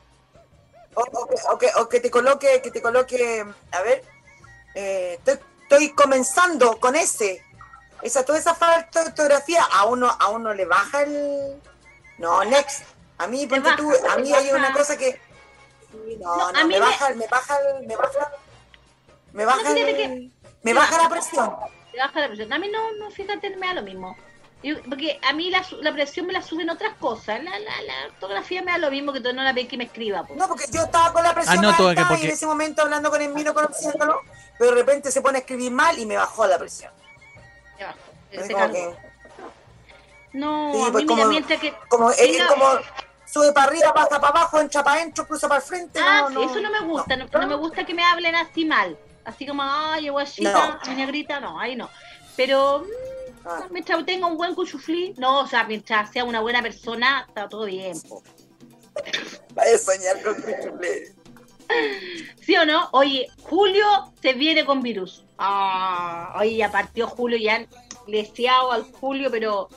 O, 0.92 1.00
o 1.00 1.26
que, 1.26 1.36
o 1.52 1.58
que- 1.58 1.72
o 1.76 1.88
que 1.88 2.00
te 2.00 2.10
coloque, 2.10 2.60
que 2.60 2.70
te 2.70 2.82
coloque, 2.82 3.46
a 3.72 3.80
ver, 3.80 4.04
eh, 4.74 5.14
estoy, 5.24 5.38
estoy 5.62 5.92
comenzando 5.94 6.78
con 6.78 6.96
ese. 6.96 7.42
Esa, 8.02 8.24
toda 8.24 8.38
esa 8.38 8.54
falta 8.54 9.00
de 9.02 9.08
ortografía, 9.08 9.62
a 9.64 9.84
uno, 9.86 10.08
a 10.18 10.28
uno 10.28 10.54
le 10.54 10.64
baja 10.64 11.02
el. 11.02 11.60
No, 12.18 12.44
next. 12.44 12.82
A 13.18 13.26
mí, 13.26 13.46
tú, 13.46 13.60
baja, 13.60 13.74
a 14.14 14.18
mí 14.18 14.32
hay 14.32 14.46
baja. 14.46 14.56
una 14.56 14.72
cosa 14.72 14.96
que. 14.96 15.12
sí, 15.90 16.16
No, 16.20 16.36
No, 16.36 16.52
no, 16.52 16.58
a 16.60 16.64
mí 16.64 16.68
me, 16.74 16.74
me- 16.74 16.80
baja, 16.80 17.10
me 17.14 17.26
baja, 17.26 17.58
el- 17.78 17.86
me 17.86 17.96
baja, 17.96 18.32
me 19.32 19.44
baja, 19.44 19.70
el- 19.72 19.96
que- 19.96 20.30
me 20.62 20.74
baja 20.74 20.90
baja. 20.92 21.02
la 21.04 21.08
presión. 21.10 21.56
te 21.92 21.98
baja 21.98 22.20
la 22.20 22.26
presión. 22.28 22.52
A 22.52 22.58
mí 22.58 22.68
no, 22.70 22.92
no, 22.92 23.10
fíjate, 23.10 23.50
me 23.56 23.66
da 23.66 23.74
lo 23.74 23.82
mismo. 23.82 24.16
Yo- 24.62 24.76
porque 24.88 25.20
a 25.28 25.32
mí 25.32 25.50
la, 25.50 25.62
su- 25.64 25.80
la 25.82 25.92
presión 25.92 26.26
me 26.26 26.32
la 26.32 26.42
suben 26.42 26.68
otras 26.70 26.94
cosas. 26.98 27.42
La, 27.42 27.58
la, 27.58 27.82
la 27.82 28.06
ortografía 28.12 28.62
me 28.62 28.72
da 28.72 28.78
lo 28.78 28.90
mismo 28.90 29.12
que 29.12 29.20
tú 29.20 29.32
no 29.32 29.42
la 29.42 29.52
ves 29.52 29.68
que 29.68 29.76
me 29.76 29.84
escriba. 29.84 30.24
pues. 30.24 30.38
No, 30.38 30.48
porque 30.48 30.66
yo 30.70 30.82
estaba 30.82 31.12
con 31.12 31.22
la 31.22 31.32
presión 31.34 31.58
Ah, 31.58 31.62
no, 31.62 31.68
alta 31.88 32.02
que 32.02 32.08
porque- 32.08 32.22
y 32.22 32.26
en 32.26 32.32
ese 32.32 32.46
momento 32.46 32.82
hablando 32.82 33.10
con 33.10 33.20
el 33.22 33.32
mino, 33.34 33.54
conociéndolo, 33.54 34.20
pero 34.58 34.70
de 34.72 34.76
repente 34.76 35.10
se 35.12 35.20
pone 35.22 35.38
a 35.38 35.40
escribir 35.40 35.70
mal 35.72 35.98
y 35.98 36.06
me 36.06 36.16
bajó 36.16 36.46
la 36.46 36.58
presión. 36.58 36.92
Que- 38.30 38.94
No, 40.32 40.72
Sí, 40.74 40.80
a 40.82 40.84
mí 40.86 40.90
pues 40.92 41.04
mira, 41.04 41.16
como- 41.16 41.26
mientras 41.28 41.60
que... 41.60 41.74
como, 41.88 42.10
tenga- 42.12 42.48
como 42.48 42.66
sube 43.26 43.52
para 43.52 43.68
arriba, 43.68 43.92
pasa 43.94 44.20
para 44.20 44.28
abajo, 44.28 44.60
entra 44.60 44.82
para 44.84 45.00
adentro, 45.00 45.26
cruza 45.26 45.48
para 45.48 45.60
el 45.60 45.66
frente. 45.66 45.98
Ah, 46.02 46.28
no, 46.30 46.40
sí, 46.40 46.46
eso 46.50 46.60
no 46.60 46.70
me 46.70 46.80
gusta. 46.80 47.16
No, 47.16 47.26
no 47.26 47.46
me 47.46 47.54
gusta 47.54 47.84
que 47.86 47.94
me 47.94 48.04
hablen 48.04 48.34
así 48.34 48.64
mal. 48.64 48.98
Así 49.24 49.46
como, 49.46 49.62
ay, 49.62 50.08
guachita, 50.08 50.80
mi 50.88 50.94
negrita, 50.94 51.40
no, 51.40 51.58
ahí 51.58 51.76
no. 51.76 51.88
Pero 52.36 52.80
mm, 52.80 53.46
Ah. 53.46 53.66
mientras 53.70 54.04
tenga 54.04 54.26
un 54.26 54.36
buen 54.36 54.54
cuchuflí, 54.54 55.14
no, 55.16 55.40
o 55.40 55.46
sea, 55.46 55.64
mientras 55.64 56.10
sea 56.10 56.24
una 56.24 56.40
buena 56.40 56.60
persona, 56.62 57.24
está 57.28 57.48
todo 57.48 57.64
bien. 57.66 57.98
po. 58.02 58.22
Vaya 59.54 59.74
a 59.76 59.78
soñar 59.78 60.22
con 60.22 60.34
cuchuflé. 60.34 61.14
¿Sí 62.42 62.56
o 62.56 62.64
no? 62.66 62.88
Oye, 62.92 63.26
Julio 63.42 63.86
se 64.20 64.32
viene 64.34 64.64
con 64.64 64.82
virus. 64.82 65.24
Ah, 65.38 66.36
oye, 66.40 66.56
ya 66.56 66.70
partió 66.70 67.06
Julio, 67.06 67.38
ya 67.38 67.64
deseado 68.06 68.72
al 68.72 68.82
Julio, 68.82 69.30
pero 69.30 69.68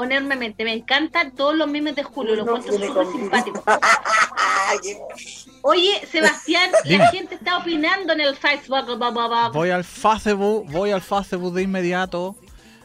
enormemente. 0.00 0.64
Me 0.64 0.72
encantan 0.72 1.34
todos 1.34 1.54
los 1.54 1.68
memes 1.68 1.96
de 1.96 2.02
Julio, 2.02 2.36
los 2.36 2.64
viene 2.64 2.86
súper 2.86 3.06
simpáticos. 3.06 3.62
Oye, 5.62 6.00
Sebastián, 6.10 6.70
la 6.84 7.06
gente 7.08 7.34
está 7.34 7.58
opinando 7.58 8.12
en 8.12 8.20
el 8.20 8.36
Facebook. 8.36 8.86
Voy 9.52 9.70
al 9.70 9.84
Facebook, 9.84 10.70
voy 10.70 10.90
al 10.90 11.02
Facebook 11.02 11.54
de 11.54 11.62
inmediato. 11.62 12.36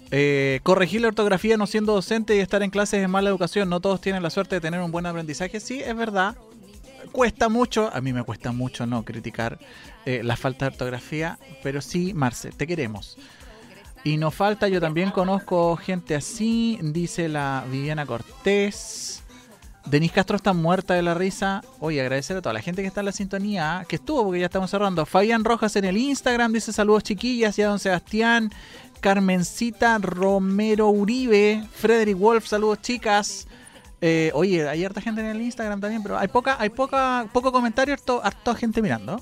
Eh, 0.10 0.62
corregir 0.64 1.02
la 1.02 1.10
ortografía 1.10 1.58
no 1.58 1.68
siendo 1.68 1.94
docente 1.94 2.36
y 2.36 2.40
estar 2.40 2.64
en 2.64 2.70
clases 2.70 3.02
es 3.02 3.10
mala 3.10 3.30
educación. 3.30 3.70
No 3.70 3.80
todos 3.80 4.02
tienen 4.02 4.24
la 4.24 4.30
suerte 4.30 4.56
de 4.56 4.62
tener 4.62 4.80
un 4.82 4.92
buen 4.92 5.06
aprendizaje. 5.06 5.60
Sí, 5.60 5.82
es 5.82 5.96
verdad. 5.96 6.36
Cuesta 7.12 7.50
mucho, 7.50 7.90
a 7.94 8.02
mí 8.02 8.14
me 8.14 8.24
cuesta 8.24 8.52
mucho 8.52 8.86
no 8.86 9.04
criticar 9.04 9.60
eh, 10.06 10.22
la 10.24 10.36
falta 10.36 10.66
de 10.66 10.72
ortografía, 10.72 11.40
pero 11.64 11.82
sí, 11.82 12.14
Marce, 12.14 12.52
te 12.52 12.68
queremos. 12.68 13.18
Y 14.04 14.18
nos 14.18 14.36
falta, 14.36 14.68
yo 14.68 14.80
también 14.80 15.12
conozco 15.12 15.76
gente 15.76 16.16
así, 16.16 16.80
dice 16.82 17.28
la 17.28 17.66
Viviana 17.70 18.06
Cortés. 18.06 19.24
Denis 19.86 20.12
Castro 20.12 20.36
está 20.36 20.54
muerta 20.54 20.94
de 20.94 21.02
la 21.02 21.14
risa. 21.14 21.64
Oye, 21.80 22.02
agradecer 22.02 22.38
a 22.38 22.42
toda 22.42 22.54
la 22.54 22.62
gente 22.62 22.82
que 22.82 22.88
está 22.88 23.02
en 23.02 23.06
la 23.06 23.12
sintonía, 23.12 23.86
que 23.88 23.96
estuvo 23.96 24.24
porque 24.24 24.40
ya 24.40 24.48
estamos 24.48 24.70
cerrando. 24.70 25.06
Fabián 25.06 25.46
Rojas 25.46 25.76
en 25.78 25.86
el 25.86 25.98
Instagram 25.98 26.52
dice 26.52 26.74
saludos 26.74 27.04
chiquillas 27.04 27.58
y 27.58 27.62
a 27.62 27.68
don 27.68 27.80
Sebastián. 27.80 28.52
Carmencita 29.00 29.98
Romero 30.00 30.90
Uribe. 30.90 31.64
Frederick 31.74 32.18
Wolf, 32.18 32.48
saludos 32.48 32.82
chicas. 32.82 33.48
Eh, 34.02 34.32
oye, 34.36 34.68
hay 34.70 34.86
harta 34.86 35.02
gente 35.02 35.22
en 35.22 35.28
el 35.28 35.42
Instagram 35.42 35.82
también, 35.82 36.04
pero 36.04 36.18
hay 36.18 36.28
poca, 36.28 36.56
hay 36.60 36.70
poca, 36.70 37.28
poco 37.34 37.52
comentario, 37.52 37.94
harto, 37.94 38.22
harta 38.24 38.54
gente 38.56 38.82
mirando. 38.82 39.22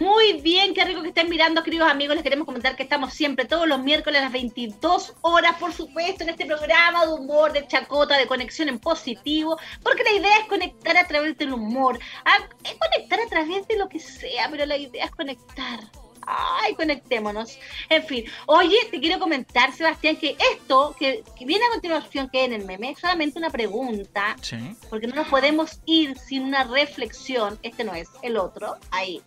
Muy 0.00 0.40
bien, 0.40 0.74
qué 0.74 0.84
rico 0.84 1.02
que 1.02 1.08
estén 1.08 1.28
mirando, 1.28 1.62
queridos 1.62 1.88
amigos. 1.88 2.16
Les 2.16 2.24
queremos 2.24 2.46
comentar 2.46 2.74
que 2.74 2.82
estamos 2.82 3.12
siempre, 3.12 3.44
todos 3.44 3.68
los 3.68 3.80
miércoles 3.80 4.20
a 4.20 4.24
las 4.24 4.32
22 4.32 5.14
horas, 5.20 5.54
por 5.60 5.72
supuesto, 5.72 6.24
en 6.24 6.30
este 6.30 6.46
programa 6.46 7.06
de 7.06 7.12
humor, 7.12 7.52
de 7.52 7.64
chacota, 7.68 8.18
de 8.18 8.26
conexión 8.26 8.68
en 8.68 8.80
positivo, 8.80 9.56
porque 9.84 10.02
la 10.02 10.12
idea 10.12 10.38
es 10.40 10.48
conectar 10.48 10.96
a 10.96 11.06
través 11.06 11.36
del 11.38 11.52
humor, 11.52 11.98
a- 12.24 12.68
es 12.68 12.74
conectar 12.74 13.20
a 13.20 13.28
través 13.28 13.68
de 13.68 13.76
lo 13.76 13.88
que 13.88 14.00
sea, 14.00 14.48
pero 14.50 14.66
la 14.66 14.76
idea 14.76 15.04
es 15.04 15.10
conectar. 15.12 15.78
Ay, 16.26 16.74
conectémonos. 16.74 17.58
En 17.88 18.04
fin, 18.04 18.24
oye, 18.46 18.76
te 18.90 19.00
quiero 19.00 19.18
comentar, 19.18 19.72
Sebastián, 19.72 20.16
que 20.16 20.36
esto 20.52 20.94
que, 20.98 21.22
que 21.36 21.44
viene 21.44 21.64
a 21.66 21.70
continuación, 21.72 22.28
que 22.30 22.44
en 22.44 22.52
el 22.52 22.64
meme, 22.64 22.90
es 22.90 22.98
solamente 23.00 23.38
una 23.38 23.50
pregunta, 23.50 24.36
Sí. 24.40 24.56
porque 24.90 25.06
no 25.06 25.14
nos 25.14 25.28
podemos 25.28 25.80
ir 25.86 26.18
sin 26.18 26.44
una 26.44 26.64
reflexión. 26.64 27.58
Este 27.62 27.84
no 27.84 27.94
es, 27.94 28.08
el 28.22 28.36
otro, 28.36 28.76
ahí. 28.90 29.22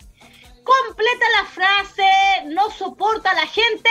Completa 0.64 1.26
la 1.42 1.46
frase, 1.46 2.08
no 2.48 2.70
soporta 2.72 3.32
a 3.32 3.36
la 3.36 3.48
gente. 3.48 3.90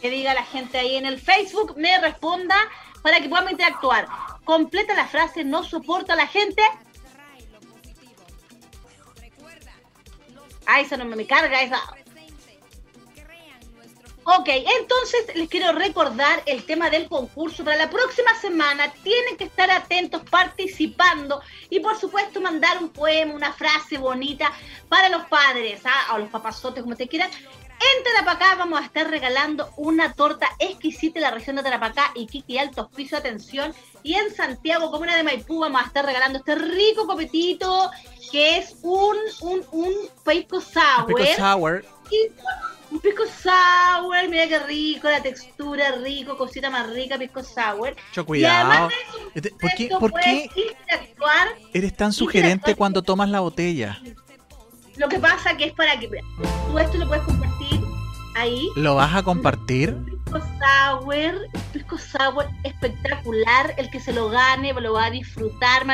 Que 0.00 0.10
diga 0.10 0.34
la 0.34 0.44
gente 0.44 0.78
ahí 0.78 0.96
en 0.96 1.06
el 1.06 1.20
Facebook, 1.20 1.74
me 1.76 1.96
responda 2.00 2.56
para 3.02 3.20
que 3.20 3.28
podamos 3.28 3.52
interactuar. 3.52 4.08
Completa 4.44 4.94
la 4.94 5.06
frase, 5.06 5.44
no 5.44 5.62
soporta 5.62 6.14
a 6.14 6.16
la 6.16 6.26
gente. 6.26 6.62
Ah, 10.66 10.80
esa 10.80 10.96
no 10.96 11.04
me, 11.04 11.26
carga, 11.26 11.62
esa. 11.62 11.80
Ok, 14.24 14.48
entonces 14.48 15.34
les 15.34 15.48
quiero 15.48 15.72
recordar 15.72 16.42
el 16.46 16.64
tema 16.64 16.90
del 16.90 17.08
concurso. 17.08 17.64
Para 17.64 17.76
la 17.76 17.90
próxima 17.90 18.32
semana 18.40 18.92
tienen 19.02 19.36
que 19.36 19.44
estar 19.44 19.68
atentos 19.68 20.22
participando 20.30 21.42
y 21.68 21.80
por 21.80 21.98
supuesto 21.98 22.40
mandar 22.40 22.78
un 22.78 22.90
poema, 22.90 23.34
una 23.34 23.52
frase 23.52 23.98
bonita 23.98 24.52
para 24.88 25.08
los 25.08 25.24
padres, 25.26 25.80
¿ah? 25.84 26.14
o 26.14 26.18
los 26.18 26.30
papazotes, 26.30 26.84
como 26.84 26.94
te 26.94 27.08
quieran. 27.08 27.30
En 27.82 28.04
Tarapacá 28.04 28.54
vamos 28.56 28.80
a 28.80 28.84
estar 28.84 29.10
regalando 29.10 29.70
una 29.76 30.12
torta 30.12 30.46
exquisita 30.60 31.18
en 31.18 31.22
la 31.22 31.30
región 31.32 31.56
de 31.56 31.62
Tarapacá 31.62 32.12
y 32.14 32.26
Kiki 32.26 32.58
Alto 32.58 32.82
Hospicio, 32.82 33.18
atención. 33.18 33.74
Y 34.04 34.14
en 34.14 34.32
Santiago, 34.32 34.90
comuna 34.90 35.16
de 35.16 35.24
Maipú, 35.24 35.60
vamos 35.60 35.82
a 35.82 35.86
estar 35.86 36.04
regalando 36.04 36.38
este 36.38 36.54
rico 36.54 37.06
copetito 37.06 37.90
que 38.30 38.58
es 38.58 38.76
un, 38.82 39.16
un, 39.40 39.64
un 39.72 39.92
pisco 40.24 40.60
sour. 40.60 41.06
Pico 41.06 41.24
Sour. 41.36 41.84
Y 42.10 42.30
un 42.92 43.00
pisco 43.00 43.24
sour, 43.26 44.28
mira 44.28 44.46
qué 44.46 44.58
rico, 44.60 45.08
la 45.08 45.22
textura 45.22 45.92
rico, 45.96 46.36
cosita 46.36 46.70
más 46.70 46.88
rica, 46.90 47.18
pisco 47.18 47.42
sour. 47.42 47.96
Mucho 48.16 48.34
Y 48.34 48.44
además 48.44 48.78
cuidado. 48.78 48.88
Este, 49.34 49.50
¿Por 49.50 49.70
qué, 49.74 49.88
por 49.88 50.12
qué 50.12 50.50
eres 51.72 51.96
tan 51.96 52.12
sugerente 52.12 52.76
cuando 52.76 53.02
tomas 53.02 53.28
la 53.28 53.40
botella? 53.40 54.00
Lo 54.96 55.08
que 55.08 55.18
pasa 55.18 55.56
que 55.56 55.66
es 55.66 55.72
para 55.72 55.98
que 55.98 56.08
tú 56.08 56.78
esto 56.78 56.98
lo 56.98 57.08
puedes 57.08 57.24
compartir 57.24 57.80
ahí. 58.34 58.68
¿Lo 58.76 58.94
vas 58.94 59.14
a 59.14 59.22
compartir? 59.22 59.96
Pisco 60.04 60.40
sour, 60.58 61.34
pisco 61.72 61.98
sour 61.98 62.46
espectacular. 62.64 63.74
El 63.78 63.90
que 63.90 64.00
se 64.00 64.12
lo 64.12 64.28
gane 64.28 64.72
lo 64.72 64.92
va 64.92 65.06
a 65.06 65.10
disfrutar 65.10 65.84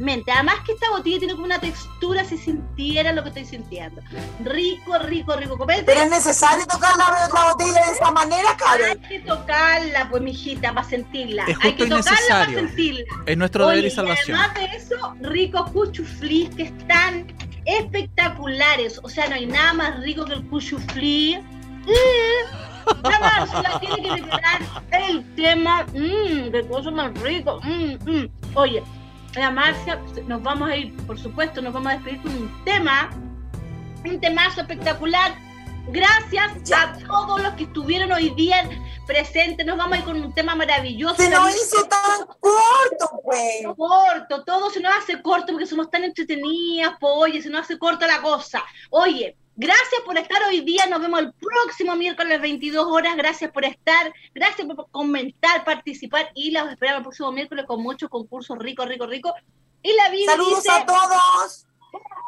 maravillosamente. 0.00 0.32
Además 0.32 0.54
que 0.64 0.72
esta 0.72 0.90
botella 0.90 1.18
tiene 1.18 1.34
como 1.34 1.44
una 1.46 1.58
textura 1.58 2.24
si 2.24 2.38
sintiera 2.38 3.12
lo 3.12 3.22
que 3.22 3.28
estoy 3.30 3.44
sintiendo. 3.44 4.02
Rico, 4.44 4.98
rico, 4.98 5.36
rico. 5.36 5.56
Copete. 5.58 5.82
Pero 5.84 6.00
es 6.02 6.10
necesario 6.10 6.66
tocar 6.66 6.96
la, 6.96 7.28
la 7.32 7.52
botella 7.52 7.86
de 7.86 7.92
esa 7.92 8.10
manera, 8.10 8.50
Hay 8.50 8.56
Karen. 8.56 9.02
que 9.02 9.20
tocarla, 9.20 10.08
pues, 10.10 10.22
mijita, 10.22 10.72
para 10.74 10.88
sentirla. 10.88 11.44
Es 11.44 11.56
Hay 11.60 11.70
justo 11.72 11.84
que 11.84 11.90
tocarla 11.90 12.18
para 12.28 12.44
sentirla. 12.46 13.04
Es 13.26 13.36
nuestro 13.36 13.68
deber 13.68 13.84
y 13.84 13.90
salvación. 13.90 14.38
además 14.38 14.54
de 14.70 14.76
eso, 14.76 15.14
ricos 15.20 15.70
cuchuflis 15.70 16.50
que 16.54 16.62
están 16.64 17.26
espectaculares. 17.66 19.00
O 19.02 19.08
sea, 19.08 19.28
no 19.28 19.34
hay 19.36 19.46
nada 19.46 19.72
más 19.72 20.00
rico 20.00 20.24
que 20.24 20.34
el 20.34 20.44
cuchuflí. 20.48 21.38
Mm. 21.86 22.74
La 23.02 23.80
tiene 23.80 23.96
que 24.02 24.22
preparar 24.22 24.60
el 24.92 25.34
tema. 25.36 25.84
Mmm, 25.94 26.50
qué 26.52 26.66
cosa 26.68 26.90
más 26.90 27.18
rico. 27.22 27.58
Mm, 27.62 27.94
mm. 28.10 28.28
Oye, 28.54 28.82
la 29.40 29.50
Marcia, 29.50 30.00
nos 30.26 30.42
vamos 30.42 30.70
a 30.70 30.76
ir, 30.76 30.94
por 31.06 31.18
supuesto, 31.18 31.60
nos 31.60 31.72
vamos 31.72 31.92
a 31.92 31.96
despedir 31.96 32.22
con 32.22 32.32
un 32.34 32.64
tema. 32.64 33.10
Un 34.04 34.20
temazo 34.20 34.60
espectacular. 34.60 35.34
Gracias 35.88 36.62
Ya. 36.64 36.82
a 36.82 36.98
todos 36.98 37.42
los 37.42 37.54
que 37.54 37.64
estuvieron 37.64 38.10
hoy 38.12 38.30
día 38.30 38.68
presentes. 39.06 39.66
Nos 39.66 39.76
vamos 39.76 39.94
a 39.94 39.98
ir 39.98 40.04
con 40.04 40.22
un 40.22 40.32
tema 40.32 40.54
maravilloso. 40.54 41.16
Se 41.16 41.28
nos 41.28 41.54
hizo 41.54 41.84
tan 41.84 42.26
corto, 42.40 43.20
pues. 43.22 43.66
corto, 43.76 44.44
todo 44.44 44.70
se 44.70 44.80
nos 44.80 44.94
hace 44.96 45.20
corto 45.20 45.52
porque 45.52 45.66
somos 45.66 45.90
tan 45.90 46.04
entretenidas, 46.04 46.94
po, 46.98 47.08
oye, 47.14 47.42
se 47.42 47.50
nos 47.50 47.62
hace 47.62 47.78
corta 47.78 48.06
la 48.06 48.22
cosa. 48.22 48.62
Oye, 48.90 49.36
gracias 49.56 50.00
por 50.04 50.18
estar 50.18 50.42
hoy 50.44 50.60
día, 50.60 50.86
nos 50.86 51.00
vemos 51.00 51.20
el 51.20 51.32
próximo 51.32 51.96
miércoles 51.96 52.32
a 52.32 52.34
las 52.34 52.42
22 52.42 52.86
horas, 52.86 53.16
gracias 53.16 53.50
por 53.50 53.64
estar, 53.64 54.12
gracias 54.34 54.66
por 54.66 54.90
comentar, 54.90 55.64
participar 55.64 56.30
y 56.34 56.50
los 56.50 56.68
esperamos 56.70 56.98
el 56.98 57.04
próximo 57.04 57.32
miércoles 57.32 57.64
con 57.66 57.82
muchos 57.82 58.08
concursos 58.08 58.58
ricos, 58.58 58.88
ricos, 58.88 59.08
ricos. 59.08 59.32
Y 59.82 59.92
la 59.94 60.08
Biblia 60.08 60.30
Saludos 60.30 60.62
dice, 60.62 60.72
a 60.72 60.86
todos. 60.86 61.66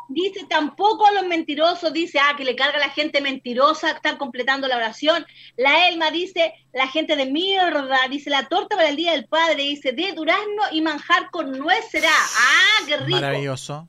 dice 0.08 0.46
tampoco 0.48 1.06
a 1.06 1.12
los 1.12 1.26
mentirosos, 1.26 1.92
dice, 1.92 2.18
ah, 2.18 2.34
que 2.36 2.44
le 2.44 2.54
carga 2.54 2.76
a 2.76 2.80
la 2.80 2.90
gente 2.90 3.20
mentirosa, 3.20 3.92
están 3.92 4.18
completando 4.18 4.68
la 4.68 4.76
oración. 4.76 5.26
La 5.56 5.88
Elma 5.88 6.10
dice, 6.10 6.52
la 6.74 6.86
gente 6.86 7.16
de 7.16 7.26
mierda, 7.26 7.98
dice, 8.10 8.28
la 8.28 8.46
torta 8.46 8.76
para 8.76 8.90
el 8.90 8.96
Día 8.96 9.12
del 9.12 9.26
Padre, 9.26 9.62
dice, 9.62 9.92
de 9.92 10.12
durazno 10.12 10.62
y 10.70 10.82
manjar 10.82 11.30
con 11.30 11.50
nuez 11.52 11.86
será. 11.90 12.10
Ah, 12.12 12.84
qué 12.86 12.98
rico. 12.98 13.20
Maravilloso. 13.20 13.88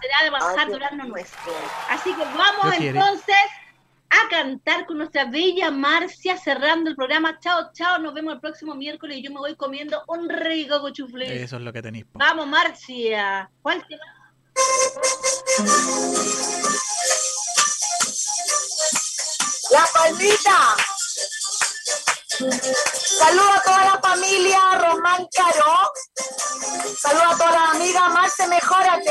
Será 0.00 0.30
de 0.30 0.36
Ah, 0.60 0.64
qué- 0.66 0.72
durazno 0.72 1.04
nuez. 1.04 1.30
Así 1.88 2.12
que 2.14 2.24
vamos 2.24 2.74
entonces 2.78 3.36
a 4.10 4.28
cantar 4.30 4.86
con 4.86 4.98
nuestra 4.98 5.26
bella 5.26 5.70
Marcia 5.70 6.36
cerrando 6.38 6.88
el 6.90 6.96
programa. 6.96 7.38
Chao, 7.40 7.70
chao, 7.72 7.98
nos 7.98 8.14
vemos 8.14 8.34
el 8.34 8.40
próximo 8.40 8.74
miércoles 8.74 9.18
y 9.18 9.22
yo 9.22 9.30
me 9.30 9.38
voy 9.38 9.54
comiendo 9.56 10.02
un 10.08 10.28
rico 10.28 10.80
cochuflé. 10.80 11.42
Eso 11.42 11.56
es 11.56 11.62
lo 11.62 11.72
que 11.72 11.82
tenéis. 11.82 12.04
po. 12.06 12.18
Vamos, 12.18 12.46
Marcia. 12.46 13.50
¿Cuál 13.62 13.84
tema? 13.86 14.04
La 19.70 19.84
palmita. 19.92 20.76
Saludos 23.18 23.56
a 23.56 23.62
toda 23.62 23.84
la 23.84 24.00
familia 24.00 24.58
Román 24.78 25.26
Caro. 25.34 25.90
Saludos 27.00 27.34
a 27.34 27.36
todas 27.36 27.52
las 27.54 27.70
amigas 27.74 28.08
Marce, 28.12 28.46
mejórate. 28.48 29.10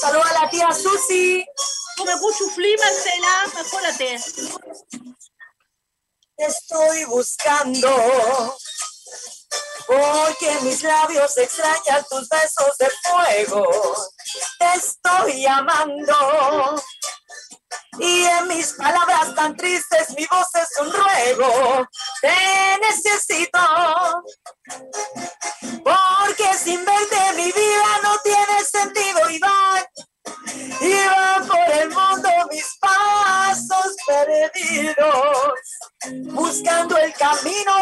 Saludos 0.00 0.26
a 0.30 0.42
la 0.42 0.50
tía 0.50 0.68
Susi. 0.72 1.44
Come 1.96 2.12
cuchuflí, 2.20 2.76
Marcela, 2.76 3.44
mejórate. 3.54 4.20
Te 6.36 6.44
estoy 6.44 7.04
buscando. 7.04 8.56
Porque 9.88 10.60
mis 10.62 10.82
labios 10.84 11.36
extrañan 11.38 12.04
tus 12.08 12.28
besos 12.28 12.78
de 12.78 12.88
fuego. 13.02 13.66
Te 14.58 14.74
estoy 14.74 15.46
amando. 15.46 16.82
Y 18.00 18.24
en 18.24 18.48
mis 18.48 18.72
palabras 18.74 19.34
tan 19.34 19.56
tristes 19.56 20.10
mi 20.16 20.26
voz 20.26 20.46
es 20.54 20.68
un 20.80 20.92
ruego. 20.92 21.88
Te 22.20 22.78
necesito. 22.80 23.58
Porque 25.82 26.54
sin 26.58 26.84
verte 26.84 27.32
mi 27.36 27.46
vida 27.46 28.00
no 28.02 28.18
tiene 28.18 28.64
sentido 28.64 29.30
y 29.30 29.38
van. 29.38 29.84
Y 30.80 31.06
van 31.06 31.48
por 31.48 31.70
el 31.72 31.88
mundo 31.90 32.28
mis 32.50 32.78
pasos 32.80 33.96
perdidos. 34.06 35.52
Buscando 36.32 36.96
el 36.98 37.12
camino 37.14 37.72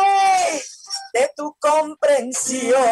de 1.12 1.30
tu 1.36 1.54
comprensión. 1.60 2.82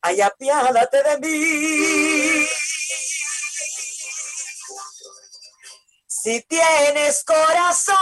Ay, 0.00 0.20
apiádate 0.20 1.02
de 1.02 1.18
mí. 1.18 2.46
Si 6.22 6.40
tienes 6.42 7.24
corazón 7.24 7.96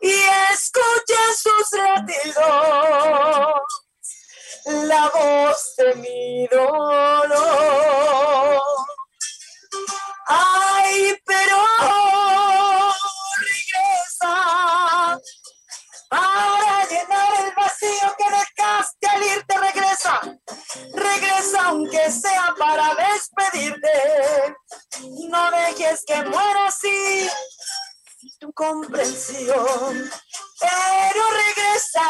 y 0.00 0.14
escuchas 0.50 1.42
sus 1.42 1.72
latidos, 1.78 3.60
la 4.64 5.10
voz 5.10 5.74
de 5.76 5.94
mi 5.96 6.46
dolor. 6.46 7.42
Ay, 10.26 11.20
pero 11.26 12.09
regresa 20.92 21.62
aunque 21.66 22.10
sea 22.10 22.54
para 22.58 22.94
despedirte. 22.94 24.56
No 25.28 25.50
dejes 25.50 26.04
que 26.06 26.22
muera 26.24 26.66
así 26.66 27.28
tu 28.38 28.52
comprensión, 28.52 30.10
pero 30.60 31.22
regresa 31.30 32.02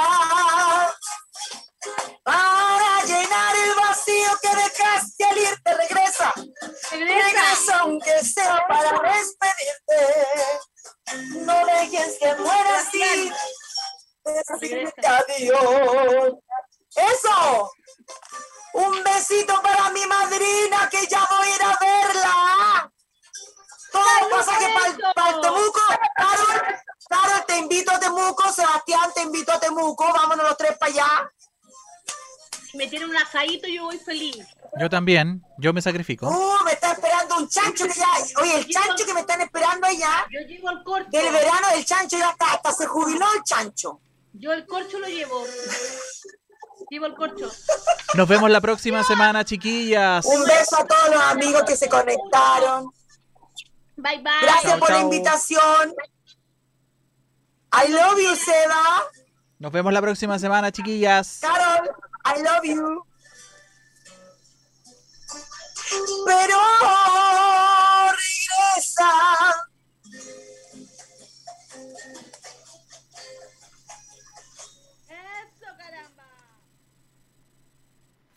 para 2.24 3.04
llenar 3.04 3.56
el 3.56 3.74
vacío 3.74 4.30
que 4.42 4.48
dejaste 4.48 5.24
al 5.24 5.38
irte. 5.38 5.74
Regresa, 5.74 6.32
regresa 6.92 7.78
aunque 7.80 8.24
sea 8.24 8.64
para 8.68 9.00
despedirte. 9.12 10.00
No 11.44 11.66
dejes 11.66 12.18
que 12.18 12.34
muera 12.36 12.78
así. 12.78 13.32
Decirte 14.24 15.06
adiós. 15.06 16.34
Eso. 16.96 17.70
Un 18.72 19.02
besito 19.02 19.60
para 19.62 19.90
mi 19.90 20.04
madrina 20.06 20.88
que 20.90 21.06
ya 21.06 21.26
voy 21.28 21.48
a 21.48 21.56
ir 21.56 21.62
a 21.62 21.78
verla. 21.80 22.92
Todo 23.92 24.04
el 24.22 24.30
pasaje 24.30 24.66
para 25.14 25.30
el 25.30 25.40
Temuco. 25.40 25.80
Carol, 26.16 26.78
Carol, 27.08 27.44
te 27.46 27.58
invito 27.58 27.92
a 27.92 27.98
Temuco. 27.98 28.52
Sebastián, 28.52 29.10
te 29.14 29.22
invito 29.22 29.52
a 29.52 29.60
Temuco. 29.60 30.12
Vámonos 30.12 30.46
los 30.46 30.56
tres 30.56 30.78
para 30.78 30.92
allá. 30.92 31.32
Si 32.70 32.78
me 32.78 32.86
tiene 32.86 33.06
un 33.06 33.16
asadito, 33.16 33.66
yo 33.66 33.84
voy 33.84 33.98
feliz. 33.98 34.46
Yo 34.78 34.88
también, 34.88 35.44
yo 35.58 35.72
me 35.72 35.82
sacrifico. 35.82 36.28
Uh, 36.28 36.64
me 36.64 36.72
está 36.72 36.92
esperando 36.92 37.38
un 37.38 37.48
chancho 37.48 37.86
que 37.88 37.94
ya. 37.94 38.06
Oye, 38.40 38.58
el 38.58 38.68
chancho 38.68 39.04
que 39.04 39.12
me 39.12 39.20
están 39.20 39.40
esperando 39.40 39.88
allá. 39.88 40.24
Yo 40.30 40.40
llevo 40.46 40.70
el 40.70 40.84
corcho. 40.84 41.08
Del 41.10 41.32
verano 41.32 41.68
del 41.74 41.84
chancho 41.84 42.16
ya 42.16 42.28
hasta, 42.28 42.52
hasta 42.52 42.72
se 42.72 42.86
jubiló 42.86 43.26
el 43.34 43.42
chancho. 43.42 44.00
Yo 44.32 44.52
el 44.52 44.64
corcho 44.66 45.00
lo 45.00 45.08
llevo. 45.08 45.44
Llevo 46.90 47.06
el 47.06 47.14
corcho. 47.14 47.48
Nos 48.14 48.28
vemos 48.28 48.50
la 48.50 48.60
próxima 48.60 49.04
semana, 49.04 49.44
chiquillas. 49.44 50.26
Un 50.26 50.44
beso 50.44 50.76
a 50.76 50.84
todos 50.84 51.10
los 51.10 51.22
amigos 51.22 51.62
que 51.62 51.76
se 51.76 51.88
conectaron. 51.88 52.90
Bye 53.96 54.18
bye. 54.18 54.32
Gracias 54.42 54.76
por 54.76 54.90
la 54.90 54.98
invitación. 54.98 55.94
I 57.72 57.92
love 57.92 58.18
you, 58.18 58.34
Seba. 58.34 59.04
Nos 59.60 59.70
vemos 59.70 59.92
la 59.92 60.00
próxima 60.00 60.36
semana, 60.40 60.72
chiquillas. 60.72 61.38
Carol, 61.40 61.88
I 62.24 62.42
love 62.42 62.64
you. 62.64 63.04
Pero 66.26 66.58
regresa. 68.10 69.69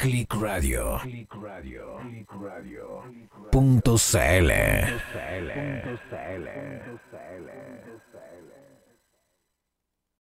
Click 0.03 0.33
Radio. 0.35 0.99
Punto 3.49 3.95
CL. 3.95 4.51